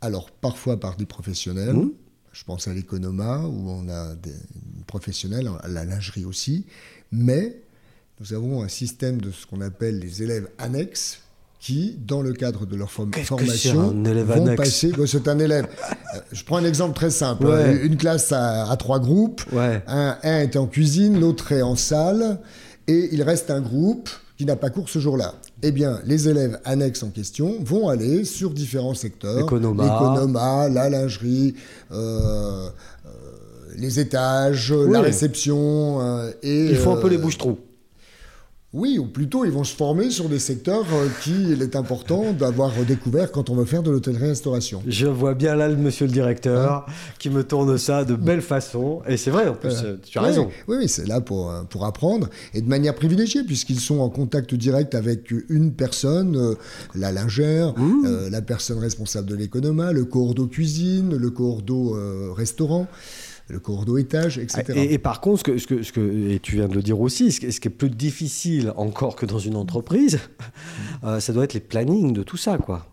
Alors, 0.00 0.30
parfois 0.30 0.78
par 0.78 0.96
des 0.96 1.06
professionnels. 1.06 1.74
Mmh. 1.74 1.90
Je 2.30 2.44
pense 2.44 2.68
à 2.68 2.74
l'économa, 2.74 3.40
où 3.40 3.68
on 3.70 3.88
a 3.88 4.14
des 4.14 4.34
professionnels, 4.86 5.50
à 5.60 5.66
la 5.66 5.84
lingerie 5.84 6.24
aussi. 6.24 6.66
Mais 7.10 7.62
nous 8.20 8.34
avons 8.34 8.62
un 8.62 8.68
système 8.68 9.20
de 9.20 9.30
ce 9.30 9.46
qu'on 9.46 9.60
appelle 9.60 9.98
les 9.98 10.22
élèves 10.22 10.48
annexes 10.58 11.20
qui, 11.60 11.96
dans 12.06 12.22
le 12.22 12.32
cadre 12.32 12.66
de 12.66 12.76
leur 12.76 12.90
form- 12.90 13.12
formation, 13.12 13.90
vont 13.90 14.04
annexe 14.04 14.56
passer... 14.56 14.92
C'est 15.06 15.26
un 15.28 15.38
élève. 15.40 15.66
Euh, 16.14 16.18
Je 16.32 16.44
prends 16.44 16.56
un 16.58 16.64
exemple 16.64 16.94
très 16.94 17.10
simple. 17.10 17.46
Ouais. 17.46 17.80
Une 17.84 17.96
classe 17.96 18.30
à, 18.32 18.70
à 18.70 18.76
trois 18.76 19.00
groupes. 19.00 19.42
Ouais. 19.52 19.82
Un, 19.88 20.16
un 20.22 20.38
est 20.40 20.56
en 20.56 20.66
cuisine, 20.66 21.18
l'autre 21.20 21.50
est 21.52 21.62
en 21.62 21.74
salle, 21.74 22.38
et 22.86 23.08
il 23.12 23.22
reste 23.22 23.50
un 23.50 23.60
groupe 23.60 24.08
qui 24.36 24.44
n'a 24.44 24.54
pas 24.54 24.70
cours 24.70 24.88
ce 24.88 25.00
jour-là. 25.00 25.34
Eh 25.62 25.72
bien, 25.72 26.00
les 26.04 26.28
élèves 26.28 26.60
annexes 26.64 27.02
en 27.02 27.10
question 27.10 27.56
vont 27.64 27.88
aller 27.88 28.24
sur 28.24 28.50
différents 28.50 28.94
secteurs. 28.94 29.40
Économa. 29.40 29.82
L'économa, 29.82 30.68
la 30.68 30.88
lingerie, 30.90 31.54
euh, 31.90 32.68
euh, 33.06 33.08
les 33.76 33.98
étages, 33.98 34.72
la 34.72 35.00
réception. 35.00 36.00
euh, 36.00 36.30
et, 36.44 36.66
Ils 36.70 36.76
font 36.76 36.96
un 36.96 37.00
peu 37.00 37.08
les 37.08 37.18
bouches-trous. 37.18 37.58
Oui, 38.74 38.98
ou 38.98 39.06
plutôt 39.06 39.46
ils 39.46 39.50
vont 39.50 39.64
se 39.64 39.74
former 39.74 40.10
sur 40.10 40.28
des 40.28 40.38
secteurs 40.38 40.84
euh, 40.92 41.08
qu'il 41.22 41.62
est 41.62 41.74
important 41.74 42.34
d'avoir 42.34 42.70
découvert 42.86 43.32
quand 43.32 43.48
on 43.48 43.54
veut 43.54 43.64
faire 43.64 43.82
de 43.82 43.90
l'hôtellerie-restauration. 43.90 44.82
Je 44.86 45.06
vois 45.06 45.32
bien 45.32 45.54
là 45.54 45.68
le 45.68 45.76
monsieur 45.76 46.04
le 46.04 46.12
directeur 46.12 46.84
qui 47.18 47.30
me 47.30 47.42
tourne 47.44 47.78
ça 47.78 48.04
de 48.04 48.14
belle 48.14 48.42
façon. 48.42 49.00
Et 49.08 49.16
c'est 49.16 49.30
vrai, 49.30 49.48
en 49.48 49.54
plus, 49.54 49.72
euh, 49.84 49.96
tu 50.06 50.18
as 50.18 50.20
Oui, 50.22 50.28
raison. 50.28 50.48
Oui, 50.68 50.76
oui, 50.80 50.88
c'est 50.88 51.08
là 51.08 51.22
pour, 51.22 51.50
euh, 51.50 51.62
pour 51.62 51.86
apprendre 51.86 52.28
et 52.52 52.60
de 52.60 52.68
manière 52.68 52.94
privilégiée, 52.94 53.42
puisqu'ils 53.42 53.80
sont 53.80 54.00
en 54.00 54.10
contact 54.10 54.54
direct 54.54 54.94
avec 54.94 55.30
une 55.48 55.72
personne, 55.72 56.36
euh, 56.36 56.54
la 56.94 57.10
lingère, 57.10 57.72
Mmh. 57.78 58.04
euh, 58.04 58.28
la 58.28 58.42
personne 58.42 58.78
responsable 58.80 59.28
de 59.30 59.34
l'économa, 59.34 59.92
le 59.92 60.04
cours 60.04 60.34
d'eau 60.34 60.46
cuisine, 60.46 61.16
le 61.16 61.30
cours 61.30 61.62
d'eau 61.62 61.96
euh, 61.96 62.32
restaurant, 62.36 62.86
le 63.48 63.58
cours 63.60 63.84
d'eau 63.84 63.96
étage, 63.98 64.38
etc. 64.38 64.62
Et, 64.74 64.94
et 64.94 64.98
par 64.98 65.20
contre, 65.20 65.38
ce 65.38 65.44
que, 65.44 65.58
ce 65.58 65.66
que, 65.66 65.82
ce 65.82 65.92
que- 65.92 66.30
et 66.30 66.38
tu 66.40 66.56
viens 66.56 66.68
de 66.68 66.74
le 66.74 66.82
dire 66.82 67.00
aussi, 67.00 67.32
ce, 67.32 67.40
qui- 67.40 67.50
ce 67.52 67.60
qui 67.60 67.68
est 67.68 67.70
plus 67.70 67.90
difficile 67.90 68.72
encore 68.76 69.16
que 69.16 69.24
dans 69.26 69.38
une 69.38 69.56
entreprise, 69.56 70.18
euh, 71.04 71.18
ça 71.20 71.32
doit 71.32 71.44
être 71.44 71.54
les 71.54 71.60
plannings 71.60 72.12
de 72.12 72.22
tout 72.22 72.36
ça, 72.36 72.58
quoi. 72.58 72.86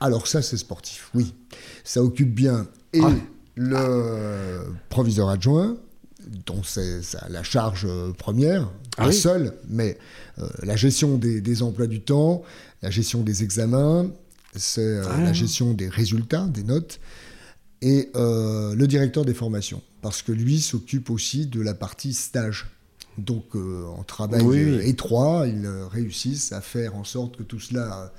Alors 0.00 0.26
ça, 0.28 0.42
c'est 0.42 0.56
sportif, 0.56 1.10
oui. 1.14 1.34
Ça 1.82 2.02
occupe 2.02 2.32
bien 2.32 2.68
et 2.92 3.00
Ah. 3.02 3.10
le 3.56 4.60
proviseur 4.88 5.28
adjoint, 5.28 5.76
dont 6.46 6.62
c'est 6.62 7.00
la 7.28 7.42
charge 7.42 7.86
euh, 7.88 8.12
première, 8.12 8.70
Ah 8.96 9.02
pas 9.04 9.08
oui. 9.08 9.14
seul, 9.14 9.54
mais 9.68 9.98
euh, 10.38 10.46
la 10.62 10.76
gestion 10.76 11.16
des, 11.18 11.40
des 11.40 11.62
emplois 11.62 11.86
du 11.86 12.00
temps, 12.00 12.42
la 12.82 12.90
gestion 12.90 13.22
des 13.22 13.42
examens, 13.42 14.10
c'est 14.54 14.80
euh, 14.80 15.02
Ah. 15.10 15.20
la 15.22 15.32
gestion 15.32 15.72
des 15.74 15.88
résultats, 15.88 16.46
des 16.46 16.62
notes, 16.62 17.00
et 17.82 18.10
euh, 18.16 18.74
le 18.74 18.86
directeur 18.86 19.24
des 19.24 19.34
formations, 19.34 19.82
parce 20.02 20.22
que 20.22 20.32
lui 20.32 20.60
s'occupe 20.60 21.10
aussi 21.10 21.46
de 21.46 21.60
la 21.60 21.74
partie 21.74 22.12
stage. 22.12 22.66
Donc, 23.18 23.44
euh, 23.56 23.84
en 23.98 24.04
travail 24.04 24.42
Oui, 24.42 24.78
étroit, 24.88 25.46
ils 25.48 25.66
euh, 25.66 25.86
réussissent 25.88 26.52
à 26.52 26.60
faire 26.60 26.94
en 26.94 27.02
sorte 27.04 27.36
que 27.36 27.42
tout 27.42 27.58
cela 27.60 28.12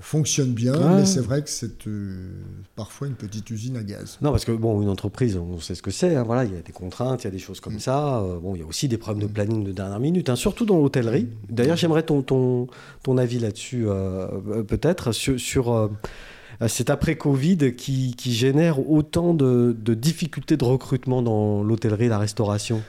fonctionne 0.00 0.52
bien, 0.52 0.74
Ouais. 0.74 0.96
mais 0.96 1.06
c'est 1.06 1.20
vrai 1.20 1.40
que 1.40 1.48
c'est 1.48 1.86
euh, 1.86 2.30
parfois 2.76 3.06
une 3.06 3.14
petite 3.14 3.48
usine 3.48 3.76
à 3.76 3.82
gaz. 3.82 4.18
Non, 4.20 4.32
parce 4.32 4.44
que 4.44 4.50
bon, 4.52 4.82
une 4.82 4.88
entreprise, 4.88 5.36
on 5.36 5.60
sait 5.60 5.74
ce 5.76 5.82
que 5.82 5.92
c'est. 5.92 6.16
hein, 6.16 6.24
voilà, 6.24 6.44
il 6.44 6.52
y 6.52 6.56
a 6.56 6.60
des 6.60 6.72
contraintes, 6.72 7.22
il 7.22 7.26
y 7.26 7.28
a 7.28 7.30
des 7.30 7.38
choses 7.38 7.58
Mm. 7.58 7.62
comme 7.62 7.78
ça. 7.78 8.18
euh, 8.18 8.38
bon, 8.40 8.54
il 8.56 8.60
y 8.60 8.64
a 8.64 8.66
aussi 8.66 8.88
des 8.88 8.98
problèmes 8.98 9.26
de 9.26 9.32
planning 9.32 9.64
de 9.64 9.72
dernière 9.72 10.00
minute, 10.00 10.28
hein, 10.28 10.36
surtout 10.36 10.66
dans 10.66 10.76
l'hôtellerie. 10.78 11.28
D'ailleurs, 11.48 11.76
j'aimerais 11.76 12.02
ton, 12.02 12.22
ton, 12.22 12.66
ton 13.04 13.16
avis 13.18 13.38
là-dessus, 13.38 13.84
euh, 13.86 14.62
peut-être, 14.64 15.12
sur, 15.12 15.38
sur 15.40 15.90
cet 16.66 16.90
après-Covid 16.90 17.74
qui, 17.76 18.14
qui 18.16 18.32
génère 18.32 18.90
autant 18.90 19.32
de, 19.34 19.76
de 19.80 19.94
difficultés 19.94 20.56
de 20.56 20.64
recrutement 20.64 21.22
dans 21.22 21.62
l'hôtellerie 21.62 22.06
et 22.06 22.08
la 22.08 22.18
restauration. 22.18 22.82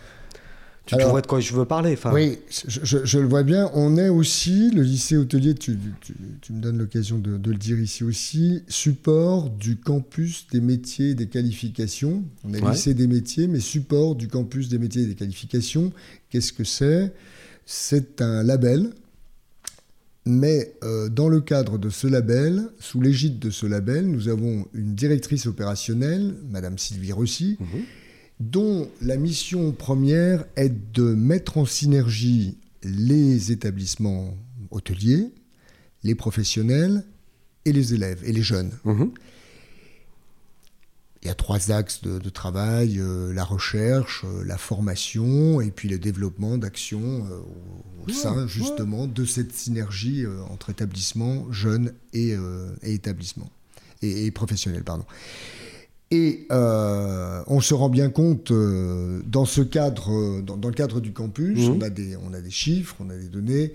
Tu, 0.88 0.96
vois 1.04 1.22
de 1.22 1.28
quoi 1.28 1.40
je 1.40 1.54
veux 1.54 1.66
parler 1.66 1.96
Oui, 2.12 2.40
je, 2.68 2.80
je- 2.84 3.06
je 3.06 3.20
le 3.20 3.28
vois 3.28 3.44
bien. 3.44 3.70
On 3.76 3.96
est 3.96 4.10
aussi, 4.10 4.72
le 4.72 4.82
lycée 4.82 5.18
hôtelier, 5.18 5.54
tu, 5.54 5.78
tu- 6.02 6.16
tu 6.42 6.52
me 6.52 6.60
donnes 6.60 6.80
l'occasion 6.80 7.20
de, 7.20 7.38
de 7.38 7.52
le 7.52 7.58
dire 7.58 7.80
ici 7.80 8.04
aussi, 8.04 8.64
support 8.68 9.52
du 9.52 9.78
campus 9.78 10.48
des 10.52 10.62
métiers 10.62 11.12
et 11.12 11.14
des 11.14 11.28
qualifications. 11.28 12.24
On 12.44 12.56
est 12.56 12.64
Ouais. 12.64 12.72
lycée 12.72 12.96
des 12.96 13.06
métiers, 13.06 13.48
mais 13.48 13.60
support 13.60 14.16
du 14.16 14.28
campus 14.28 14.68
des 14.68 14.80
métiers 14.80 15.04
et 15.04 15.06
des 15.06 15.14
qualifications. 15.14 15.92
Qu'est-ce 16.32 16.52
que 16.54 16.64
c'est? 16.64 17.14
C'est 17.68 18.20
un 18.24 18.42
label. 18.42 18.90
Mais 20.30 20.74
euh, 20.84 21.10
dans 21.10 21.28
le 21.28 21.42
cadre 21.42 21.80
de 21.80 21.90
ce 21.90 22.06
label, 22.06 22.70
sous 22.80 23.02
l'égide 23.02 23.40
de 23.40 23.50
ce 23.50 23.66
label, 23.66 24.06
nous 24.08 24.28
avons 24.30 24.68
une 24.76 24.94
directrice 24.94 25.48
opérationnelle, 25.48 26.36
Madame 26.52 26.78
Sylvie 26.78 27.12
Rossi, 27.12 27.58
Mhm. 27.60 27.68
dont 28.40 28.88
la 29.02 29.18
mission 29.18 29.72
première 29.72 30.46
est 30.56 30.72
de 30.94 31.16
mettre 31.16 31.58
en 31.58 31.66
synergie 31.66 32.60
les 32.84 33.52
établissements 33.52 34.38
hôteliers, 34.70 35.30
les 36.04 36.14
professionnels 36.16 37.04
et 37.66 37.74
les 37.74 37.96
élèves 37.96 38.22
et 38.24 38.32
les 38.32 38.44
jeunes. 38.44 38.72
Mhm. 38.86 39.12
Il 41.22 41.28
y 41.28 41.32
a 41.32 41.36
trois 41.36 41.70
axes 41.72 42.02
de, 42.02 42.18
de 42.18 42.30
travail, 42.30 42.98
euh, 43.00 43.34
la 43.34 43.44
recherche, 43.44 44.24
euh, 44.26 44.44
la 44.46 44.58
formation 44.58 45.60
et 45.60 45.70
puis 45.70 45.90
le 45.90 46.00
développement 46.00 46.58
d'actions 46.58 47.28
euh, 47.30 47.40
au, 48.06 48.10
au 48.10 48.14
sein 48.14 48.48
justement 48.48 49.06
de 49.06 49.26
cette 49.26 49.52
synergie 49.54 50.26
entre 50.50 50.70
établissements, 50.70 51.52
jeunes 51.52 51.92
et, 52.14 52.36
et 52.84 52.94
établissements, 52.94 53.50
et, 54.02 54.26
et 54.26 54.32
professionnels. 54.32 54.84
Pardon. 54.84 55.06
Et 56.12 56.48
on 56.50 57.60
se 57.62 57.74
rend 57.74 57.90
bien 57.90 58.10
compte, 58.10 58.52
dans 58.52 59.46
ce 59.46 59.62
cadre, 59.62 60.42
dans, 60.42 60.58
dans 60.58 60.70
le 60.70 60.74
cadre 60.74 61.02
du 61.02 61.12
campus, 61.12 61.68
Mhm. 61.68 61.76
on, 61.76 61.82
a 61.82 61.90
des, 61.90 62.16
on 62.16 62.34
a 62.34 62.42
des 62.42 62.50
chiffres, 62.50 62.96
on 63.00 63.10
a 63.10 63.16
des 63.18 63.28
données. 63.28 63.74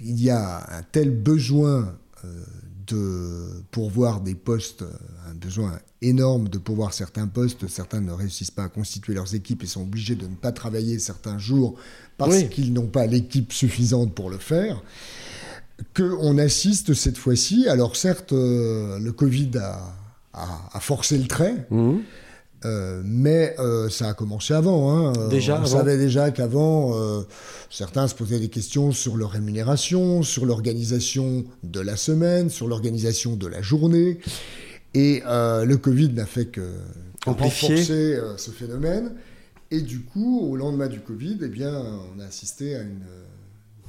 il 0.00 0.20
y 0.20 0.30
a 0.30 0.66
un 0.76 0.82
tel 0.82 1.10
besoin 1.10 1.96
de 2.86 3.62
pourvoir 3.70 4.20
des 4.20 4.34
postes, 4.34 4.82
euh, 4.82 4.90
un 5.30 5.34
besoin 5.34 5.78
énorme 6.02 6.48
de 6.48 6.58
pourvoir 6.58 6.92
certains 6.92 7.26
postes. 7.26 7.66
Certains 7.68 8.00
ne 8.00 8.12
réussissent 8.12 8.50
pas 8.50 8.64
à 8.64 8.68
constituer 8.68 9.14
leurs 9.14 9.34
équipes 9.34 9.62
et 9.62 9.66
sont 9.66 9.82
obligés 9.82 10.14
de 10.16 10.26
ne 10.26 10.34
pas 10.34 10.52
travailler 10.52 10.98
certains 10.98 11.38
jours 11.38 11.76
parce 12.18 12.34
Oui. 12.36 12.48
qu'ils 12.48 12.72
n'ont 12.72 12.86
pas 12.88 13.06
l'équipe 13.06 13.52
suffisante 13.52 14.14
pour 14.14 14.28
le 14.30 14.38
faire. 14.38 14.82
Qu'on 15.96 16.38
assiste 16.38 16.94
cette 16.94 17.18
fois-ci, 17.18 17.68
alors 17.68 17.96
certes, 17.96 18.32
euh, 18.32 18.98
le 18.98 19.12
Covid 19.12 19.50
a, 19.58 19.80
a- 20.32 20.70
a 20.72 20.80
forcé 20.80 21.18
le 21.18 21.26
trait, 21.26 21.66
Mhm. 21.70 22.00
Euh, 22.64 23.02
mais 23.04 23.54
euh, 23.58 23.88
ça 23.88 24.08
a 24.08 24.14
commencé 24.14 24.54
avant. 24.54 24.90
hein. 25.08 25.12
Euh, 25.18 25.28
Déjà, 25.28 25.54
On 25.54 25.56
avant 25.58 25.66
savait 25.66 25.96
déjà 25.98 26.30
qu'avant, 26.30 26.94
euh, 26.94 27.22
certains 27.70 28.08
se 28.08 28.14
posaient 28.14 28.40
des 28.40 28.48
questions 28.48 28.92
sur 28.92 29.16
leur 29.16 29.30
rémunération, 29.30 30.22
sur 30.22 30.46
l'organisation 30.46 31.44
de 31.62 31.80
la 31.80 31.96
semaine, 31.96 32.50
sur 32.50 32.66
l'organisation 32.68 33.36
de 33.36 33.46
la 33.46 33.62
journée. 33.62 34.18
Et 34.94 35.22
le 35.26 35.74
Covid 35.74 36.10
n'a 36.10 36.26
fait 36.26 36.46
que 36.46 36.60
Amplifier. 37.26 37.68
renforcer 37.68 38.18
ce 38.36 38.50
phénomène. 38.52 39.14
Et 39.70 39.80
du 39.80 40.00
coup, 40.02 40.40
au 40.40 40.54
lendemain 40.56 40.86
du 40.88 41.00
Covid, 41.00 41.38
eh 41.42 41.48
bien, 41.48 41.74
on 42.14 42.20
a 42.20 42.24
assisté 42.26 42.76
à 42.76 42.82
une 42.82 43.00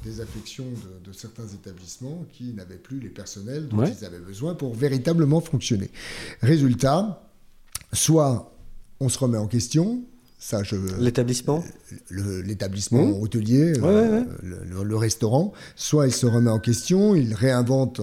désaffection 0.04 0.64
de, 0.64 1.08
de 1.10 1.12
certains 1.12 1.46
établissements 1.46 2.24
qui 2.32 2.52
n'avaient 2.54 2.74
plus 2.76 2.98
les 3.00 3.08
personnels 3.08 3.68
dont 3.68 3.78
Ouais. 3.78 3.94
ils 4.00 4.04
avaient 4.04 4.18
besoin 4.18 4.54
pour 4.54 4.74
véritablement 4.74 5.40
fonctionner. 5.40 5.90
Résultat, 6.42 7.22
soit 7.92 8.52
on 9.00 9.08
se 9.08 9.18
remet 9.18 9.38
en 9.38 9.46
question, 9.46 10.02
ça 10.38 10.62
je 10.62 10.76
L'établissement 10.98 11.64
l'établissement 12.10 13.04
Mmh. 13.06 13.22
hôtelier, 13.22 13.78
Ouais, 13.78 13.88
euh, 13.88 14.20
ouais. 14.22 14.26
Le, 14.42 14.58
le- 14.64 14.82
le 14.84 14.96
restaurant, 14.96 15.52
soit 15.76 16.06
il 16.06 16.12
se 16.12 16.26
remet 16.26 16.50
en 16.50 16.58
question, 16.58 17.14
il 17.14 17.32
réinvente, 17.34 18.00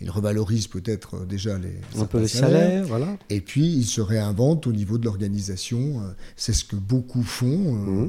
il 0.00 0.10
revalorise 0.10 0.66
peut-être 0.68 1.16
euh, 1.16 1.24
déjà 1.26 1.58
les, 1.58 1.74
Un 2.00 2.04
peu 2.06 2.20
les 2.20 2.28
salaires, 2.28 2.84
voilà. 2.86 3.16
et 3.30 3.40
puis 3.40 3.66
il 3.66 3.84
se 3.84 4.00
réinvente 4.00 4.66
au 4.66 4.72
niveau 4.72 4.98
de 4.98 5.04
l'organisation. 5.04 6.00
euh, 6.02 6.10
C'est 6.36 6.52
ce 6.52 6.64
que 6.64 6.76
beaucoup 6.76 7.22
font, 7.22 8.04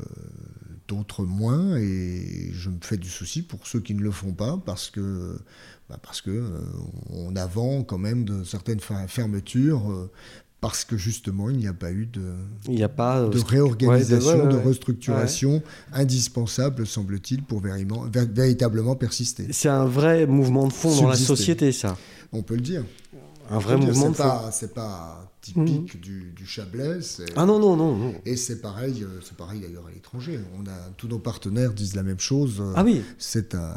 euh, 0.00 0.04
d'autres 0.88 1.24
moins, 1.24 1.76
et 1.76 2.50
je 2.52 2.68
me 2.70 2.78
fais 2.80 2.96
du 2.96 3.08
souci 3.08 3.42
pour 3.42 3.66
ceux 3.66 3.80
qui 3.80 3.94
ne 3.94 4.00
le 4.02 4.10
font 4.10 4.32
pas, 4.32 4.60
parce 4.64 4.90
que, 4.90 5.38
bah, 5.88 5.98
parce 6.02 6.20
que 6.20 6.30
euh, 6.30 6.58
on 7.10 7.36
a 7.36 7.46
vent 7.46 7.82
quand 7.84 7.98
même 7.98 8.24
de 8.24 8.44
certaines 8.44 8.80
fer- 8.80 9.08
fermetures, 9.08 9.90
euh, 9.90 10.10
parce 10.60 10.84
que 10.84 10.96
justement 10.96 11.48
il 11.50 11.56
n'y 11.56 11.66
a 11.66 11.72
pas 11.72 11.90
eu 11.90 12.06
de, 12.06 12.22
Il 12.68 12.74
n'y 12.74 12.82
a 12.82 12.88
pas. 12.88 13.26
de 13.28 13.38
réorganisation, 13.40 14.28
ouais, 14.38 14.42
ouais, 14.46 14.52
de 14.52 14.56
restructuration 14.58 15.62
indispensable, 15.92 16.86
semble-t-il, 16.86 17.42
pour 17.42 17.60
véritablement, 17.60 18.06
vé- 18.06 18.30
véritablement 18.32 18.96
persister. 18.96 19.46
C'est 19.52 19.68
un 19.68 19.84
vrai 19.86 20.26
mouvement 20.26 20.66
de 20.66 20.72
fond 20.72 20.94
dans 21.00 21.08
la 21.08 21.16
société, 21.16 21.72
ça. 21.72 21.96
On 22.32 22.42
peut 22.42 22.54
le 22.56 22.60
dire. 22.60 22.84
Un 23.52 23.58
vrai 23.58 23.76
dire, 23.78 23.88
mouvement 23.88 24.10
de 24.10 24.14
C'est 24.16 24.22
fond. 24.22 24.28
pas, 24.28 24.50
c'est 24.52 24.74
pas 24.74 25.32
typique 25.40 26.00
du, 26.00 26.32
du 26.36 26.46
Chablais. 26.46 26.98
Ah 27.34 27.44
non, 27.46 27.58
non, 27.58 27.74
non, 27.76 27.96
non. 27.96 28.14
Et 28.24 28.36
c'est 28.36 28.60
pareil, 28.60 29.02
euh, 29.02 29.18
c'est 29.24 29.36
pareil 29.36 29.60
d'ailleurs 29.60 29.86
à 29.88 29.90
l'étranger. 29.90 30.38
On 30.56 30.64
a 30.68 30.76
tous 30.96 31.08
nos 31.08 31.18
partenaires 31.18 31.72
disent 31.72 31.96
la 31.96 32.04
même 32.04 32.20
chose. 32.20 32.58
euh, 32.60 32.72
Ah 32.76 32.84
oui, 32.84 33.02
C'est 33.18 33.56
un- 33.56 33.74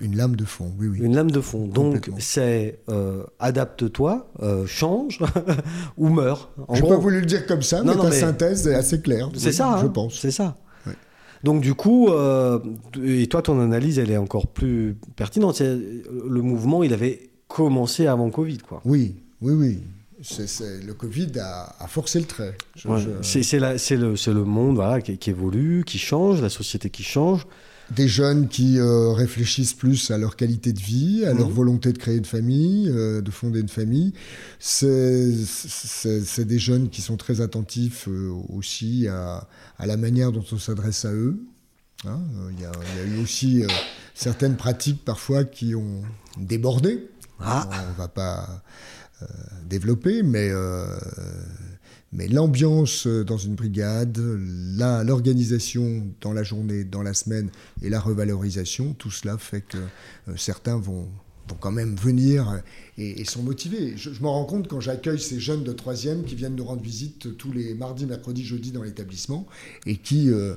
une 0.00 0.16
lame 0.16 0.36
de 0.36 0.44
fond. 0.44 0.72
Oui, 0.78 0.86
oui. 0.88 0.98
une 1.00 1.14
lame 1.14 1.30
de 1.30 1.40
fond. 1.40 1.66
Donc, 1.66 2.10
c'est 2.18 2.78
euh, 2.88 3.24
adapte-toi, 3.38 4.30
euh, 4.42 4.66
change 4.66 5.18
ou 5.96 6.08
meurs. 6.08 6.50
Je 6.72 6.82
n'ai 6.82 6.88
pas 6.88 6.96
voulu 6.96 7.20
le 7.20 7.26
dire 7.26 7.46
comme 7.46 7.62
ça, 7.62 7.82
Non, 7.82 7.92
mais 7.92 7.96
non, 7.96 8.02
ta 8.04 8.10
mais- 8.10 8.20
synthèse 8.20 8.66
est 8.66 8.74
assez 8.74 9.00
claire. 9.00 9.30
c'est 9.34 9.48
Oui, 9.48 9.52
ça, 9.54 9.78
Je 9.80 9.86
hein, 9.86 9.88
pense. 9.88 10.18
C'est 10.20 10.30
ça. 10.30 10.56
Ouais. 10.86 10.92
Donc, 11.42 11.60
du 11.60 11.74
coup, 11.74 12.08
euh, 12.08 12.58
et 13.04 13.26
toi, 13.26 13.42
ton 13.42 13.60
analyse, 13.60 13.98
elle 13.98 14.10
est 14.10 14.16
encore 14.16 14.46
plus 14.46 14.96
pertinente. 15.16 15.60
Le 15.60 16.40
mouvement, 16.42 16.82
il 16.82 16.92
avait 16.92 17.30
commencé 17.48 18.06
avant 18.06 18.30
Covid, 18.30 18.58
quoi. 18.58 18.80
Oui, 18.84 19.16
oui, 19.40 19.52
oui. 19.52 19.78
C'est- 20.22 20.46
c'est- 20.46 20.80
le 20.82 20.94
Covid 20.94 21.32
a, 21.38 21.74
a 21.78 21.86
forcé 21.86 22.18
le 22.18 22.24
trait. 22.24 22.56
Je- 22.76 22.88
Ouais. 22.88 22.98
je- 23.00 23.10
le, 23.96 24.16
c'est 24.16 24.32
le 24.32 24.44
monde 24.44 24.76
voilà, 24.76 25.02
qui, 25.02 25.18
qui 25.18 25.30
évolue, 25.30 25.84
qui 25.84 25.98
change, 25.98 26.40
la 26.40 26.48
société 26.48 26.88
qui 26.88 27.02
change. 27.02 27.46
Des 27.90 28.08
jeunes 28.08 28.48
qui 28.48 28.78
euh, 28.78 29.12
réfléchissent 29.12 29.74
plus 29.74 30.10
à 30.10 30.16
leur 30.18 30.36
qualité 30.36 30.72
de 30.72 30.80
vie, 30.80 31.24
à 31.26 31.34
leur 31.34 31.48
Mhm. 31.48 31.54
volonté 31.54 31.92
de 31.92 31.98
créer 31.98 32.16
une 32.16 32.24
famille, 32.24 32.88
euh, 32.88 33.20
de 33.20 33.30
fonder 33.30 33.60
une 33.60 33.68
famille. 33.68 34.14
C'est 34.58 35.34
des 36.38 36.58
jeunes 36.58 36.88
qui 36.88 37.02
sont 37.02 37.16
très 37.18 37.40
attentifs 37.42 38.08
euh, 38.08 38.30
aussi 38.48 39.06
à, 39.08 39.46
à 39.78 39.86
la 39.86 39.96
manière 39.98 40.32
dont 40.32 40.44
on 40.50 40.58
s'adresse 40.58 41.04
à 41.04 41.12
eux. 41.12 41.38
Hein, 42.06 42.20
Il 42.56 42.60
y, 42.62 42.64
a, 42.64 42.72
il 42.94 42.98
y 42.98 43.00
a 43.14 43.16
eu 43.16 43.22
aussi 43.22 43.64
certaines 44.14 44.56
pratiques 44.56 45.04
parfois 45.04 45.44
qui 45.44 45.74
ont 45.74 46.02
débordé. 46.38 47.08
Ah. 47.40 47.68
On 47.86 47.90
ne 47.92 47.96
va 47.98 48.08
pas 48.08 48.62
développer, 49.68 50.22
mais, 50.22 50.50
mais 52.14 52.28
l'ambiance 52.28 53.06
dans 53.06 53.36
une 53.36 53.56
brigade, 53.56 54.18
l'organisation 54.18 56.06
dans 56.20 56.32
la 56.32 56.44
journée, 56.44 56.84
dans 56.84 57.02
la 57.02 57.12
semaine 57.12 57.50
et 57.82 57.90
la 57.90 58.00
revalorisation, 58.00 58.94
tout 58.94 59.10
cela 59.10 59.36
fait 59.36 59.62
que 59.62 59.78
euh, 59.78 60.36
certains 60.36 60.78
vont, 60.78 61.08
vont 61.48 61.56
quand 61.58 61.72
même 61.72 61.96
venir 61.96 62.62
et, 62.98 63.20
et 63.20 63.24
sont 63.24 63.42
motivés. 63.42 63.94
Je, 63.96 64.12
je 64.12 64.22
m'en 64.22 64.32
rends 64.32 64.44
compte 64.44 64.68
quand 64.68 64.80
j'accueille 64.80 65.18
ces 65.20 65.40
jeunes 65.40 65.64
de 65.64 65.72
troisième 65.72 66.22
qui 66.24 66.34
viennent 66.34 66.54
nous 66.56 66.64
rendre 66.64 66.82
visite 66.82 67.36
tous 67.36 67.52
les 67.52 67.74
mardis, 67.74 68.06
mercredis, 68.06 68.44
jeudis 68.44 68.70
dans 68.72 68.82
l'établissement 68.82 69.46
et 69.86 69.96
qui, 69.96 70.30
euh, 70.30 70.54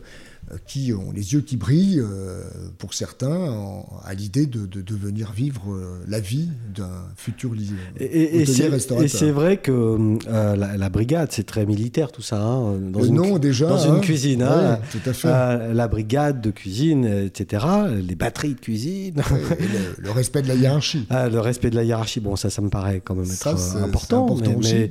qui 0.65 0.93
ont 0.93 1.11
les 1.11 1.33
yeux 1.33 1.41
qui 1.41 1.57
brillent, 1.57 1.99
euh, 1.99 2.41
pour 2.77 2.93
certains, 2.93 3.35
en- 3.51 3.85
à 4.05 4.13
l'idée 4.13 4.45
de, 4.45 4.65
de, 4.65 4.81
de 4.81 4.95
venir 4.95 5.31
vivre 5.33 5.73
euh, 5.73 5.99
la 6.07 6.19
vie 6.21 6.47
d'un 6.75 7.03
futur 7.17 7.53
li- 7.53 7.71
Et, 7.99 8.05
et- 8.05 8.41
et 8.41 8.45
c'est- 8.45 8.63
et 8.65 8.67
restaurateur. 8.69 9.09
c'est 9.19 9.31
vrai 9.31 9.57
que 9.57 10.17
la, 10.25 10.77
la 10.77 10.89
brigade, 10.89 11.29
c'est 11.31 11.45
très 11.45 11.65
militaire 11.65 12.11
tout 12.11 12.21
ça. 12.21 12.41
hein, 12.41 12.77
dans 12.77 13.03
une, 13.03 13.15
nom 13.15 13.39
déjà. 13.39 13.67
dans 13.67 13.77
une 13.83 13.95
hein. 13.95 13.99
cuisine, 13.99 14.41
hein. 14.43 14.79
Tout 14.91 15.09
à 15.09 15.13
fait. 15.13 15.73
la 15.73 15.87
brigade 15.87 16.39
de 16.39 16.51
cuisine, 16.51 17.03
etc. 17.05 17.65
Les 18.07 18.15
batteries 18.15 18.53
de 18.53 18.59
cuisine. 18.59 19.15
Ouais, 19.17 19.57
et 19.59 19.63
le, 19.63 20.03
le 20.03 20.11
respect 20.11 20.41
de 20.43 20.47
la 20.47 20.55
hiérarchie. 20.55 21.05
Ah, 21.09 21.29
le 21.29 21.39
respect 21.39 21.69
de 21.71 21.75
la 21.75 21.83
hiérarchie, 21.83 22.19
bon, 22.27 22.35
ça, 22.35 22.49
ça 22.49 22.61
me 22.61 22.69
paraît 22.69 23.01
quand 23.03 23.15
même 23.15 23.25
être 23.25 23.57
Ça, 23.57 23.77
euh, 23.77 23.83
important. 23.83 24.35
mais 24.35 24.55
mais, 24.61 24.89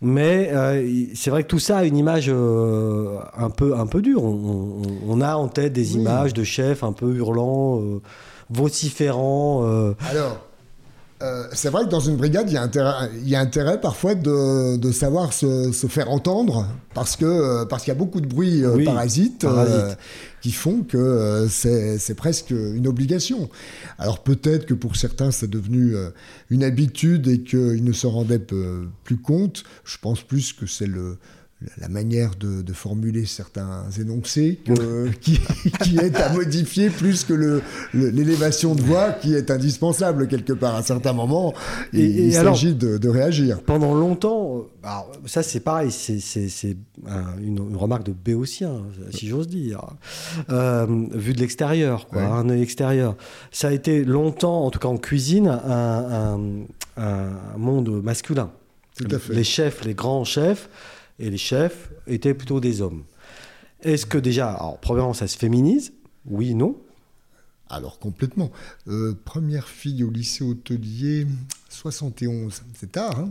mais, 0.00 0.50
euh, 0.52 1.04
c'est 1.14 1.30
vrai 1.30 1.42
que 1.42 1.48
tout 1.48 1.58
ça 1.58 1.78
a 1.78 1.84
une 1.84 1.96
image 1.96 2.26
euh, 2.28 3.18
un, 3.36 3.50
peu, 3.50 3.76
un 3.76 3.86
peu 3.86 4.00
dure. 4.00 4.22
On, 4.24 4.82
on- 4.82 4.82
on 5.08 5.20
a 5.20 5.34
en 5.36 5.48
tête 5.48 5.72
des 5.72 5.94
Oui. 5.94 6.00
images 6.00 6.32
de 6.34 6.44
chefs 6.44 6.82
un 6.84 6.92
peu 6.92 7.14
hurlants. 7.14 7.80
euh, 7.80 8.00
vociférant. 8.50 9.62
euh, 9.66 9.92
Alors, 10.10 10.38
c'est 11.52 11.68
vrai 11.68 11.84
que 11.84 11.88
dans 11.90 12.00
une 12.00 12.16
brigade, 12.16 12.48
il 12.48 12.54
y 12.54 12.56
a 12.56 12.62
intérêt, 12.62 13.10
il 13.22 13.28
y 13.28 13.34
a 13.34 13.40
intérêt 13.40 13.80
parfois 13.80 14.14
de, 14.14 14.76
de 14.76 14.92
savoir 14.92 15.32
se, 15.32 15.72
se 15.72 15.86
faire 15.88 16.10
entendre 16.10 16.64
parce 16.94 17.16
que 17.16 17.64
parce 17.64 17.82
qu'il 17.82 17.92
y 17.92 17.96
a 17.96 17.98
beaucoup 17.98 18.20
de 18.20 18.34
Oui, 18.34 18.62
euh, 18.64 18.84
parasites. 18.84 19.44
Font 20.54 20.82
que 20.82 20.96
euh, 20.96 21.48
c'est 21.48 22.14
presque 22.14 22.50
une 22.50 22.86
obligation. 22.86 23.48
Alors 23.98 24.22
peut-être 24.22 24.66
que 24.66 24.74
pour 24.74 24.96
certains 24.96 25.30
c'est 25.30 25.50
devenu 25.50 25.94
euh, 25.96 26.10
une 26.50 26.64
habitude 26.64 27.26
et 27.28 27.42
qu'ils 27.42 27.84
ne 27.84 27.92
se 27.92 28.06
rendaient 28.06 28.38
peu- 28.38 28.88
plus 29.04 29.18
compte. 29.18 29.64
Je 29.84 29.98
pense 29.98 30.22
plus 30.22 30.52
que 30.52 30.66
c'est 30.66 30.86
le 30.86 31.18
la 31.80 31.88
manière 31.88 32.36
de, 32.36 32.62
de 32.62 32.72
formuler 32.72 33.26
certains 33.26 33.84
énoncés 34.00 34.60
que- 34.64 35.08
qui, 35.20 35.40
qui 35.82 35.96
est 35.98 36.14
à 36.16 36.32
modifier 36.32 36.88
plus 36.88 37.24
que 37.24 37.60
l'élévation 37.92 38.76
de 38.76 38.80
voix 38.82 39.10
qui 39.12 39.34
est 39.34 39.50
indispensable 39.50 40.28
quelque 40.28 40.52
part. 40.52 40.76
À 40.76 40.82
certains 40.82 41.12
moments, 41.12 41.52
il, 41.92 41.98
Et- 42.00 42.04
et 42.04 42.26
il 42.26 42.32
s'agit 42.32 42.74
de, 42.74 42.96
de 42.98 43.08
réagir. 43.08 43.60
pendant 43.62 43.92
longtemps, 43.94 44.58
euh, 44.58 44.60
alors, 44.86 45.10
ça 45.26 45.42
c'est 45.42 45.58
pareil, 45.58 45.90
c'est 45.90 46.20
c'est- 46.20 46.48
c'est 46.48 46.76
un- 47.08 47.36
une, 47.42 47.58
une 47.70 47.76
remarque 47.76 48.04
de 48.06 48.12
béotien, 48.12 48.74
si 49.10 49.26
j'ose 49.26 49.48
dire, 49.48 49.80
Euh, 50.50 50.86
vu 51.12 51.32
de 51.32 51.40
l'extérieur, 51.40 52.06
Ouais. 52.12 52.22
un 52.22 52.48
œil 52.50 52.62
extérieur. 52.62 53.16
Ça 53.50 53.68
a 53.68 53.72
été 53.72 54.04
longtemps, 54.04 54.64
en 54.64 54.70
tout 54.70 54.78
cas 54.78 54.88
en 54.88 54.96
cuisine, 54.96 55.48
un, 55.48 56.30
un- 56.96 57.02
un 57.02 57.58
monde 57.58 58.00
masculin. 58.02 58.50
Tout 58.96 59.08
à 59.14 59.18
fait. 59.18 59.34
Les 59.34 59.44
chefs, 59.44 59.84
les 59.84 59.94
grands 59.94 60.24
chefs 60.24 60.68
et 61.18 61.30
les 61.30 61.36
chefs 61.38 61.90
étaient 62.06 62.34
plutôt 62.34 62.60
des 62.60 62.80
hommes. 62.82 63.02
Est-ce 63.82 64.06
que 64.06 64.18
déjà, 64.18 64.50
alors 64.50 64.78
premièrement, 64.78 65.14
ça 65.14 65.26
se 65.28 65.36
féminise? 65.38 65.92
Oui, 66.26 66.54
non? 66.54 66.76
Alors 67.70 67.98
complètement. 67.98 68.50
Euh, 68.88 69.14
première 69.24 69.68
fille 69.68 70.02
au 70.02 70.10
lycée 70.10 70.42
hôtelier, 70.44 71.26
71. 71.68 72.62
C'est 72.78 72.92
tard, 72.92 73.18
hein? 73.18 73.30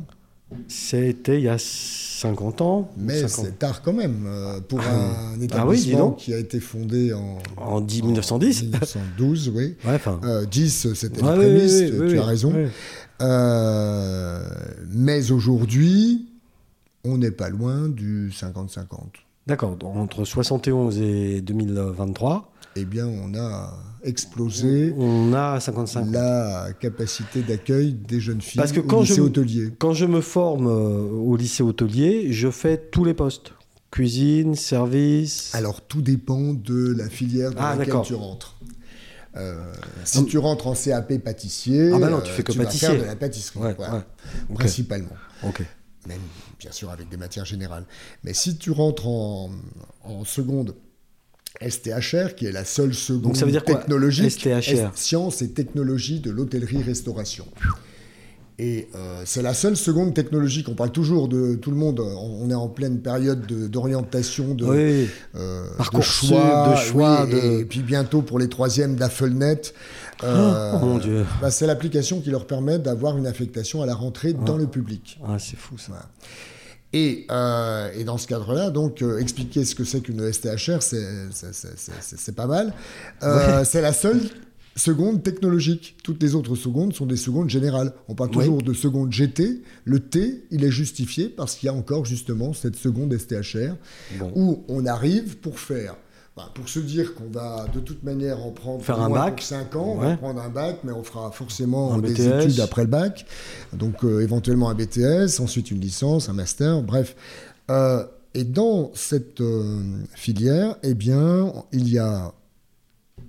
C'était 0.69 1.39
il 1.39 1.43
y 1.43 1.49
a 1.49 1.57
50 1.57 2.61
ans 2.61 2.89
mais 2.95 3.19
50 3.27 3.45
c'est 3.45 3.59
tard 3.59 3.81
quand 3.81 3.91
même 3.91 4.23
euh, 4.27 4.61
pour 4.61 4.79
Ah. 4.79 4.85
un 4.93 5.33
Ah 5.33 5.35
oui, 5.37 5.43
établissement 5.43 6.11
qui 6.11 6.33
a 6.33 6.37
été 6.37 6.61
fondé 6.61 7.11
en, 7.11 7.39
En 7.57 7.81
10 7.81 8.03
1910 8.03 8.63
1912, 8.63 9.51
oui. 9.53 9.75
Ouais. 9.85 9.99
Euh, 10.23 10.45
10, 10.45 10.93
c'était 10.93 11.21
Ouais, 11.21 11.37
les 11.37 11.65
oui, 11.83 11.89
oui, 11.91 11.99
oui, 11.99 12.09
tu 12.11 12.19
as 12.19 12.23
raison. 12.23 12.53
Euh, 13.21 14.47
mais 14.93 15.31
aujourd'hui, 15.31 16.26
on 17.03 17.17
n'est 17.17 17.31
pas 17.31 17.49
loin 17.49 17.87
du 17.89 18.29
50-50. 18.31 18.85
D'accord, 19.47 19.77
entre 19.83 20.25
71 20.25 20.99
et 20.99 21.41
2023, 21.41 22.51
Eh 22.75 22.83
bien, 22.85 23.07
on 23.07 23.33
a 23.35 23.73
explosé 24.03 24.93
on 24.97 25.33
a 25.33 25.59
55. 25.59 26.11
la 26.11 26.67
capacité 26.79 27.41
d'accueil 27.41 27.93
des 27.93 28.19
jeunes 28.19 28.41
filles 28.41 28.57
Parce 28.59 28.71
que 28.73 28.81
au 28.81 28.83
quand 28.83 29.01
lycée 29.01 29.15
je- 29.15 29.21
hôtelier. 29.21 29.69
Quand 29.79 29.93
je 29.93 30.05
me 30.05 30.19
forme 30.21 30.67
euh, 30.67 31.09
au 31.09 31.37
lycée 31.37 31.63
hôtelier, 31.63 32.33
je 32.33 32.49
fais 32.51 32.77
tous 32.77 33.05
les 33.05 33.13
postes. 33.13 33.53
Cuisine, 33.89 34.55
service. 34.55 35.55
Alors, 35.55 35.79
tout 35.81 36.01
dépend 36.01 36.53
de 36.53 36.93
la 36.97 37.09
filière 37.09 37.51
dans 37.51 37.61
Ah, 37.61 37.75
laquelle 37.77 38.01
tu 38.03 38.15
rentres. 38.15 38.57
Euh, 39.37 39.71
si 40.03 40.25
tu 40.25 40.37
rentres 40.39 40.67
en 40.67 40.73
CAP 40.73 41.19
pâtissier, 41.19 41.91
Ah 41.93 41.99
bah 41.99 42.09
non, 42.09 42.19
tu 42.19 42.31
euh, 42.31 42.33
fais 42.33 42.43
que 42.43 42.51
vas 42.51 42.65
pâtissier. 42.65 42.87
faire 42.89 42.99
de 43.01 43.05
la 43.05 43.15
pâtisserie, 43.15 43.59
Ouais, 43.59 43.75
ouais. 43.79 44.55
Principalement. 44.55 45.07
Ok. 45.43 45.63
même 46.07 46.17
bien 46.59 46.71
sûr 46.71 46.89
avec 46.89 47.09
des 47.09 47.17
matières 47.17 47.45
générales. 47.45 47.85
Mais 48.23 48.33
si 48.33 48.57
tu 48.57 48.71
rentres 48.71 49.07
en, 49.07 49.51
en 50.03 50.25
seconde 50.25 50.75
STHR, 51.61 52.35
qui 52.35 52.45
est 52.45 52.51
la 52.51 52.65
seule 52.65 52.93
seconde 52.93 53.21
Donc 53.23 53.37
ça 53.37 53.45
veut 53.45 53.51
dire 53.51 53.63
quoi, 53.63 53.75
technologique, 53.75 54.31
STHR? 54.31 54.91
Sciences 54.95 55.41
et 55.41 55.51
technologies 55.51 56.19
de 56.19 56.29
l'hôtellerie-restauration. 56.31 57.47
Et 58.59 58.89
euh, 58.95 59.21
c'est 59.25 59.43
la 59.43 59.53
seule 59.53 59.77
seconde 59.77 60.15
technologique. 60.15 60.67
On 60.67 60.73
parle 60.73 60.91
toujours 60.91 61.27
de 61.27 61.53
tout 61.55 61.69
le 61.69 61.77
monde. 61.77 61.99
On 61.99 62.49
est 62.49 62.55
en 62.55 62.67
pleine 62.69 63.01
période 63.01 63.45
de- 63.45 63.67
d'orientation, 63.67 64.55
de, 64.55 64.65
Oui. 64.65 65.07
euh, 65.35 65.69
de 65.69 65.75
Parcoursup, 65.77 66.29
choix, 66.29 66.69
de 66.71 66.75
choix, 66.75 67.25
oui, 67.25 67.31
de- 67.33 67.59
Et, 67.61 67.65
puis 67.65 67.81
bientôt 67.81 68.23
pour 68.23 68.39
les 68.39 68.49
troisièmes 68.49 68.95
d'Affelnet. 68.95 69.61
Euh, 70.23 70.71
Oh, 70.75 70.85
mon 70.85 70.97
Dieu. 70.97 71.25
bah, 71.41 71.51
c'est 71.51 71.67
l'application 71.67 72.21
qui 72.21 72.29
leur 72.31 72.47
permet 72.47 72.79
d'avoir 72.79 73.17
une 73.17 73.27
affectation 73.27 73.81
à 73.81 73.85
la 73.85 73.95
rentrée 73.95 74.33
dans 74.33 74.57
le 74.57 74.67
public. 74.67 75.19
Ah, 75.27 75.37
c'est 75.39 75.57
fou 75.57 75.77
ça. 75.77 76.09
Et, 76.93 77.27
euh, 77.31 77.91
et 77.97 78.03
dans 78.05 78.17
ce 78.17 78.27
cadre-là, 78.27 78.69
donc, 78.69 79.01
euh, 79.01 79.19
expliquer 79.19 79.65
ce 79.65 79.75
que 79.75 79.83
c'est 79.83 79.99
qu'une 80.01 80.21
STHR, 80.31 80.81
c'est- 80.81 82.31
pas 82.35 82.47
mal. 82.47 82.73
C'est 83.65 83.81
la 83.81 83.93
seule 83.93 84.21
seconde 84.75 85.23
technologique. 85.23 85.97
Toutes 86.03 86.21
les 86.21 86.35
autres 86.35 86.55
secondes 86.55 86.93
sont 86.93 87.05
des 87.07 87.17
secondes 87.17 87.49
générales. 87.49 87.93
On 88.07 88.15
parle 88.15 88.29
toujours 88.31 88.61
de 88.61 88.73
seconde 88.73 89.11
GT. 89.11 89.61
Le 89.85 89.99
T, 89.99 90.43
il 90.51 90.63
est 90.63 90.71
justifié 90.71 91.29
parce 91.29 91.55
qu'il 91.55 91.65
y 91.67 91.69
a 91.69 91.73
encore 91.73 92.05
justement 92.05 92.53
cette 92.53 92.75
seconde 92.75 93.11
STHR 93.17 93.75
Bon. 94.19 94.31
où 94.35 94.63
on 94.67 94.85
arrive 94.85 95.37
pour 95.37 95.59
faire. 95.59 95.95
Bah, 96.37 96.51
pour 96.53 96.69
se 96.69 96.79
dire 96.79 97.15
qu'on 97.15 97.29
va 97.31 97.65
de 97.73 97.79
toute 97.79 98.03
manière 98.03 98.39
en 98.45 98.51
prendre 98.51 98.83
Faire 98.83 99.01
un 99.01 99.09
bac. 99.09 99.37
pour 99.37 99.43
5 99.45 99.75
ans, 99.75 99.93
on 99.95 99.97
va 99.97 100.15
prendre 100.17 100.39
un 100.41 100.49
bac, 100.49 100.77
mais 100.83 100.91
on 100.91 101.03
fera 101.03 101.31
forcément 101.31 101.93
Un 101.95 101.97
des 101.99 102.13
BTS. 102.13 102.43
études 102.45 102.59
après 102.59 102.83
le 102.83 102.87
bac. 102.89 103.25
Donc 103.73 104.03
euh, 104.03 104.21
éventuellement 104.21 104.69
un 104.69 104.75
BTS, 104.75 105.39
ensuite 105.39 105.71
une 105.71 105.81
licence, 105.81 106.29
un 106.29 106.33
master, 106.33 106.83
bref. 106.83 107.15
Euh, 107.71 108.05
et 108.35 108.43
dans 108.43 108.91
cette 108.93 109.41
euh, 109.41 109.81
filière, 110.13 110.77
eh 110.83 110.93
bien, 110.93 111.51
il 111.71 111.89
y 111.89 111.97
a 111.97 112.33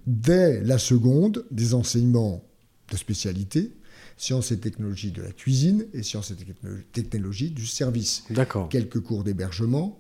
dès 0.06 0.61
la 0.62 0.78
seconde 0.78 1.46
des 1.50 1.72
enseignements 1.74 2.44
de 2.92 2.96
spécialité, 2.96 3.72
sciences 4.16 4.50
et 4.52 4.59
technologies 4.59 5.12
de 5.12 5.22
la 5.22 5.32
cuisine 5.32 5.86
et 5.94 6.02
sciences 6.02 6.30
et 6.30 6.34
techno- 6.36 6.76
technologies 6.92 7.50
du 7.50 7.66
service. 7.66 8.24
D'accord. 8.30 8.68
Quelques 8.68 9.00
cours 9.00 9.24
d'hébergement, 9.24 9.98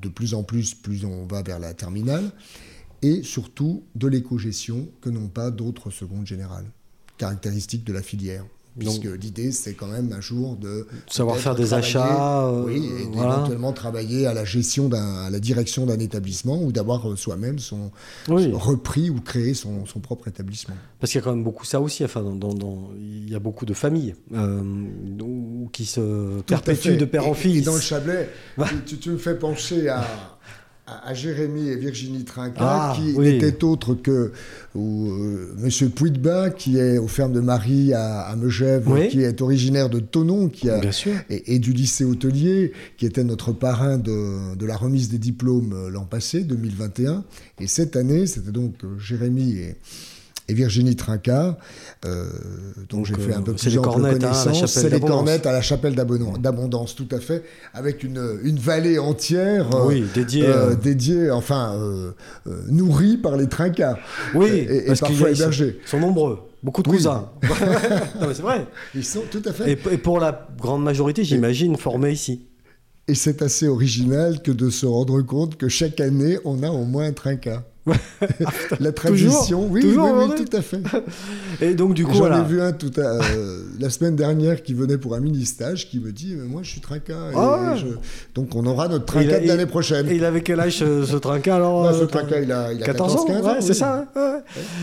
de 0.00 0.08
plus 0.08 0.34
en 0.34 0.42
plus, 0.42 0.74
plus 0.74 1.04
on 1.04 1.26
va 1.26 1.42
vers 1.42 1.58
la 1.58 1.74
terminale, 1.74 2.30
et 3.02 3.22
surtout 3.22 3.84
de 3.94 4.08
l'éco-gestion 4.08 4.88
que 5.00 5.10
n'ont 5.10 5.28
pas 5.28 5.50
d'autres 5.50 5.90
secondes 5.90 6.26
générales, 6.26 6.70
caractéristiques 7.16 7.84
de 7.84 7.92
la 7.92 8.02
filière. 8.02 8.44
Puisque 8.78 9.04
l'idée, 9.04 9.52
c'est 9.52 9.74
quand 9.74 9.86
même 9.88 10.12
un 10.12 10.20
jour 10.20 10.56
de 10.56 10.86
Savoir 11.10 11.36
faire 11.36 11.54
des 11.54 11.74
achats, 11.74 12.46
euh, 12.46 12.64
oui, 12.66 12.76
et 13.00 13.04
voilà. 13.12 13.34
d'éventuellement 13.36 13.72
travailler 13.72 14.26
à 14.26 14.34
la 14.34 14.44
gestion 14.44 14.88
d'un, 14.88 15.24
à 15.24 15.30
la 15.30 15.40
direction 15.40 15.86
d'un 15.86 15.98
établissement 15.98 16.62
ou 16.62 16.72
d'avoir 16.72 17.10
euh, 17.10 17.16
soi-même 17.16 17.58
son 17.58 17.90
Oui. 18.28 18.50
repris 18.52 19.10
ou 19.10 19.20
créé 19.20 19.54
son, 19.54 19.84
son 19.86 20.00
propre 20.00 20.28
établissement. 20.28 20.74
Parce 21.00 21.12
qu'il 21.12 21.20
y 21.20 21.22
a 21.22 21.24
quand 21.24 21.34
même 21.34 21.44
beaucoup 21.44 21.64
ça 21.64 21.80
aussi. 21.80 22.04
Enfin, 22.04 22.22
dans, 22.22 22.34
dans- 22.34 22.54
dans- 22.54 22.90
il 22.98 23.30
y 23.30 23.34
a 23.34 23.38
beaucoup 23.40 23.66
de 23.66 23.74
familles 23.74 24.14
euh, 24.34 24.62
qui 25.72 25.84
se 25.86 26.38
Tout 26.38 26.42
perpétuent 26.46 26.96
de 26.96 27.04
père 27.04 27.24
Et- 27.24 27.28
en 27.30 27.34
fils. 27.34 27.58
Et 27.58 27.62
dans 27.62 27.74
le 27.74 27.80
Chablais, 27.80 28.28
tu, 28.86 28.98
tu 28.98 29.10
me 29.10 29.18
fais 29.18 29.34
penser 29.36 29.88
à, 29.88 30.04
à, 30.88 31.08
à 31.08 31.14
Jérémy 31.14 31.68
et 31.68 31.76
Virginie 31.76 32.24
Trinquet, 32.24 32.56
Ah, 32.60 32.94
qui 32.96 33.12
oui. 33.16 33.32
n'étaient 33.34 33.62
autres 33.64 33.94
que 33.94 34.32
ou, 34.74 35.10
euh, 35.10 35.54
Monsieur 35.58 35.88
qui 36.56 36.78
est 36.78 36.98
aux 36.98 37.08
fermes 37.08 37.32
de 37.32 37.40
Marie 37.40 37.92
à, 37.92 38.20
à 38.22 38.36
Megève, 38.36 38.88
Oui. 38.88 39.08
qui 39.08 39.22
est 39.22 39.40
originaire 39.42 39.88
de 39.90 39.98
Tonon, 40.00 40.48
qui 40.48 40.70
a, 40.70 40.78
Bien 40.78 40.92
sûr. 40.92 41.12
et, 41.30 41.54
et 41.54 41.58
du 41.58 41.72
lycée 41.72 42.04
hôtelier, 42.04 42.72
qui 42.96 43.06
était 43.06 43.24
notre 43.24 43.52
parrain 43.52 43.98
de, 43.98 44.54
de 44.56 44.66
la 44.66 44.76
remise 44.76 45.08
des 45.08 45.18
diplômes 45.18 45.72
euh, 45.74 45.90
l'an 45.90 46.04
passé, 46.04 46.44
2021. 46.44 47.24
Et 47.60 47.66
cette 47.66 47.96
année, 47.96 48.26
c'était 48.26 48.52
donc 48.52 48.74
euh, 48.84 48.98
Jérémy 48.98 49.52
et, 49.58 49.76
et 50.48 50.54
Virginie 50.54 50.96
Trinquart, 50.96 51.56
euh, 52.04 52.24
dont 52.88 53.04
j'ai 53.04 53.14
fait 53.16 53.34
un 53.34 53.42
peu 53.42 53.50
euh, 53.52 53.54
c'est 53.58 53.64
plus 53.68 53.72
les 53.72 53.78
ample 53.78 53.88
cornettes, 53.88 54.24
hein, 54.24 54.28
à 54.32 54.32
la 54.32 54.44
connaissance. 54.44 54.54
chapelle 54.60 54.68
c'est 54.68 54.82
les 54.84 54.90
d'Abondance. 54.90 55.16
cornettes 55.16 55.46
à 55.46 55.52
la 55.52 55.60
chapelle 55.62 55.94
d'Abondance, 55.94 56.94
tout 56.94 57.08
à 57.10 57.20
fait, 57.20 57.42
avec 57.74 58.02
une, 58.02 58.38
une 58.42 58.58
vallée 58.58 58.98
entière 58.98 59.74
euh, 59.74 59.86
Oui, 59.86 60.04
dédiée, 60.14 60.46
euh, 60.46 60.74
dédiée, 60.74 61.30
enfin, 61.30 61.78
nourrie 62.68 63.16
par 63.18 63.36
les 63.36 63.46
Trinquards. 63.48 63.98
Oui, 64.34 64.48
et, 64.48 64.82
parce 64.86 65.00
parfois 65.00 65.28
a- 65.28 65.30
ils 65.30 65.36
sont- 65.36 65.42
hébergés. 65.42 65.78
ils 65.84 65.88
sont 65.88 66.00
nombreux. 66.00 66.38
Beaucoup 66.62 66.82
de 66.82 66.88
Oui. 66.88 66.96
cousins. 66.96 67.28
c'est 68.32 68.40
vrai. 68.42 68.66
Ils 68.94 69.04
sont 69.04 69.22
tout 69.30 69.42
à 69.44 69.52
fait. 69.52 69.72
Et, 69.72 69.78
et 69.94 69.98
pour 69.98 70.18
la 70.18 70.48
grande 70.58 70.82
majorité, 70.82 71.22
j'imagine, 71.24 71.76
formés 71.76 72.10
ici. 72.12 72.46
Et 73.06 73.14
c'est 73.14 73.42
assez 73.42 73.68
original 73.68 74.42
que 74.42 74.50
de 74.50 74.68
se 74.68 74.84
rendre 74.84 75.22
compte 75.22 75.56
que 75.56 75.68
chaque 75.68 76.00
année, 76.00 76.38
on 76.44 76.62
a 76.62 76.68
au 76.70 76.84
moins 76.84 77.06
un 77.06 77.12
trinquat. 77.12 77.62
la 78.80 78.92
tradition, 78.92 79.66
oui, 79.70 79.80
toujours 79.82 80.10
oui, 80.28 80.44
tout 80.44 80.56
à 80.56 80.62
fait. 80.62 80.80
Et 81.60 81.74
donc, 81.74 81.94
du 81.94 82.04
coup, 82.04 82.12
J'en 82.12 82.18
voilà. 82.20 82.40
ai 82.40 82.44
vu 82.44 82.60
un 82.60 82.72
tout 82.72 82.90
à- 82.96 83.00
euh, 83.00 83.62
la 83.80 83.90
semaine 83.90 84.16
dernière 84.16 84.62
qui 84.62 84.74
venait 84.74 84.98
pour 84.98 85.14
un 85.14 85.20
mini-stage 85.20 85.88
qui 85.88 85.98
me 86.00 86.12
dit 86.12 86.34
Moi, 86.36 86.62
je 86.64 86.70
suis 86.70 86.80
trinquat. 86.80 87.12
Et 87.32 87.34
Ah 87.36 87.72
ouais. 87.72 87.78
je- 87.78 87.86
Donc, 88.34 88.54
on 88.54 88.64
aura 88.66 88.88
notre 88.88 89.18
de 89.18 89.46
l'année 89.46 89.66
prochaine. 89.66 90.08
Et 90.08 90.14
il 90.16 90.24
avait 90.24 90.42
quel 90.42 90.60
âge 90.60 90.76
ce, 90.78 91.04
ce 91.04 91.16
trinquat 91.16 91.56
alors 91.56 91.84
Non, 91.84 91.92
ce 91.98 92.02
euh, 92.04 92.06
trinquat, 92.06 92.40
il 92.40 92.52
a, 92.52 92.72
il 92.72 92.82
a 92.82 92.86
14 92.86 93.16
ans, 93.16 93.26
14-15 93.26 93.42
ouais, 93.42 93.50
ans. 93.50 93.56
c'est 93.60 93.74
ça. 93.74 94.06
ouais. 94.14 94.22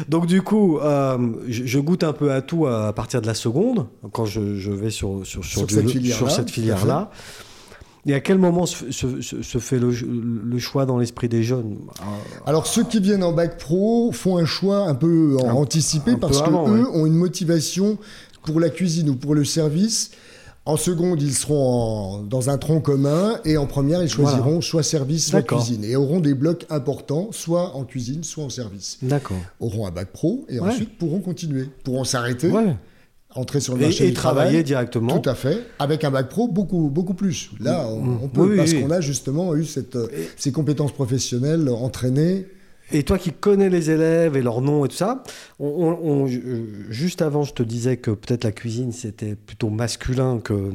Donc 0.10 0.26
du 0.28 0.42
coup, 0.42 0.80
euh, 0.80 1.18
je, 1.48 1.66
je 1.66 1.80
goûte 1.80 2.04
un 2.04 2.14
peu 2.14 2.32
à 2.32 2.42
tout 2.42 2.68
à 2.68 2.92
partir 2.94 3.22
de 3.22 3.28
la 3.28 3.34
seconde, 3.34 3.86
quand 4.12 4.26
je, 4.26 4.56
je 4.56 4.72
vais 4.72 4.90
sur, 4.90 5.22
sur, 5.26 5.44
Sur 5.44 5.66
du- 5.66 5.76
cette 5.76 5.90
filière-là, 5.90 6.18
sur 6.18 6.32
cette 6.32 6.46
tout 6.46 6.52
à 6.52 6.54
filière-là. 6.54 7.12
Et 8.08 8.14
à 8.14 8.20
quel 8.20 8.38
moment 8.38 8.66
se, 8.68 8.92
se- 8.92 9.22
se- 9.22 9.42
se 9.42 9.58
fait 9.58 9.80
le, 9.80 9.90
le 9.92 10.60
choix 10.60 10.86
dans 10.86 11.00
l'esprit 11.00 11.28
des 11.28 11.42
jeunes 11.44 11.78
Alors 12.46 12.68
ceux 12.68 12.84
qui 12.84 13.00
viennent 13.00 13.24
en 13.24 13.32
bac 13.32 13.58
pro 13.58 14.12
font 14.12 14.38
un 14.38 14.46
choix 14.46 14.88
un 14.88 14.94
peu 14.96 15.38
Un- 15.44 15.54
anticipé 15.54 16.12
un 16.12 16.20
parce 16.20 16.40
que 16.42 16.48
avant, 16.48 16.70
eux 16.70 16.82
ouais. 16.84 16.98
ont 17.00 17.06
une 17.08 17.16
motivation 17.16 17.98
pour 18.44 18.60
la 18.60 18.70
cuisine 18.70 19.10
ou 19.10 19.16
pour 19.16 19.34
le 19.34 19.44
service. 19.44 20.12
En 20.68 20.78
seconde, 20.78 21.22
ils 21.22 21.34
seront 21.34 21.64
en- 21.68 22.22
dans 22.24 22.50
un 22.52 22.58
tronc 22.60 22.82
commun 22.82 23.40
et 23.46 23.58
en 23.58 23.66
première, 23.68 24.02
ils 24.04 24.10
choisiront 24.10 24.62
soit 24.62 24.82
service, 24.84 25.28
soit 25.30 25.42
cuisine 25.44 25.84
et 25.84 25.96
auront 25.96 26.20
des 26.20 26.34
blocs 26.36 26.66
importants, 26.70 27.30
soit 27.32 27.76
en 27.76 27.84
cuisine, 27.86 28.24
soit 28.24 28.44
en 28.44 28.50
service. 28.50 28.98
D'accord. 29.02 29.38
Auront 29.60 29.88
un 29.88 29.92
bac 29.92 30.10
pro 30.12 30.46
et 30.50 30.60
Ouais. 30.60 30.70
ensuite 30.70 30.98
pourront 30.98 31.20
continuer, 31.22 31.70
pourront 31.84 32.04
s'arrêter, 32.04 32.50
Ouais. 32.50 32.76
Entrer 33.36 33.60
sur 33.60 33.76
le 33.76 33.82
marché 33.82 34.06
et 34.06 34.08
du 34.08 34.14
travail. 34.14 34.44
travailler 34.46 34.64
directement. 34.64 35.20
Tout 35.20 35.30
à 35.30 35.36
fait. 35.36 35.66
Avec 35.80 36.04
un 36.04 36.12
bac 36.12 36.30
pro, 36.30 36.48
beaucoup, 36.48 36.90
beaucoup 36.90 37.14
plus. 37.14 37.52
Là, 37.60 37.86
on, 37.88 38.02
Mm. 38.02 38.20
on 38.24 38.28
peut, 38.30 38.50
Oui, 38.50 38.58
parce 38.58 38.72
oui. 38.72 38.82
qu'on 38.82 38.92
a 38.92 39.02
justement 39.02 39.56
eu 39.56 39.66
cette, 39.66 39.96
euh, 39.96 40.08
ces 40.38 40.52
compétences 40.52 40.92
professionnelles 40.94 41.68
entraînées. 41.70 42.48
Et 42.92 43.04
toi 43.04 43.18
qui 43.18 43.32
connais 43.32 43.70
les 43.70 43.90
élèves 43.90 44.38
et 44.38 44.42
leurs 44.44 44.62
noms 44.62 44.86
et 44.86 44.90
tout 44.90 44.96
ça, 44.96 45.24
on, 45.60 45.68
on- 45.68 46.24
on- 46.24 46.28
euh, 46.30 46.66
juste 46.90 47.22
avant, 47.22 47.44
je 47.44 47.54
te 47.54 47.64
disais 47.64 47.98
que 47.98 48.12
peut-être 48.12 48.44
la 48.44 48.52
cuisine, 48.52 48.92
c'était 48.92 49.36
plutôt 49.36 49.70
masculin 49.70 50.40
que, 50.40 50.72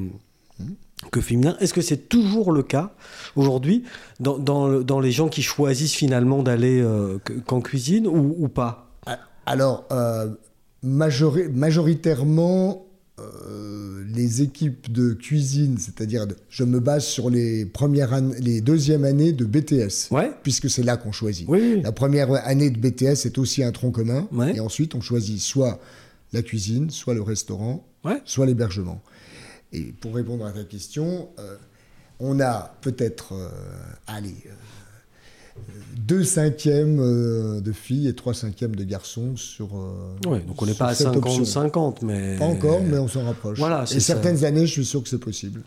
que 1.13 1.21
féminin. 1.21 1.57
Est-ce 1.61 1.73
que 1.73 1.81
c'est 1.81 2.09
toujours 2.09 2.53
le 2.53 2.63
cas 2.63 2.93
aujourd'hui 3.37 3.85
dans, 4.19 4.39
dans 4.39 4.69
le- 4.69 4.85
dans 4.85 5.01
les 5.01 5.13
gens 5.13 5.29
qui 5.29 5.41
choisissent 5.43 5.95
finalement 5.95 6.43
d'aller 6.43 6.81
euh, 6.83 7.19
que- 7.25 7.33
qu'en 7.33 7.61
cuisine 7.61 8.07
ou, 8.07 8.35
ou 8.39 8.49
pas? 8.49 8.91
Alors, 9.47 9.85
euh, 9.93 10.29
majori- 10.85 11.49
majoritairement, 11.49 12.87
euh, 13.18 14.03
les 14.14 14.43
équipes 14.43 14.91
de 14.91 15.12
cuisine, 15.12 15.76
c'est-à-dire, 15.78 16.26
je 16.49 16.64
me 16.64 16.81
base 16.81 17.05
sur 17.05 17.28
les 17.31 17.64
premières 17.66 18.18
les 18.41 18.61
deuxièmes 18.61 19.05
années 19.05 19.33
de 19.33 19.45
BTS, 19.45 20.09
Ouais 20.11 20.33
puisque 20.43 20.70
c'est 20.70 20.83
là 20.83 20.97
qu'on 20.97 21.12
choisit. 21.12 21.47
Oui. 21.49 21.81
La 21.83 21.93
première 21.93 22.33
année 22.47 22.70
de 22.70 22.78
BTS 22.78 23.26
est 23.26 23.39
aussi 23.39 23.62
un 23.62 23.72
tronc 23.72 23.91
commun, 23.91 24.26
Ouais. 24.33 24.57
et 24.57 24.61
ensuite 24.61 24.95
on 24.95 25.01
choisit 25.01 25.39
soit 25.41 25.78
la 26.33 26.43
cuisine, 26.43 26.91
soit 26.91 27.14
le 27.14 27.22
restaurant, 27.22 27.85
Ouais. 28.05 28.20
soit 28.24 28.47
l'hébergement. 28.47 29.03
Et 29.72 29.93
pour 30.01 30.14
répondre 30.14 30.47
à 30.47 30.53
ta 30.53 30.64
question, 30.64 31.28
euh, 31.39 31.57
on 32.18 32.41
a 32.41 32.74
peut-être, 32.81 33.35
euh, 33.35 33.49
allez, 34.07 34.35
euh, 34.47 34.51
deux 35.97 36.25
cinquièmes 36.25 36.99
euh, 37.01 37.61
de 37.61 37.73
filles 37.73 38.09
et 38.09 38.15
trois 38.15 38.35
cinquièmes 38.35 38.75
de 38.75 38.85
garçons 38.85 39.37
sur. 39.37 39.69
euh, 39.77 40.29
Ouais, 40.29 40.41
donc 40.41 40.61
on 40.61 40.67
n'est 40.67 40.75
pas 40.75 40.89
à 40.89 40.95
cette 40.95 41.09
option. 41.09 41.43
50-50, 41.45 41.99
mais. 42.03 42.37
Pas 42.37 42.47
encore, 42.47 42.81
mais 42.83 42.99
on 42.99 43.09
s'en 43.09 43.25
rapproche. 43.25 43.59
Voilà, 43.59 43.85
et 43.85 43.87
ça. 43.87 44.01
certaines 44.01 44.45
années, 44.45 44.67
je 44.67 44.73
suis 44.73 44.85
sûr 44.85 45.03
que 45.03 45.09
c'est 45.09 45.19
possible. 45.19 45.63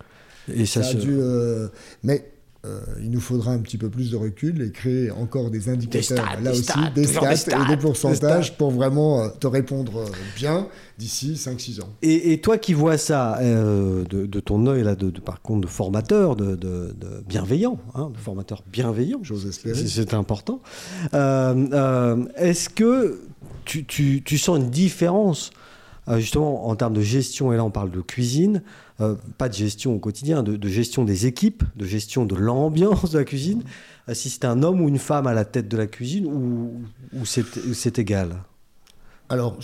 Et 0.53 0.65
ça, 0.65 0.83
Ça 0.83 0.89
a 0.89 0.91
se- 0.91 0.97
dû, 0.97 1.15
euh, 1.17 1.69
mais 2.03 2.32
euh, 2.65 2.79
il 3.01 3.11
nous 3.11 3.19
faudra 3.19 3.51
un 3.51 3.59
petit 3.59 3.77
peu 3.77 3.89
plus 3.89 4.09
de 4.11 4.15
recul 4.15 4.61
et 4.61 4.71
créer 4.71 5.11
encore 5.11 5.51
des 5.51 5.67
indicateurs, 5.67 6.03
stats, 6.25 6.35
là 6.41 6.51
des 6.51 6.59
aussi, 6.59 6.63
stats, 6.63 6.89
des 6.95 7.07
stats, 7.07 7.29
des 7.29 7.35
stats, 7.35 7.63
et 7.63 7.67
des 7.67 7.77
pourcentages 7.77 8.57
pour 8.57 8.71
vraiment 8.71 9.23
euh, 9.23 9.27
te 9.39 9.47
répondre 9.47 9.97
euh, 9.97 10.05
bien 10.37 10.67
d'ici 10.97 11.33
5-6 11.33 11.81
ans. 11.81 11.89
Et, 12.01 12.31
et 12.31 12.39
toi 12.39 12.57
qui 12.57 12.73
vois 12.73 12.97
ça 12.97 13.37
euh, 13.41 14.05
de, 14.09 14.25
de 14.25 14.39
ton 14.39 14.65
œil, 14.67 14.83
là, 14.83 14.95
de, 14.95 15.09
de- 15.09 15.19
par 15.19 15.41
contre, 15.41 15.61
de 15.61 15.67
formateur, 15.67 16.35
de, 16.37 16.55
de- 16.55 16.95
de 16.97 17.23
bienveillant, 17.27 17.79
hein, 17.95 18.11
de 18.13 18.17
formateur 18.17 18.63
bienveillant, 18.71 19.19
J'ose 19.23 19.45
espérer. 19.45 19.75
c'est 19.75 19.87
c'est 19.87 20.13
important. 20.13 20.61
Euh, 21.13 21.67
euh, 21.73 22.25
Est-ce 22.37 22.69
que 22.69 23.19
tu, 23.65 23.85
tu- 23.85 24.21
tu 24.23 24.37
sens 24.37 24.57
une 24.59 24.69
différence, 24.69 25.49
euh, 25.49 25.59
justement, 26.17 26.67
en 26.67 26.75
termes 26.75 26.93
de 26.93 27.01
gestion, 27.01 27.53
et 27.53 27.57
là 27.57 27.63
on 27.63 27.71
parle 27.71 27.91
de 27.91 28.01
cuisine, 28.01 28.61
euh, 29.01 29.15
pas 29.37 29.49
de 29.49 29.53
gestion 29.53 29.95
au 29.95 29.99
quotidien, 29.99 30.43
de, 30.43 30.55
de 30.55 30.67
gestion 30.67 31.03
des 31.05 31.25
équipes, 31.25 31.63
de 31.75 31.85
gestion 31.85 32.25
de 32.25 32.35
l'ambiance 32.35 33.11
de 33.11 33.17
la 33.19 33.23
cuisine, 33.23 33.63
euh, 34.09 34.13
si 34.13 34.29
c'est 34.29 34.45
un 34.45 34.63
homme 34.63 34.81
ou 34.81 34.89
une 34.89 34.99
femme 34.99 35.27
à 35.27 35.33
la 35.33 35.45
tête 35.45 35.67
de 35.69 35.77
la 35.77 35.87
cuisine, 35.87 36.25
ou, 36.25 36.81
ou 37.13 37.25
c'est 37.25 37.99
égal? 37.99 38.35
Alors, 39.29 39.57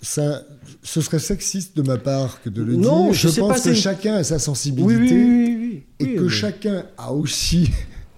ça, 0.00 0.42
ce 0.82 1.00
serait 1.00 1.18
sexiste 1.20 1.76
de 1.76 1.82
ma 1.82 1.98
part 1.98 2.42
que 2.42 2.48
de 2.48 2.62
le 2.62 2.74
Non, 2.74 3.04
dire. 3.04 3.12
je 3.12 3.18
Je, 3.28 3.28
sais 3.28 3.40
pense 3.40 3.60
pas, 3.62 3.70
que 3.70 3.74
chacun 3.74 4.14
a 4.14 4.24
sa 4.24 4.38
sensibilité 4.38 5.14
oui, 5.14 5.24
oui, 5.24 5.56
oui, 5.58 5.84
oui. 6.00 6.06
et 6.06 6.14
que 6.16 6.22
mais- 6.22 6.28
chacun 6.30 6.84
a 6.96 7.12
aussi 7.12 7.70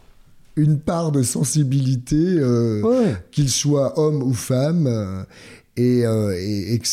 une 0.57 0.79
part 0.79 1.13
de 1.13 1.23
sensibilité, 1.23 2.17
euh, 2.17 2.81
Ouais. 2.83 3.17
qu'il 3.31 3.51
soit 3.51 3.99
homme 3.99 4.23
ou 4.23 4.33
femme, 4.33 4.87
euh, 4.87 5.23
et, 5.77 6.05
euh, 6.07 6.37
et- 6.39 6.75
et 6.75 6.79
que 6.79 6.87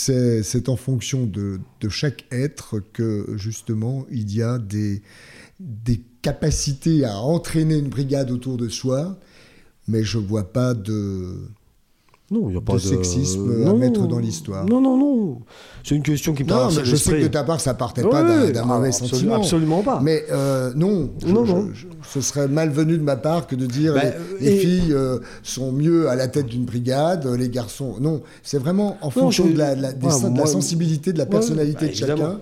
c'est 0.43 0.69
en 0.69 0.75
fonction 0.75 1.25
de, 1.25 1.59
de 1.81 1.89
chaque 1.89 2.25
être 2.31 2.79
que 2.93 3.25
justement 3.37 4.05
il 4.11 4.33
y 4.33 4.41
a 4.41 4.57
des, 4.59 5.01
des 5.59 6.01
capacités 6.21 7.05
à 7.05 7.19
entraîner 7.19 7.77
une 7.77 7.89
brigade 7.89 8.31
autour 8.31 8.57
de 8.57 8.69
soi, 8.69 9.19
mais 9.87 10.03
je 10.03 10.17
vois 10.19 10.53
pas 10.53 10.73
de... 10.75 11.49
Non, 12.29 12.49
il 12.49 12.51
n'y 12.51 12.57
a 12.57 12.61
pas 12.61 12.73
de 12.73 12.77
de 12.79 12.83
sexisme 12.83 13.65
à 13.67 13.73
mettre 13.73 14.05
dans 14.05 14.19
l'histoire. 14.19 14.65
Non, 14.65 14.81
non, 14.81 14.97
non. 14.97 15.39
C'est 15.85 15.95
une 15.95 16.03
question 16.03 16.33
qui 16.33 16.43
me 16.43 16.49
Non, 16.49 16.67
mais 16.75 16.83
je 16.83 16.95
sais 16.97 17.11
que 17.13 17.23
de 17.23 17.27
ta 17.29 17.45
part 17.45 17.61
ça 17.61 17.73
partait 17.73 18.01
pas 18.03 18.21
d'un- 18.21 18.41
Ouais, 18.47 18.51
non, 18.51 18.65
mauvais 18.65 18.89
absolu- 18.89 19.09
sentiment. 19.09 19.35
Absolument 19.35 19.81
pas. 19.81 20.01
Mais 20.03 20.25
euh, 20.29 20.73
non, 20.75 21.09
je- 21.25 21.31
Non, 21.31 21.45
non. 21.45 21.69
je- 21.73 21.87
ce 22.05 22.19
serait 22.19 22.49
malvenu 22.49 22.97
de 22.97 23.03
ma 23.03 23.15
part 23.15 23.47
que 23.47 23.55
de 23.55 23.65
dire 23.65 23.93
Bah, 23.93 24.01
les, 24.41 24.45
les 24.45 24.55
et- 24.55 24.59
filles 24.59 24.91
euh, 24.93 25.19
sont 25.41 25.71
mieux 25.71 26.09
à 26.09 26.15
la 26.15 26.27
tête 26.27 26.47
d'une 26.47 26.65
brigade, 26.65 27.25
euh, 27.25 27.37
les 27.37 27.47
garçons. 27.47 27.95
Non, 28.01 28.21
c'est 28.43 28.57
vraiment 28.57 28.97
en 29.01 29.09
fonction 29.09 29.45
de, 29.47 29.57
la, 29.57 29.75
de 29.75 29.81
la- 29.81 29.93
des 29.93 30.05
ouais, 30.05 30.11
sen- 30.11 30.23
de 30.33 30.37
la 30.37 30.43
moi- 30.43 30.47
sensibilité, 30.47 31.13
de 31.13 31.17
la 31.19 31.25
personnalité 31.27 31.85
bah, 31.85 31.91
de 31.91 31.95
chacun. 31.95 32.13
évidemment. 32.13 32.35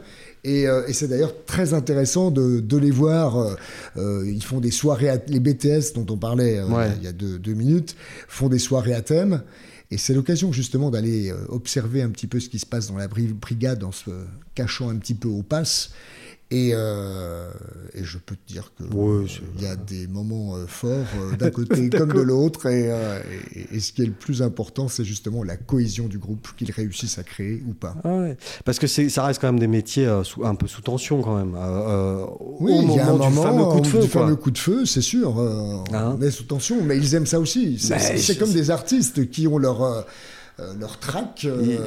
Et, 0.43 0.67
euh, 0.67 0.83
et 0.87 0.93
c'est 0.93 1.07
d'ailleurs 1.07 1.33
très 1.45 1.73
intéressant 1.75 2.31
de, 2.31 2.59
de 2.59 2.77
les 2.77 2.91
voir. 2.91 3.37
euh, 3.39 3.55
euh, 3.97 4.23
ils 4.27 4.43
font 4.43 4.59
des 4.59 4.71
soirées, 4.71 5.09
à- 5.09 5.17
les 5.27 5.39
BTS 5.39 5.93
dont 5.93 6.05
on 6.11 6.17
parlait 6.17 6.57
euh, 6.59 6.67
Ouais. 6.67 6.87
il 6.97 7.03
y 7.03 7.07
a 7.07 7.11
deux, 7.11 7.37
deux 7.37 7.53
minutes, 7.53 7.95
font 8.27 8.47
des 8.49 8.59
soirées 8.59 8.93
à 8.95 9.01
thème. 9.01 9.41
Et 9.95 9.97
c'est 9.97 10.13
l'occasion 10.13 10.51
justement 10.51 10.89
d'aller 10.91 11.31
euh, 11.31 11.37
observer 11.47 12.01
un 12.01 12.09
petit 12.09 12.27
peu 12.27 12.41
ce 12.41 12.49
qui 12.49 12.59
se 12.59 12.65
passe 12.65 12.89
dans 12.89 12.97
la 12.97 13.07
bri- 13.07 13.31
brigade 13.33 13.81
en 13.81 13.93
se 13.93 14.11
cachant 14.53 14.89
un 14.89 14.97
petit 14.97 15.13
peu 15.13 15.29
au 15.29 15.41
pass. 15.41 15.91
Et, 16.51 16.71
euh, 16.73 17.49
et 17.95 18.03
je 18.03 18.19
peux 18.19 18.35
te 18.35 18.53
dire 18.53 18.71
que 18.77 18.83
Ouais, 18.95 19.23
euh, 19.25 19.27
il 19.57 19.63
y 19.63 19.65
a 19.67 19.75
des 19.75 20.05
moments 20.05 20.55
euh, 20.55 20.67
forts 20.67 21.07
d'un 21.39 21.49
côté 21.51 21.89
comme 21.89 22.13
de 22.13 22.21
l'autre. 22.21 22.67
Et, 22.67 22.91
et- 23.55 23.75
et 23.75 23.79
ce 23.79 23.91
qui 23.91 24.03
est 24.03 24.05
le 24.05 24.11
plus 24.11 24.43
important, 24.43 24.87
c'est 24.87 25.03
justement 25.03 25.43
la 25.43 25.57
cohésion 25.57 26.05
du 26.07 26.19
groupe 26.19 26.47
qu'ils 26.55 26.69
réussissent 26.71 27.17
à 27.17 27.23
créer 27.23 27.63
ou 27.67 27.73
pas. 27.73 27.95
Ah 28.03 28.15
ouais. 28.17 28.37
Parce 28.63 28.77
que 28.77 28.85
ça 28.85 29.25
reste 29.25 29.41
quand 29.41 29.47
même 29.47 29.59
des 29.59 29.67
métiers 29.67 30.05
euh, 30.05 30.23
sous- 30.23 30.45
un 30.45 30.53
peu 30.53 30.67
sous 30.67 30.81
tension 30.81 31.21
quand 31.23 31.35
même. 31.35 31.55
euh, 31.57 32.25
Oui, 32.59 32.73
au 32.73 32.81
il 32.83 32.93
y 32.93 32.99
a 32.99 33.07
un 33.07 33.11
moment 33.13 33.29
du 33.29 33.35
moment 33.35 33.43
fameux 33.51 33.65
coup 33.71 33.79
de 33.79 33.83
du 33.85 33.89
feu. 33.89 33.99
quoi. 34.01 34.07
fameux 34.21 34.35
coup 34.35 34.51
de 34.51 34.57
feu, 34.59 34.85
c'est 34.85 35.01
sûr. 35.01 35.39
Hein 35.39 36.15
on 36.17 36.21
est 36.21 36.29
sous 36.31 36.43
tension, 36.43 36.77
mais 36.83 36.95
ils 36.97 37.15
aiment 37.15 37.25
ça 37.25 37.39
aussi. 37.39 37.79
C'est 37.79 38.37
comme 38.37 38.53
des 38.53 38.69
artistes 38.69 39.29
qui 39.31 39.47
ont 39.47 39.57
leur 39.57 40.05
leur 40.79 40.99
track 40.99 41.45
euh, 41.45 41.77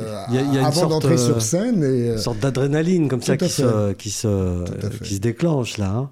avant 0.62 0.86
d'entrer 0.86 1.14
euh, 1.14 1.16
sur 1.16 1.42
scène. 1.42 1.82
Et, 1.82 2.10
euh, 2.10 2.12
Une 2.12 2.18
sorte 2.18 2.38
d'adrénaline 2.40 3.08
comme 3.08 3.22
ça 3.22 3.36
qui 3.36 3.48
se, 3.48 3.92
qui, 3.92 4.10
se, 4.10 4.64
qui 5.02 5.14
se 5.16 5.20
déclenche 5.20 5.78
là. 5.78 5.88
hein. 5.90 6.10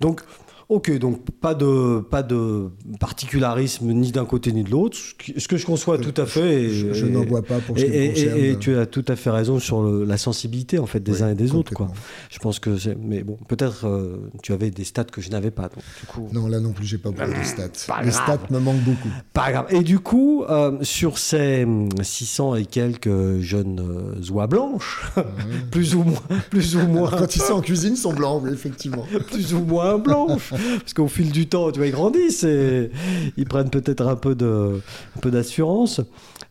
Donc, 0.00 0.22
ok, 0.68 0.98
donc 0.98 1.20
pas 1.40 1.54
de, 1.54 2.00
pas 2.00 2.22
de 2.22 2.70
particularisme 2.98 3.86
ni 3.92 4.10
d'un 4.12 4.24
côté 4.24 4.50
ni 4.52 4.64
de 4.64 4.70
l'autre, 4.70 4.96
ce 5.36 5.46
que 5.48 5.56
je 5.56 5.64
conçois 5.64 5.96
tout 5.98 6.14
à 6.20 6.26
fait. 6.26 6.64
et- 6.64 6.92
je 6.94 7.06
n'en 7.06 7.24
vois 7.24 7.42
pas 7.42 7.58
pour 7.60 7.78
ce 7.78 7.84
Et, 7.84 7.86
qui 7.86 7.92
me 7.92 8.02
et- 8.02 8.08
concerne. 8.10 8.38
et- 8.38 8.50
et 8.50 8.56
tu 8.58 8.76
as 8.76 8.86
tout 8.86 9.04
à 9.08 9.16
fait 9.16 9.30
raison 9.30 9.58
sur 9.58 9.82
le- 9.82 10.04
la 10.04 10.16
sensibilité 10.18 10.78
en 10.78 10.86
fait 10.86 11.00
des 11.00 11.12
Oui, 11.12 11.22
uns 11.22 11.30
et 11.30 11.34
des 11.34 11.54
autres 11.54 11.72
quoi. 11.72 11.88
Je 12.30 12.38
pense 12.38 12.58
que 12.58 12.76
c'est 12.78 12.96
mais 13.00 13.22
bon 13.22 13.38
peut-être 13.48 13.86
euh, 13.86 14.30
tu 14.42 14.52
avais 14.52 14.70
des 14.70 14.84
stats 14.84 15.04
que 15.04 15.20
je 15.20 15.30
n'avais 15.30 15.50
pas 15.50 15.64
donc 15.64 15.82
du 16.00 16.06
coup 16.06 16.28
Non, 16.32 16.48
là 16.48 16.58
non 16.60 16.72
plus, 16.72 16.84
j'ai 16.86 16.98
pas 16.98 17.10
beaucoup 17.10 17.30
de 17.30 17.44
stats. 17.44 17.68
pas 17.86 18.02
Les 18.02 18.10
grave. 18.10 18.22
stats 18.38 18.40
me 18.54 18.58
manquent 18.58 18.82
beaucoup. 18.84 19.08
pas 19.32 19.52
grave. 19.52 19.66
Et 19.70 19.82
du 19.82 19.98
coup 20.00 20.44
euh, 20.48 20.78
sur 20.82 21.18
ces 21.18 21.64
hum, 21.64 21.88
600 22.02 22.56
et 22.56 22.66
quelques 22.66 23.40
jeunes 23.40 23.80
euh, 23.80 24.32
oies 24.32 24.46
blanches 24.46 25.12
plus 25.70 25.94
ou 25.94 26.02
moins 26.02 26.20
plus 26.50 26.76
ou 26.76 26.86
moins 26.86 27.10
Quand 27.10 27.36
ils 27.36 27.42
sont 27.42 27.54
en 27.54 27.60
cuisine, 27.60 27.92
ils 27.94 27.96
sont 27.98 28.12
blancs, 28.12 28.42
oui, 28.44 28.50
effectivement. 28.52 29.06
plus 29.30 29.54
ou 29.54 29.60
moins 29.60 29.98
blanches. 29.98 30.52
Parce 30.78 30.94
qu'au 30.94 31.08
fil 31.08 31.30
du 31.32 31.48
temps, 31.48 31.70
tu 31.72 31.78
vois, 31.78 31.86
ils 31.86 31.92
grandissent 31.92 32.44
et 32.44 32.90
ils 33.36 33.44
prennent 33.46 33.70
peut-être 33.70 34.06
un 34.06 34.16
peu 34.16 34.34
de, 34.34 34.80
un 35.16 35.20
peu 35.20 35.30
d'assurance. 35.30 36.00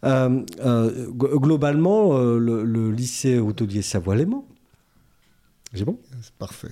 Euh, 0.03 0.41
euh, 0.63 1.07
glo- 1.11 1.39
globalement, 1.39 2.17
euh, 2.17 2.37
le, 2.37 2.63
le 2.63 2.91
lycée 2.91 3.39
hôtelier 3.39 3.81
Savoie-Léman, 3.81 4.45
c'est 5.73 5.85
bon, 5.85 5.97
C'est 6.21 6.33
parfait. 6.35 6.69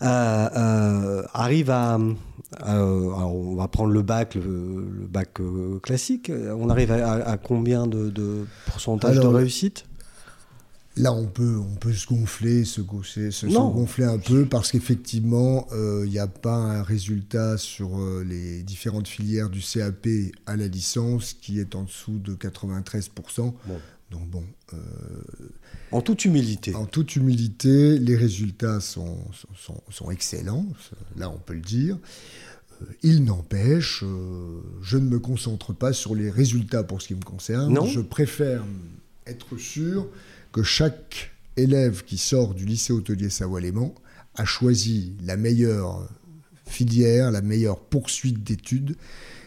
arrive 0.00 1.70
à, 1.70 1.98
alors 2.62 3.34
on 3.34 3.54
va 3.56 3.68
prendre 3.68 3.92
le 3.92 4.02
bac, 4.02 4.34
le, 4.34 4.40
le 4.42 5.06
bac 5.06 5.38
classique. 5.82 6.30
On 6.30 6.70
arrive 6.70 6.92
à, 6.92 7.12
à- 7.12 7.30
à 7.32 7.36
combien 7.38 7.86
de, 7.86 8.08
de 8.10 8.46
pourcentage 8.66 9.18
Alors, 9.18 9.32
de 9.32 9.36
réussite? 9.36 9.86
Là, 10.96 11.12
on 11.12 11.26
peut, 11.26 11.56
on 11.56 11.74
peut 11.76 11.92
se 11.94 12.06
gonfler, 12.06 12.66
se, 12.66 12.82
gaucher, 12.82 13.30
se, 13.30 13.46
gonfler 13.46 14.04
un 14.04 14.18
peu 14.18 14.44
parce 14.44 14.70
qu'effectivement, 14.70 15.66
euh, 15.72 16.02
il 16.04 16.10
n'y 16.10 16.18
a 16.18 16.26
pas 16.26 16.54
un 16.54 16.82
résultat 16.82 17.56
sur 17.56 17.98
euh, 17.98 18.22
les 18.28 18.62
différentes 18.62 19.08
filières 19.08 19.48
du 19.48 19.60
CAP 19.60 20.06
à 20.44 20.56
la 20.56 20.68
licence 20.68 21.32
qui 21.32 21.60
est 21.60 21.74
en 21.74 21.84
dessous 21.84 22.18
de 22.18 22.34
93%, 22.34 23.08
Bon. 23.36 23.54
Donc 24.10 24.28
bon. 24.28 24.44
en 25.90 26.02
toute 26.02 26.26
humilité. 26.26 26.74
En 26.74 26.84
toute 26.84 27.16
humilité, 27.16 27.98
les 27.98 28.14
résultats 28.14 28.80
sont, 28.80 29.16
sont, 29.56 29.80
sont 29.88 30.10
excellents, 30.10 30.66
là 31.16 31.30
on 31.30 31.38
peut 31.38 31.54
le 31.54 31.60
dire. 31.60 31.96
Il 33.02 33.24
n'empêche, 33.24 34.04
je 34.82 34.98
ne 34.98 35.08
me 35.08 35.18
concentre 35.18 35.72
pas 35.72 35.94
sur 35.94 36.14
les 36.14 36.28
résultats 36.28 36.82
pour 36.82 37.00
ce 37.00 37.08
qui 37.08 37.14
me 37.14 37.22
concerne. 37.22 37.72
Non. 37.72 37.86
Je 37.86 38.00
préfère 38.00 38.62
être 39.26 39.56
sûr 39.56 40.06
que 40.52 40.62
chaque 40.62 41.32
élève 41.56 42.04
qui 42.04 42.18
sort 42.18 42.54
du 42.54 42.64
lycée 42.64 42.92
hôtelier 42.92 43.30
Savoie-Léman 43.30 43.94
a 44.36 44.44
choisi 44.44 45.14
la 45.24 45.36
meilleure 45.36 46.08
filière, 46.66 47.30
la 47.30 47.42
meilleure 47.42 47.78
poursuite 47.80 48.42
d'études, 48.42 48.96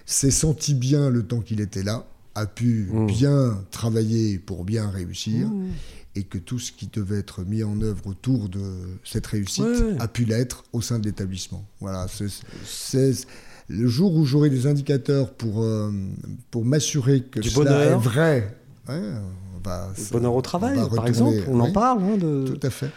s'est 0.05 0.31
senti 0.31 0.73
bien 0.75 1.09
le 1.09 1.23
temps 1.23 1.39
qu'il 1.41 1.61
était 1.61 1.83
là, 1.83 2.05
a 2.35 2.45
pu 2.45 2.87
Mmh. 2.91 3.07
bien 3.07 3.63
travailler 3.71 4.37
pour 4.39 4.63
bien 4.65 4.89
réussir, 4.89 5.47
Mmh. 5.47 5.71
et 6.15 6.23
que 6.23 6.37
tout 6.37 6.59
ce 6.59 6.71
qui 6.71 6.87
devait 6.87 7.17
être 7.19 7.43
mis 7.43 7.63
en 7.63 7.79
œuvre 7.81 8.05
autour 8.07 8.49
de 8.49 8.61
cette 9.03 9.25
réussite 9.27 9.63
Ouais. 9.65 9.95
a 9.99 10.07
pu 10.07 10.25
l'être 10.25 10.63
au 10.73 10.81
sein 10.81 10.99
de 10.99 11.05
l'établissement. 11.05 11.65
Voilà, 11.79 12.07
c'est 12.65 13.25
le 13.67 13.87
jour 13.87 14.13
où 14.15 14.25
j'aurai 14.25 14.49
des 14.51 14.67
indicateurs 14.67 15.33
pour, 15.33 15.63
euh, 15.63 15.91
pour 16.51 16.63
m'assurer 16.65 17.21
que 17.23 17.39
Du 17.39 17.49
cela 17.49 17.71
bonheur. 17.71 17.99
est 17.99 18.03
vrai. 18.03 18.57
ouais, 18.89 19.01
va- 19.65 19.93
Bonheur 20.11 20.35
au 20.35 20.41
travail, 20.41 20.75
par 20.75 20.89
retourner- 20.89 21.09
exemple, 21.09 21.43
on 21.49 21.59
en 21.59 21.71
parle. 21.71 22.03
hein, 22.03 22.17
de... 22.17 22.45
Tout 22.47 22.65
à 22.67 22.69
fait. 22.69 22.91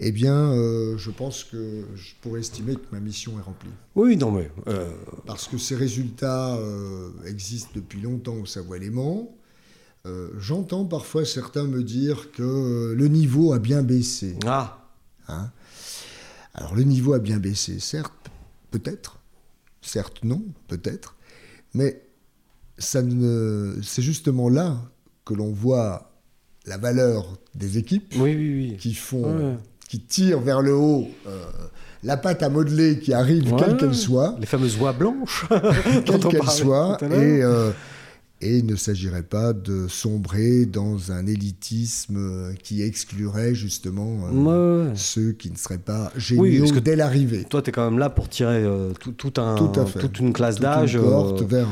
Eh 0.00 0.10
bien, 0.10 0.34
euh, 0.34 0.96
je 0.98 1.10
pense 1.10 1.44
que 1.44 1.84
je 1.94 2.12
pourrais 2.20 2.40
estimer 2.40 2.74
que 2.74 2.80
ma 2.90 2.98
mission 3.00 3.38
est 3.38 3.42
remplie. 3.42 3.70
Oui, 3.94 4.16
non, 4.16 4.32
mais. 4.32 4.50
euh, 4.66 4.90
Parce 5.26 5.46
que 5.46 5.56
ces 5.58 5.76
résultats 5.76 6.56
euh, 6.56 7.10
existent 7.26 7.70
depuis 7.74 8.00
longtemps 8.00 8.34
au 8.34 8.46
Savoie-Léman. 8.46 9.28
J'entends 10.38 10.84
parfois 10.84 11.24
certains 11.24 11.64
me 11.64 11.82
dire 11.82 12.30
que 12.32 12.92
le 12.94 13.08
niveau 13.08 13.54
a 13.54 13.58
bien 13.58 13.82
baissé. 13.82 14.36
Ah, 14.46 14.84
hein. 15.28 15.50
Alors, 16.52 16.74
le 16.74 16.82
niveau 16.82 17.14
a 17.14 17.18
bien 17.18 17.38
baissé, 17.38 17.80
certes, 17.80 18.12
peut-être. 18.70 19.18
Certes, 19.80 20.22
non, 20.22 20.42
peut-être. 20.68 21.16
Mais 21.72 22.02
ça 22.76 23.00
ne... 23.00 23.76
c'est 23.82 24.02
justement 24.02 24.50
là 24.50 24.76
que 25.24 25.34
l'on 25.34 25.52
voit 25.52 26.10
la 26.66 26.76
valeur 26.78 27.38
des 27.54 27.78
équipes 27.78 28.14
oui, 28.16 28.34
oui, 28.36 28.68
oui. 28.72 28.76
qui 28.78 28.94
font, 28.94 29.22
Ouais. 29.36 29.56
qui 29.88 30.00
tirent 30.00 30.40
vers 30.40 30.62
le 30.62 30.74
haut 30.74 31.08
euh, 31.26 31.44
la 32.02 32.16
pâte 32.16 32.42
à 32.42 32.48
modeler 32.50 32.98
qui 32.98 33.14
arrive, 33.14 33.52
Ouais. 33.52 33.58
quelle 33.58 33.76
qu'elle 33.76 33.94
soit, 33.94 34.36
Les 34.38 34.46
fameuses 34.46 34.76
voix 34.76 34.92
blanches. 34.92 35.46
quelle 36.04 36.20
qu'elle 36.20 36.48
soit, 36.48 36.98
et, 37.02 37.42
euh, 37.42 37.70
et 38.44 38.58
il 38.58 38.66
ne 38.66 38.76
s'agirait 38.76 39.22
pas 39.22 39.52
de 39.54 39.88
sombrer 39.88 40.66
dans 40.66 41.12
un 41.12 41.26
élitisme 41.26 42.16
euh, 42.18 42.52
qui 42.62 42.82
exclurait 42.82 43.54
justement 43.54 44.28
euh, 44.28 44.84
Ouais, 44.84 44.88
ouais. 44.90 44.92
ceux 44.96 45.32
qui 45.32 45.50
ne 45.50 45.56
seraient 45.56 45.78
pas 45.78 46.12
Oui, 46.14 46.20
géniaux 46.50 46.58
parce 46.60 46.72
que 46.72 46.78
dès 46.80 46.94
l'arrivée. 46.96 47.44
Toi, 47.48 47.62
tu 47.62 47.70
es 47.70 47.72
quand 47.72 47.90
même 47.90 47.98
là 47.98 48.10
pour 48.10 48.28
tirer 48.28 48.62
euh, 48.62 48.92
tout, 49.00 49.12
tout 49.12 49.32
un, 49.40 49.54
Tout 49.54 49.68
toute 49.98 50.18
une 50.18 50.32
classe 50.32 50.60
d'âge 50.60 50.96
euh, 50.96 51.32
vers, 51.46 51.68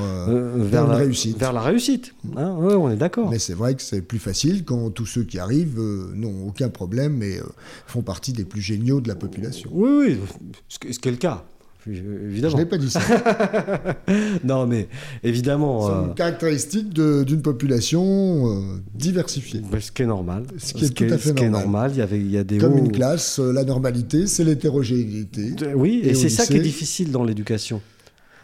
vers 0.57 0.87
la 0.87 0.97
réussite. 0.97 1.39
Vers 1.39 1.53
la 1.53 1.61
réussite. 1.61 2.15
Hein, 2.37 2.55
ouais, 2.57 2.75
on 2.75 2.91
est 2.91 2.97
d'accord. 2.97 3.31
Mais 3.31 3.39
c'est 3.39 3.55
vrai 3.55 3.75
que 3.75 3.83
c'est 3.83 4.01
plus 4.03 4.19
facile 4.19 4.65
quand 4.65 4.91
tous 4.91 5.07
ceux 5.07 5.25
qui 5.25 5.39
arrivent 5.39 5.81
n'ont 6.15 6.47
aucun 6.49 6.71
problème 6.71 7.23
et 7.23 7.39
font 7.87 8.03
partie 8.03 8.33
des 8.33 8.45
plus 8.45 8.63
géniaux 8.63 9.01
de 9.01 9.09
la 9.09 9.15
population. 9.15 9.71
Oui, 9.75 9.91
oui, 9.91 10.21
ce 10.69 10.79
qui 10.79 11.09
est 11.09 11.13
le 11.13 11.17
cas, 11.19 11.45
Je 11.87 12.01
évidemment. 12.29 12.57
n'ai 12.59 12.65
pas 12.67 12.79
dit 12.79 12.89
ça. 12.91 13.01
non, 14.45 14.67
mais 14.67 14.89
évidemment, 15.25 15.87
C'est 15.89 15.93
euh, 15.93 16.07
une 16.07 16.15
caractéristique 16.15 16.93
de- 16.93 17.25
d'une 17.25 17.43
population 17.43 18.03
euh, 18.47 18.61
diversifiée. 18.95 19.63
ce 19.81 19.91
qui 19.91 20.03
est 20.03 20.07
normal. 20.07 20.45
Ce 20.59 20.75
qui 20.75 20.85
est 20.85 20.91
tout 20.91 21.05
à 21.05 21.19
fait 21.19 21.31
ce 21.31 21.35
qui 21.35 21.43
est 21.45 21.49
normal. 21.49 21.91
normal. 21.91 21.91
Il 21.95 21.99
y, 21.99 22.03
avait, 22.03 22.21
il 22.21 22.31
y 22.31 22.39
a 22.39 22.45
des 22.45 22.59
Comme 22.59 22.75
hauts- 22.75 22.79
une 22.85 22.93
classe, 22.93 23.39
euh, 23.41 23.53
la 23.53 23.65
normalité, 23.65 24.27
c'est 24.27 24.45
l'hétérogénéité. 24.45 25.55
Oui, 25.75 26.01
et, 26.05 26.15
c'est 26.15 26.29
ça 26.29 26.47
qui 26.47 26.57
est 26.57 26.61
difficile 26.61 27.11
dans 27.11 27.25
l'éducation. 27.25 27.81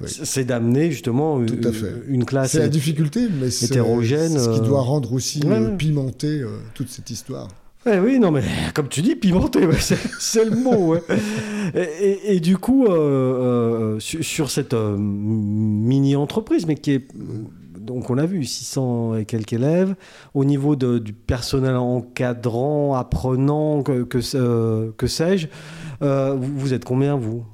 Oui. 0.00 0.08
C'est 0.22 0.44
d'amener 0.44 0.90
justement 0.92 1.44
Tout 1.44 1.58
à 1.64 1.68
une, 1.68 1.72
fait. 1.74 1.92
une 2.06 2.24
classe. 2.24 2.52
C'est 2.52 2.60
la 2.60 2.68
difficulté, 2.68 3.26
mais 3.40 3.50
c'est 3.50 3.66
ce 3.66 3.72
qui 3.72 3.78
euh, 3.80 4.60
doit 4.64 4.80
rendre 4.82 5.12
aussi 5.12 5.42
ouais, 5.44 5.56
euh, 5.56 5.70
ouais. 5.70 5.76
pimenter 5.76 6.40
euh, 6.40 6.58
toute 6.74 6.88
cette 6.88 7.10
histoire. 7.10 7.48
Ouais, 7.84 7.98
oui, 7.98 8.18
non, 8.20 8.30
mais 8.30 8.42
comme 8.74 8.88
tu 8.88 9.02
dis, 9.02 9.16
pimenté, 9.16 9.60
c'est 10.20 10.44
le 10.44 10.56
mot. 10.56 10.96
Et, 11.74 11.80
et- 11.80 12.34
et 12.36 12.40
du 12.40 12.56
coup, 12.56 12.86
euh, 12.86 12.90
euh, 13.96 14.00
sur, 14.00 14.24
sur 14.24 14.50
cette 14.50 14.74
euh, 14.74 14.96
mini-entreprise, 14.98 16.66
mais 16.66 16.74
qui 16.76 16.92
est. 16.92 17.08
Donc, 17.78 18.10
on 18.10 18.18
a 18.18 18.26
vu 18.26 18.44
600 18.44 19.14
et 19.16 19.24
quelques 19.24 19.54
élèves. 19.54 19.94
Au 20.34 20.44
niveau 20.44 20.76
de- 20.76 20.98
du 20.98 21.14
personnel 21.14 21.74
encadrant, 21.76 22.94
apprenant, 22.94 23.82
que, 23.82 24.02
que, 24.02 24.18
euh, 24.34 24.90
que 24.98 25.06
sais-je, 25.06 25.46
euh, 26.02 26.36
vous, 26.38 26.74
êtes 26.74 26.84
combien, 26.84 27.16
vous, 27.16 27.44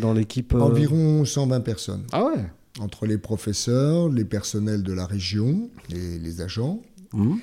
dans 0.00 0.14
l'équipe 0.14 0.54
euh 0.54 0.60
Environ 0.60 1.24
120 1.26 1.60
personnes, 1.60 2.02
Ah 2.12 2.24
ouais 2.24 2.40
entre 2.80 3.04
les 3.04 3.18
professeurs, 3.18 4.08
les 4.08 4.24
personnels 4.24 4.82
de 4.82 4.94
la 4.94 5.04
région, 5.04 5.68
les, 5.90 6.18
les 6.18 6.40
agents, 6.40 6.80
Mhm. 7.12 7.36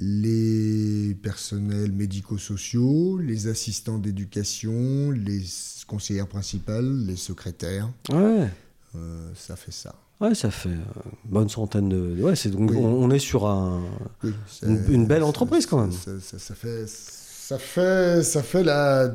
Les 0.00 1.14
personnels 1.22 1.92
médico-sociaux, 1.92 3.18
les 3.18 3.46
assistants 3.48 3.98
d'éducation, 3.98 5.10
les 5.10 5.42
conseillères 5.86 6.26
principales, 6.28 7.04
les 7.06 7.16
secrétaires. 7.16 7.88
Ouais. 8.10 8.48
Euh, 8.96 9.30
ça 9.34 9.56
fait 9.56 9.72
ça. 9.72 9.94
Ouais, 10.20 10.34
ça 10.34 10.50
fait 10.50 10.68
euh, 10.68 10.72
une 11.24 11.30
bonne 11.30 11.48
centaine 11.48 11.88
de. 11.88 12.16
Ouais, 12.22 12.36
c'est 12.36 12.50
donc 12.50 12.70
Oui. 12.70 12.76
on, 12.76 12.86
on 13.04 13.10
est 13.10 13.18
sur 13.18 13.46
un. 13.46 13.82
Oui, 14.22 14.32
Une- 14.62 14.84
une 14.88 15.06
belle 15.06 15.22
entreprise, 15.24 15.66
quand 15.66 15.80
même. 15.80 15.92
Ça, 15.92 16.12
ça- 16.20 16.38
ça 16.38 16.54
fait, 16.54 16.84
ça, 16.86 17.58
fait, 17.58 18.22
ça 18.22 18.42
fait 18.42 18.62
la 18.62 19.12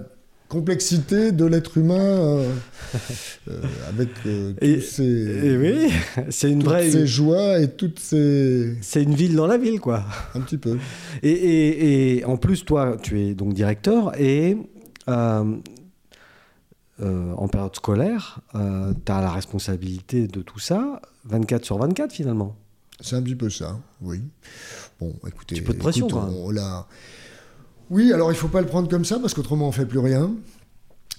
complexité 0.49 1.31
de 1.31 1.45
l'être 1.45 1.77
humain 1.77 1.95
euh, 1.99 2.51
euh, 3.49 3.61
avec 3.87 4.09
euh, 4.25 4.53
Et- 4.61 4.75
tous 4.79 4.81
ces, 4.81 5.03
Et 5.03 5.57
oui, 5.57 5.93
c'est 6.31 6.51
une 6.51 6.59
toutes 6.59 6.69
vraie. 6.69 6.89
ces 6.91 7.07
joies 7.07 7.59
et 7.59 7.69
toutes 7.69 7.99
ces... 7.99 8.75
C'est 8.81 9.03
une 9.03 9.13
ville 9.15 9.35
dans 9.35 9.47
la 9.47 9.57
ville, 9.57 9.79
quoi. 9.79 10.03
Un 10.35 10.41
petit 10.41 10.57
peu. 10.57 10.77
Et, 11.23 11.29
et- 11.31 12.17
et 12.17 12.25
en 12.25 12.35
plus, 12.37 12.65
toi, 12.65 12.97
tu 13.01 13.21
es 13.21 13.33
donc 13.35 13.53
directeur 13.53 14.19
et 14.19 14.57
en 15.07 15.61
période 17.47 17.75
scolaire, 17.75 18.39
tu 18.53 19.11
as 19.11 19.21
la 19.21 19.31
responsabilité 19.31 20.27
de 20.27 20.41
tout 20.41 20.59
ça, 20.59 21.01
24 21.25 21.65
sur 21.65 21.77
24 21.77 22.11
finalement. 22.11 22.55
C'est 23.01 23.15
un 23.15 23.21
petit 23.21 23.35
peu 23.35 23.49
ça, 23.49 23.79
oui. 24.01 24.19
Bon, 24.99 25.13
écoutez... 25.25 25.55
Petit 25.55 25.61
peu 25.61 25.73
de 25.73 25.77
pression, 25.79 26.07
écoute, 26.09 26.19
on 26.21 26.51
Oui, 27.89 28.13
alors 28.13 28.31
il 28.31 28.35
faut 28.37 28.47
pas 28.47 28.61
le 28.61 28.67
prendre 28.67 28.87
comme 28.89 29.05
ça, 29.05 29.19
parce 29.19 29.33
qu'autrement 29.33 29.67
on 29.67 29.71
fait 29.71 29.85
plus 29.85 29.99
rien. 29.99 30.31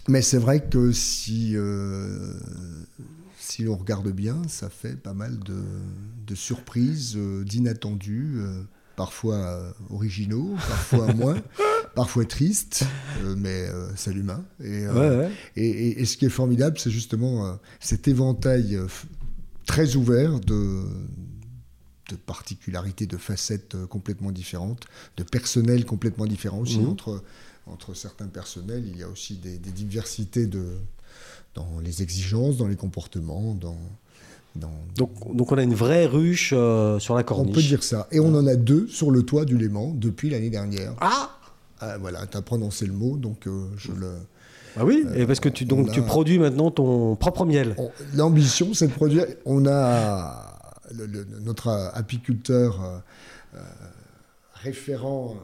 Mais 0.09 0.23
c'est 0.23 0.39
vrai 0.39 0.65
que 0.69 0.93
si... 0.93 1.53
euh, 1.57 2.33
Si 3.39 3.65
l'on 3.65 3.77
regarde 3.77 4.09
bien, 4.11 4.37
ça 4.49 4.71
fait 4.71 4.97
pas 4.97 5.13
mal 5.15 5.39
de, 5.41 5.61
de 6.27 6.35
surprises, 6.35 7.15
euh, 7.17 7.45
d'inattendus, 7.45 8.37
euh, 8.39 8.63
parfois 8.97 9.75
originaux, 9.91 10.55
parfois 10.57 11.13
moins, 11.15 11.37
parfois 11.95 12.25
tristes, 12.25 12.85
mais 13.37 13.67
c'est 13.97 14.13
l'humain. 14.13 14.45
Et, 14.63 14.87
Ouais, 14.87 14.95
ouais. 15.17 15.31
et, 15.57 15.67
et- 15.69 16.01
et 16.01 16.05
ce 16.05 16.17
qui 16.17 16.27
est 16.27 16.31
formidable, 16.31 16.79
c'est 16.79 16.91
justement 16.91 17.59
cet 17.81 18.07
éventail 18.09 18.79
très 19.67 19.97
ouvert 19.97 20.39
de, 20.41 20.83
de 22.11 22.17
particularités, 22.17 23.07
de 23.07 23.17
facettes 23.17 23.75
euh, 23.75 23.87
complètement 23.87 24.33
différentes, 24.33 24.85
de 25.17 25.23
personnels 25.23 25.85
complètement 25.85 26.27
différents 26.27 26.59
aussi. 26.61 26.79
Mhm. 26.81 26.89
Entre, 26.91 27.23
entre 27.67 27.95
certains 27.95 28.27
personnels, 28.27 28.85
il 28.87 28.99
y 28.99 29.03
a 29.03 29.09
aussi 29.09 29.35
des, 29.37 29.57
des 29.59 29.71
diversités 29.71 30.47
de, 30.47 30.65
dans 31.55 31.69
les 31.83 32.03
exigences, 32.03 32.57
dans 32.59 32.69
les 32.69 32.77
comportements, 32.77 33.55
dans... 33.55 33.77
dans 34.57 34.73
Donc, 34.97 35.13
donc 35.37 35.53
on 35.53 35.59
a 35.59 35.63
une 35.63 35.75
vraie 35.75 36.07
ruche 36.07 36.53
euh, 36.57 36.99
sur 36.99 37.15
la 37.15 37.21
on 37.23 37.25
corniche. 37.25 37.55
peut 37.55 37.63
dire 37.63 37.83
ça. 37.83 38.09
Et 38.11 38.21
on 38.21 38.35
en 38.35 38.47
a 38.47 38.57
deux 38.57 38.89
sur 38.89 39.11
le 39.11 39.23
toit 39.23 39.45
du 39.45 39.57
Léman 39.57 39.93
depuis 39.95 40.29
l'année 40.31 40.51
dernière. 40.51 40.95
Ah 41.01 41.31
Ah, 41.81 41.97
voilà, 41.99 42.27
tu 42.27 42.37
as 42.37 42.43
prononcé 42.43 42.87
le 42.87 42.93
mot, 42.93 43.17
donc 43.17 43.47
euh, 43.47 43.67
je 43.77 43.93
le... 43.93 44.13
Ah 44.77 44.85
oui, 44.85 45.05
et 45.17 45.27
parce 45.27 45.41
que 45.41 45.49
tu, 45.49 45.65
donc, 45.65 45.89
on 45.89 45.93
tu 45.93 46.01
produis 46.03 46.39
maintenant 46.39 46.71
ton 46.71 47.17
propre 47.17 47.45
miel. 47.45 47.75
On- 47.77 47.91
L'ambition, 48.15 48.73
c'est 48.73 48.87
de 48.87 48.93
produire. 48.93 49.27
On 49.45 49.67
a 49.67 50.60
notre 50.93 51.69
apiculteur 51.95 52.83
euh, 52.83 52.99
euh, 53.55 53.61
référent 54.55 55.37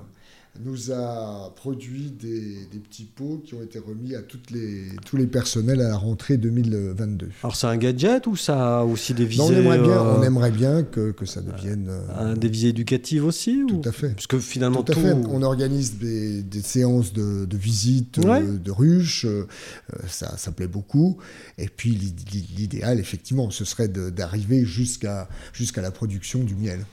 nous 0.65 0.91
a 0.93 1.53
produit 1.57 2.11
des, 2.11 2.67
des 2.73 2.79
petits 2.79 3.05
pots 3.05 3.43
qui 3.45 3.55
ont 3.55 3.63
été 3.63 3.79
remis 3.79 4.15
à 4.15 4.23
toutes 4.23 4.51
les, 4.51 4.85
tous 5.05 5.17
les 5.17 5.27
personnels 5.27 5.81
à 5.81 5.89
la 5.89 5.97
rentrée 5.97 6.37
2022. 6.37 7.29
Alors 7.43 7.57
c'est 7.57 7.67
un 7.67 7.77
gadget 7.77 8.27
ou 8.27 8.37
ça 8.37 8.79
a 8.81 8.85
aussi 8.85 9.15
des 9.15 9.25
visées 9.25 9.43
Non, 9.43 9.49
on 9.49 9.53
aimerait 9.53 9.79
bien, 9.83 9.93
euh, 9.99 10.15
on 10.19 10.23
aimerait 10.23 10.51
bien 10.51 10.83
que, 10.83 11.11
que 11.13 11.27
ça 11.27 11.41
devienne. 11.41 11.89
euh, 11.91 12.35
des 12.37 12.49
visées 12.49 12.69
éducatives 12.69 13.25
aussi 13.25 13.63
tout 13.69 13.83
ou... 13.85 13.89
à 13.89 13.93
fait. 13.93 14.11
Parce 14.15 14.27
que 14.27 14.39
finalement 14.39 14.83
Tout 14.83 14.93
à 14.93 14.95
tout... 14.95 15.01
fait. 15.03 15.13
On 15.13 15.43
organise 15.43 15.99
des, 15.99 16.43
des 16.43 16.63
séances 16.63 17.13
de, 17.13 17.45
de 17.45 17.57
visite, 17.57 18.19
Ouais. 18.19 18.43
euh, 18.43 18.59
de 18.59 18.71
ruches. 18.71 19.25
euh, 19.27 19.47
euh, 19.95 19.99
ça, 20.09 20.37
ça 20.37 20.53
plaît 20.53 20.69
beaucoup. 20.69 21.19
Et 21.59 21.69
puis 21.69 21.91
l'i- 21.91 22.15
l'idéal, 22.57 22.99
effectivement, 23.01 23.51
ce 23.51 23.65
serait 23.65 23.89
d'arriver 23.89 24.65
jusqu'à 24.65 25.29
jusqu'à 25.53 25.83
la 25.83 25.91
production 25.91 26.43
du 26.45 26.55
miel. 26.55 26.85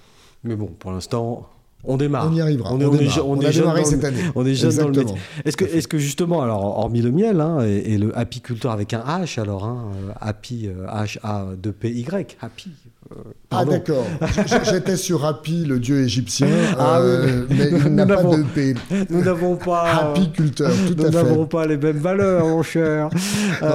Mais 0.44 0.56
bon, 0.56 0.68
pour 0.68 0.92
l'instant, 0.92 1.50
On 1.84 1.98
démarre. 1.98 2.30
On 2.30 2.34
y 2.34 2.42
arrivera. 2.42 2.74
On, 2.74 2.80
est, 2.80 2.86
on, 2.86 2.96
est, 2.96 3.20
on, 3.20 3.40
a 3.40 3.52
démarré 3.52 3.84
cette 3.84 4.04
année. 4.04 4.22
On 4.36 4.46
est 4.46 4.56
jeune 4.56 4.76
dans 4.76 4.88
le 4.88 5.00
métier. 5.00 5.18
Est-ce 5.44 5.58
que, 5.58 5.66
est 5.66 5.86
que 5.88 5.98
justement, 5.98 6.42
alors, 6.42 6.80
hormis 6.80 7.02
le 7.02 7.12
miel 7.12 7.42
hein, 7.42 7.60
et, 7.66 7.94
et, 7.94 7.98
le 7.98 8.18
apiculteur 8.18 8.72
avec 8.72 8.94
un 8.94 9.02
H, 9.02 9.40
alors, 9.40 9.66
hein, 9.66 9.92
Happy, 10.22 10.70
H-A-2-P-Y, 10.88 12.38
Happy. 12.42 12.72
Euh, 13.12 13.16
ah 13.52 13.66
d'accord, 13.66 14.06
j'étais 14.64 14.96
sur 14.98 15.26
Happy, 15.26 15.66
le 15.66 15.80
dieu 15.80 16.04
égyptien, 16.04 16.48
ah, 16.80 17.00
euh, 17.00 17.46
mais 17.50 17.70
il 17.70 17.94
n'a 17.94 18.06
pas 18.06 18.24
de 18.24 18.44
P. 18.44 18.76
Nous 19.10 19.24
n'avons 19.24 19.56
pas... 19.58 19.84
Apiculteur, 20.12 20.72
tout 20.88 20.94
à 21.00 21.04
fait. 21.04 21.04
Nous 21.04 21.12
n'avons 21.12 21.46
pas 21.46 21.68
les 21.68 21.78
mêmes 21.78 21.98
valeurs, 21.98 22.46
mon 22.48 22.64
cher. 22.64 23.10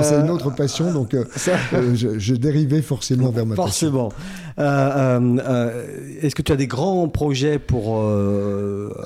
c'est 0.03 0.21
une 0.21 0.31
autre 0.31 0.51
passion, 0.55 0.93
donc 0.93 1.15
euh, 1.15 1.25
je, 1.95 2.19
je, 2.19 2.35
dérivais 2.35 2.83
forcément 2.83 3.31
vers 3.31 3.47
ma 3.47 3.55
forcément. 3.55 4.11
passion. 4.57 5.37
Est-ce 6.23 6.35
que 6.35 6.43
tu 6.43 6.53
as 6.53 6.57
des 6.57 6.67
grands 6.67 7.09
projets 7.09 7.59
pour... 7.59 8.03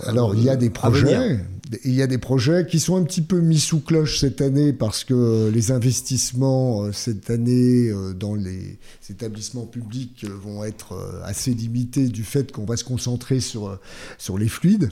Alors, 0.07 0.35
il 0.35 0.45
y 0.45 0.51
a 0.51 0.57
des 0.57 0.71
projets 0.71 1.39
il 1.85 1.95
y 1.95 2.03
a 2.03 2.07
des 2.07 2.19
projets 2.19 2.67
qui 2.67 2.81
sont 2.81 2.97
un 2.97 3.03
petit 3.03 3.23
peu 3.23 3.41
mis 3.41 3.59
sous 3.59 3.81
cloche 3.81 4.19
cette 4.19 4.41
année 4.41 4.73
parce 4.73 5.05
que 5.05 5.51
les 5.53 5.71
investissements 5.71 6.85
euh, 6.85 6.93
cette 6.93 7.31
année 7.31 7.89
euh, 7.89 8.13
dans 8.13 8.35
les 8.35 8.79
établissements 9.11 9.67
publics 9.67 10.25
euh, 10.25 10.29
vont 10.29 10.65
être 10.65 11.23
assez 11.25 11.53
limités 11.55 12.09
du 12.09 12.25
fait 12.25 12.53
qu'on 12.53 12.65
va 12.65 12.77
se 12.77 12.85
concentrer 12.85 13.41
sur, 13.41 13.79
sur 14.19 14.39
les 14.39 14.49
fluides. 14.49 14.91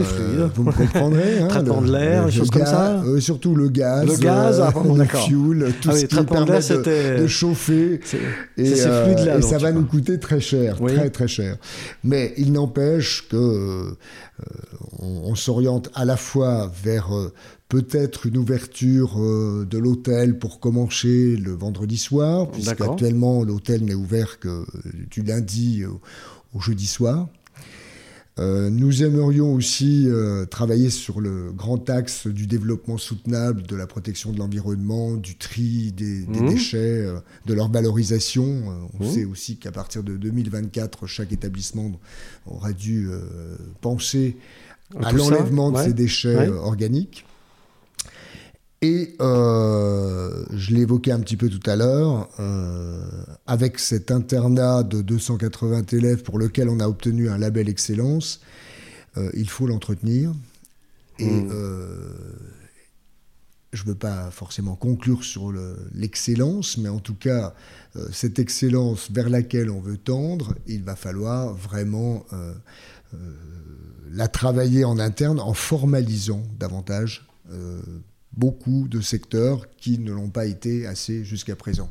Euh, 0.00 0.48
vous 0.54 0.64
me 0.64 0.72
comprendrez. 0.72 1.40
Hein, 1.40 1.48
traitement 1.48 1.82
de 1.82 1.92
l'air, 1.92 2.26
des 2.26 2.32
choses 2.32 2.50
comme 2.50 2.64
ça. 2.64 3.02
Euh, 3.02 3.20
surtout 3.20 3.54
le 3.54 3.68
gaz, 3.68 4.06
le, 4.06 4.16
gaz, 4.16 4.60
euh, 4.60 4.94
le 4.96 5.04
fuel, 5.04 5.72
tout 5.80 5.90
ah 5.90 5.96
ce 5.96 6.06
qui 6.06 6.24
permet 6.24 6.58
de, 6.58 7.22
de, 7.22 7.26
chauffer. 7.26 8.00
Et, 8.56 8.74
là, 8.74 9.38
et 9.38 9.42
ça 9.42 9.58
va 9.58 9.72
nous 9.72 9.84
coûter 9.84 10.18
très 10.18 10.40
cher, 10.40 10.78
très 10.78 11.10
très 11.10 11.28
cher. 11.28 11.56
Mais 12.04 12.34
il 12.36 12.52
n'empêche 12.52 13.28
que 13.28 13.96
on, 15.00 15.22
on 15.24 15.34
s'oriente 15.34 15.90
à 15.94 16.04
la 16.04 16.16
fois 16.16 16.70
vers 16.82 17.10
peut-être 17.68 18.26
une 18.26 18.38
ouverture 18.38 19.16
de 19.18 19.78
l'hôtel 19.78 20.38
pour 20.38 20.60
commencer 20.60 21.36
le 21.36 21.52
vendredi 21.52 21.98
soir, 21.98 22.50
puisqu'actuellement 22.50 23.44
l'hôtel 23.44 23.84
n'est 23.84 23.94
ouvert 23.94 24.38
que 24.38 24.64
du 25.10 25.22
lundi 25.22 25.84
au 26.54 26.60
jeudi 26.60 26.86
soir. 26.86 27.28
Euh, 28.38 28.70
nous 28.70 29.02
aimerions 29.02 29.52
aussi 29.52 30.04
euh, 30.06 30.44
travailler 30.46 30.90
sur 30.90 31.20
le 31.20 31.52
grand 31.52 31.90
axe 31.90 32.26
du 32.26 32.46
développement 32.46 32.96
soutenable, 32.96 33.62
de 33.62 33.74
la 33.74 33.86
protection 33.86 34.30
de 34.32 34.38
l'environnement, 34.38 35.14
du 35.14 35.36
tri 35.36 35.92
des, 35.92 36.24
mmh. 36.26 36.48
déchets, 36.48 36.78
euh, 36.78 37.18
de 37.46 37.54
leur 37.54 37.70
valorisation. 37.70 38.88
on 38.98 39.04
mmh. 39.04 39.10
sait 39.10 39.24
aussi 39.24 39.56
qu'à 39.56 39.72
partir 39.72 40.02
de 40.02 40.16
2024, 40.16 41.06
chaque 41.06 41.32
établissement 41.32 41.90
aura 42.46 42.72
dû 42.72 43.08
penser 43.80 44.36
à 45.02 45.12
l'enlèvement 45.12 45.70
de 45.70 45.82
ces 45.82 45.92
déchets 45.92 46.48
organiques. 46.48 47.24
Et 48.80 49.16
euh, 49.20 50.44
je 50.52 50.72
l'évoquais 50.72 51.10
un 51.10 51.18
petit 51.18 51.36
peu 51.36 51.48
tout 51.48 51.68
à 51.68 51.74
l'heure, 51.74 52.28
euh, 52.38 53.04
avec 53.46 53.78
cet 53.80 54.12
internat 54.12 54.84
de 54.84 55.02
280 55.02 55.82
élèves 55.92 56.22
pour 56.22 56.38
lequel 56.38 56.68
on 56.68 56.78
a 56.78 56.86
obtenu 56.86 57.28
un 57.28 57.38
label 57.38 57.68
excellence, 57.68 58.40
euh, 59.16 59.30
il 59.34 59.50
faut 59.50 59.66
l'entretenir. 59.66 60.32
Et 61.18 61.28
mmh. 61.28 61.50
je 63.72 63.82
ne 63.82 63.88
veux 63.88 63.96
pas 63.96 64.30
forcément 64.30 64.76
conclure 64.76 65.24
sur 65.24 65.52
l'excellence, 65.92 66.78
mais 66.78 66.88
en 66.88 67.00
tout 67.00 67.16
cas, 67.16 67.54
cette 68.12 68.38
excellence 68.38 69.10
vers 69.10 69.28
laquelle 69.28 69.68
on 69.68 69.80
veut 69.80 69.96
tendre, 69.96 70.54
il 70.68 70.84
va 70.84 70.94
falloir 70.94 71.52
vraiment 71.54 72.24
la 74.12 74.28
travailler 74.28 74.84
en 74.84 75.00
interne 75.00 75.40
en 75.40 75.54
formalisant 75.54 76.44
davantage 76.60 77.26
beaucoup 78.38 78.86
de 78.88 79.00
secteurs 79.00 79.66
qui 79.76 79.98
ne 79.98 80.12
l'ont 80.12 80.30
pas 80.30 80.46
été 80.46 80.86
assez 80.86 81.24
jusqu'à 81.24 81.56
présent. 81.56 81.90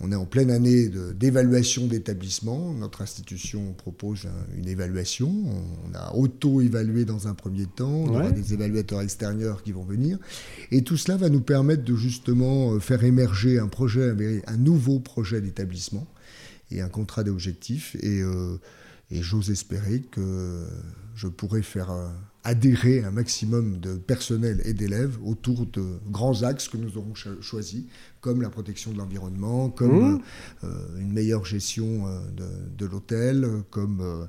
On 0.00 0.12
est 0.12 0.16
en 0.16 0.26
pleine 0.26 0.50
année 0.50 0.88
d'évaluation 1.14 1.86
d'établissements. 1.86 2.72
Notre 2.72 3.02
institution 3.02 3.72
propose 3.72 4.28
une 4.56 4.68
évaluation. 4.68 5.28
On 5.28 5.94
a 5.94 6.14
auto-évalué 6.14 7.04
dans 7.04 7.26
un 7.26 7.34
premier 7.34 7.66
temps. 7.66 8.04
Il 8.06 8.12
y 8.12 8.16
aura 8.16 8.30
des 8.30 8.54
évaluateurs 8.54 9.00
extérieurs 9.00 9.62
qui 9.64 9.72
vont 9.72 9.84
venir. 9.84 10.18
Et 10.70 10.82
tout 10.82 10.96
cela 10.96 11.16
va 11.16 11.28
nous 11.28 11.40
permettre 11.40 11.84
de 11.84 11.96
justement 11.96 12.74
euh, 12.74 12.78
faire 12.78 13.02
émerger 13.02 13.58
un 13.58 13.68
projet, 13.68 14.42
un 14.46 14.56
nouveau 14.56 15.00
projet 15.00 15.40
d'établissement 15.40 16.06
et 16.70 16.80
un 16.80 16.88
contrat 16.88 17.24
d'objectifs. 17.24 17.96
Et, 18.00 18.22
euh, 18.22 18.58
et 19.10 19.20
j'ose 19.20 19.50
espérer 19.50 20.00
que 20.00 20.64
je 21.14 21.26
pourrai 21.26 21.62
faire 21.62 21.90
euh, 21.90 22.08
adhérer 22.44 23.04
un 23.04 23.10
maximum 23.10 23.78
de 23.78 23.94
personnel 23.94 24.60
et 24.64 24.72
d'élèves 24.72 25.16
autour 25.24 25.66
de 25.66 25.98
grands 26.10 26.42
axes 26.42 26.68
que 26.68 26.76
nous 26.76 26.98
aurons 26.98 27.14
choisis, 27.40 27.84
comme 28.20 28.42
la 28.42 28.50
protection 28.50 28.92
de 28.92 28.98
l'environnement, 28.98 29.68
comme 29.68 30.14
mmh. 30.14 30.20
euh, 30.64 30.66
euh, 30.66 31.00
une 31.00 31.12
meilleure 31.12 31.44
gestion 31.44 32.04
de, 32.36 32.86
l'hôtel, 32.86 33.46
comme 33.70 34.28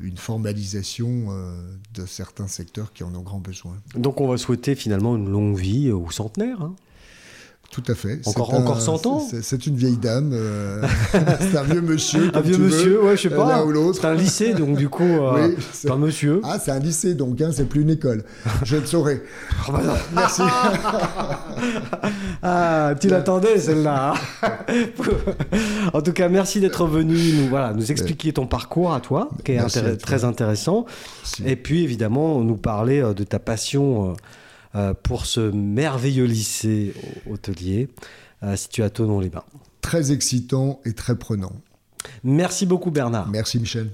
une 0.00 0.16
formalisation 0.16 1.28
de 1.94 2.06
certains 2.06 2.48
secteurs 2.48 2.92
qui 2.92 3.02
en 3.02 3.14
ont 3.14 3.22
grand 3.22 3.40
besoin. 3.40 3.76
Donc 3.94 4.20
on 4.20 4.28
va 4.28 4.36
souhaiter 4.36 4.74
finalement 4.74 5.16
une 5.16 5.30
longue 5.30 5.56
vie 5.56 5.90
aux 5.90 6.10
centenaires 6.10 6.62
hein 6.62 6.76
tout 7.76 7.92
à 7.92 7.94
fait. 7.94 8.20
Encore, 8.24 8.54
encore 8.54 8.80
100 8.80 9.06
ans 9.06 9.28
C'est 9.42 9.66
une 9.66 9.76
vieille 9.76 9.98
dame. 9.98 10.30
Euh, 10.32 10.82
c'est 11.12 11.58
un 11.58 11.62
vieux 11.62 11.82
monsieur. 11.82 12.30
un 12.34 12.40
vieux 12.40 12.56
monsieur, 12.56 13.04
ouais, 13.04 13.18
je 13.18 13.28
sais 13.28 13.30
pas. 13.30 13.62
C'est 13.92 14.06
un 14.06 14.14
lycée, 14.14 14.54
donc 14.54 14.78
du 14.78 14.88
coup, 14.88 15.02
euh, 15.02 15.54
c'est 15.72 15.90
un 15.90 15.98
monsieur. 15.98 16.40
Ah, 16.42 16.58
c'est 16.58 16.70
un 16.70 16.78
lycée, 16.78 17.12
donc 17.12 17.38
hein, 17.42 17.50
c'est 17.52 17.68
plus 17.68 17.82
une 17.82 17.90
école. 17.90 18.24
Je 18.62 18.76
le 18.76 18.86
saurais. 18.86 19.22
Oh, 19.68 19.72
bah 19.72 19.80
Merci. 20.14 20.42
ah, 22.42 22.94
tu 23.00 23.08
l'attendais 23.08 23.58
celle-là. 23.58 24.14
Hein. 24.42 24.48
en 25.92 26.00
tout 26.00 26.12
cas, 26.12 26.28
merci 26.28 26.60
d'être 26.60 26.86
venu 26.86 27.16
nous, 27.32 27.48
voilà, 27.48 27.72
nous 27.72 27.90
expliquer 27.90 28.32
ton 28.32 28.46
parcours 28.46 28.94
à 28.94 29.00
toi, 29.00 29.28
qui 29.44 29.52
est 29.52 29.96
très 29.98 30.24
intéressant. 30.24 30.86
Et 31.44 31.56
puis, 31.56 31.82
évidemment, 31.82 32.40
nous 32.40 32.56
parler 32.56 33.02
euh, 33.02 33.12
de 33.12 33.24
ta 33.24 33.38
passion 33.38 34.10
euh, 34.10 34.14
pour 35.02 35.26
ce 35.26 35.40
merveilleux 35.50 36.24
lycée 36.26 36.94
hôtelier 37.28 37.88
euh, 38.42 38.54
situé 38.54 38.82
à 38.82 38.90
Tonon-les-Bains. 38.90 39.44
Très 39.80 40.12
excitant 40.12 40.80
et 40.84 40.92
très 40.92 41.16
prenant. 41.16 41.52
Merci 42.22 42.66
beaucoup 42.66 42.90
Bernard. 42.90 43.28
Merci 43.28 43.58
Michel. 43.58 43.90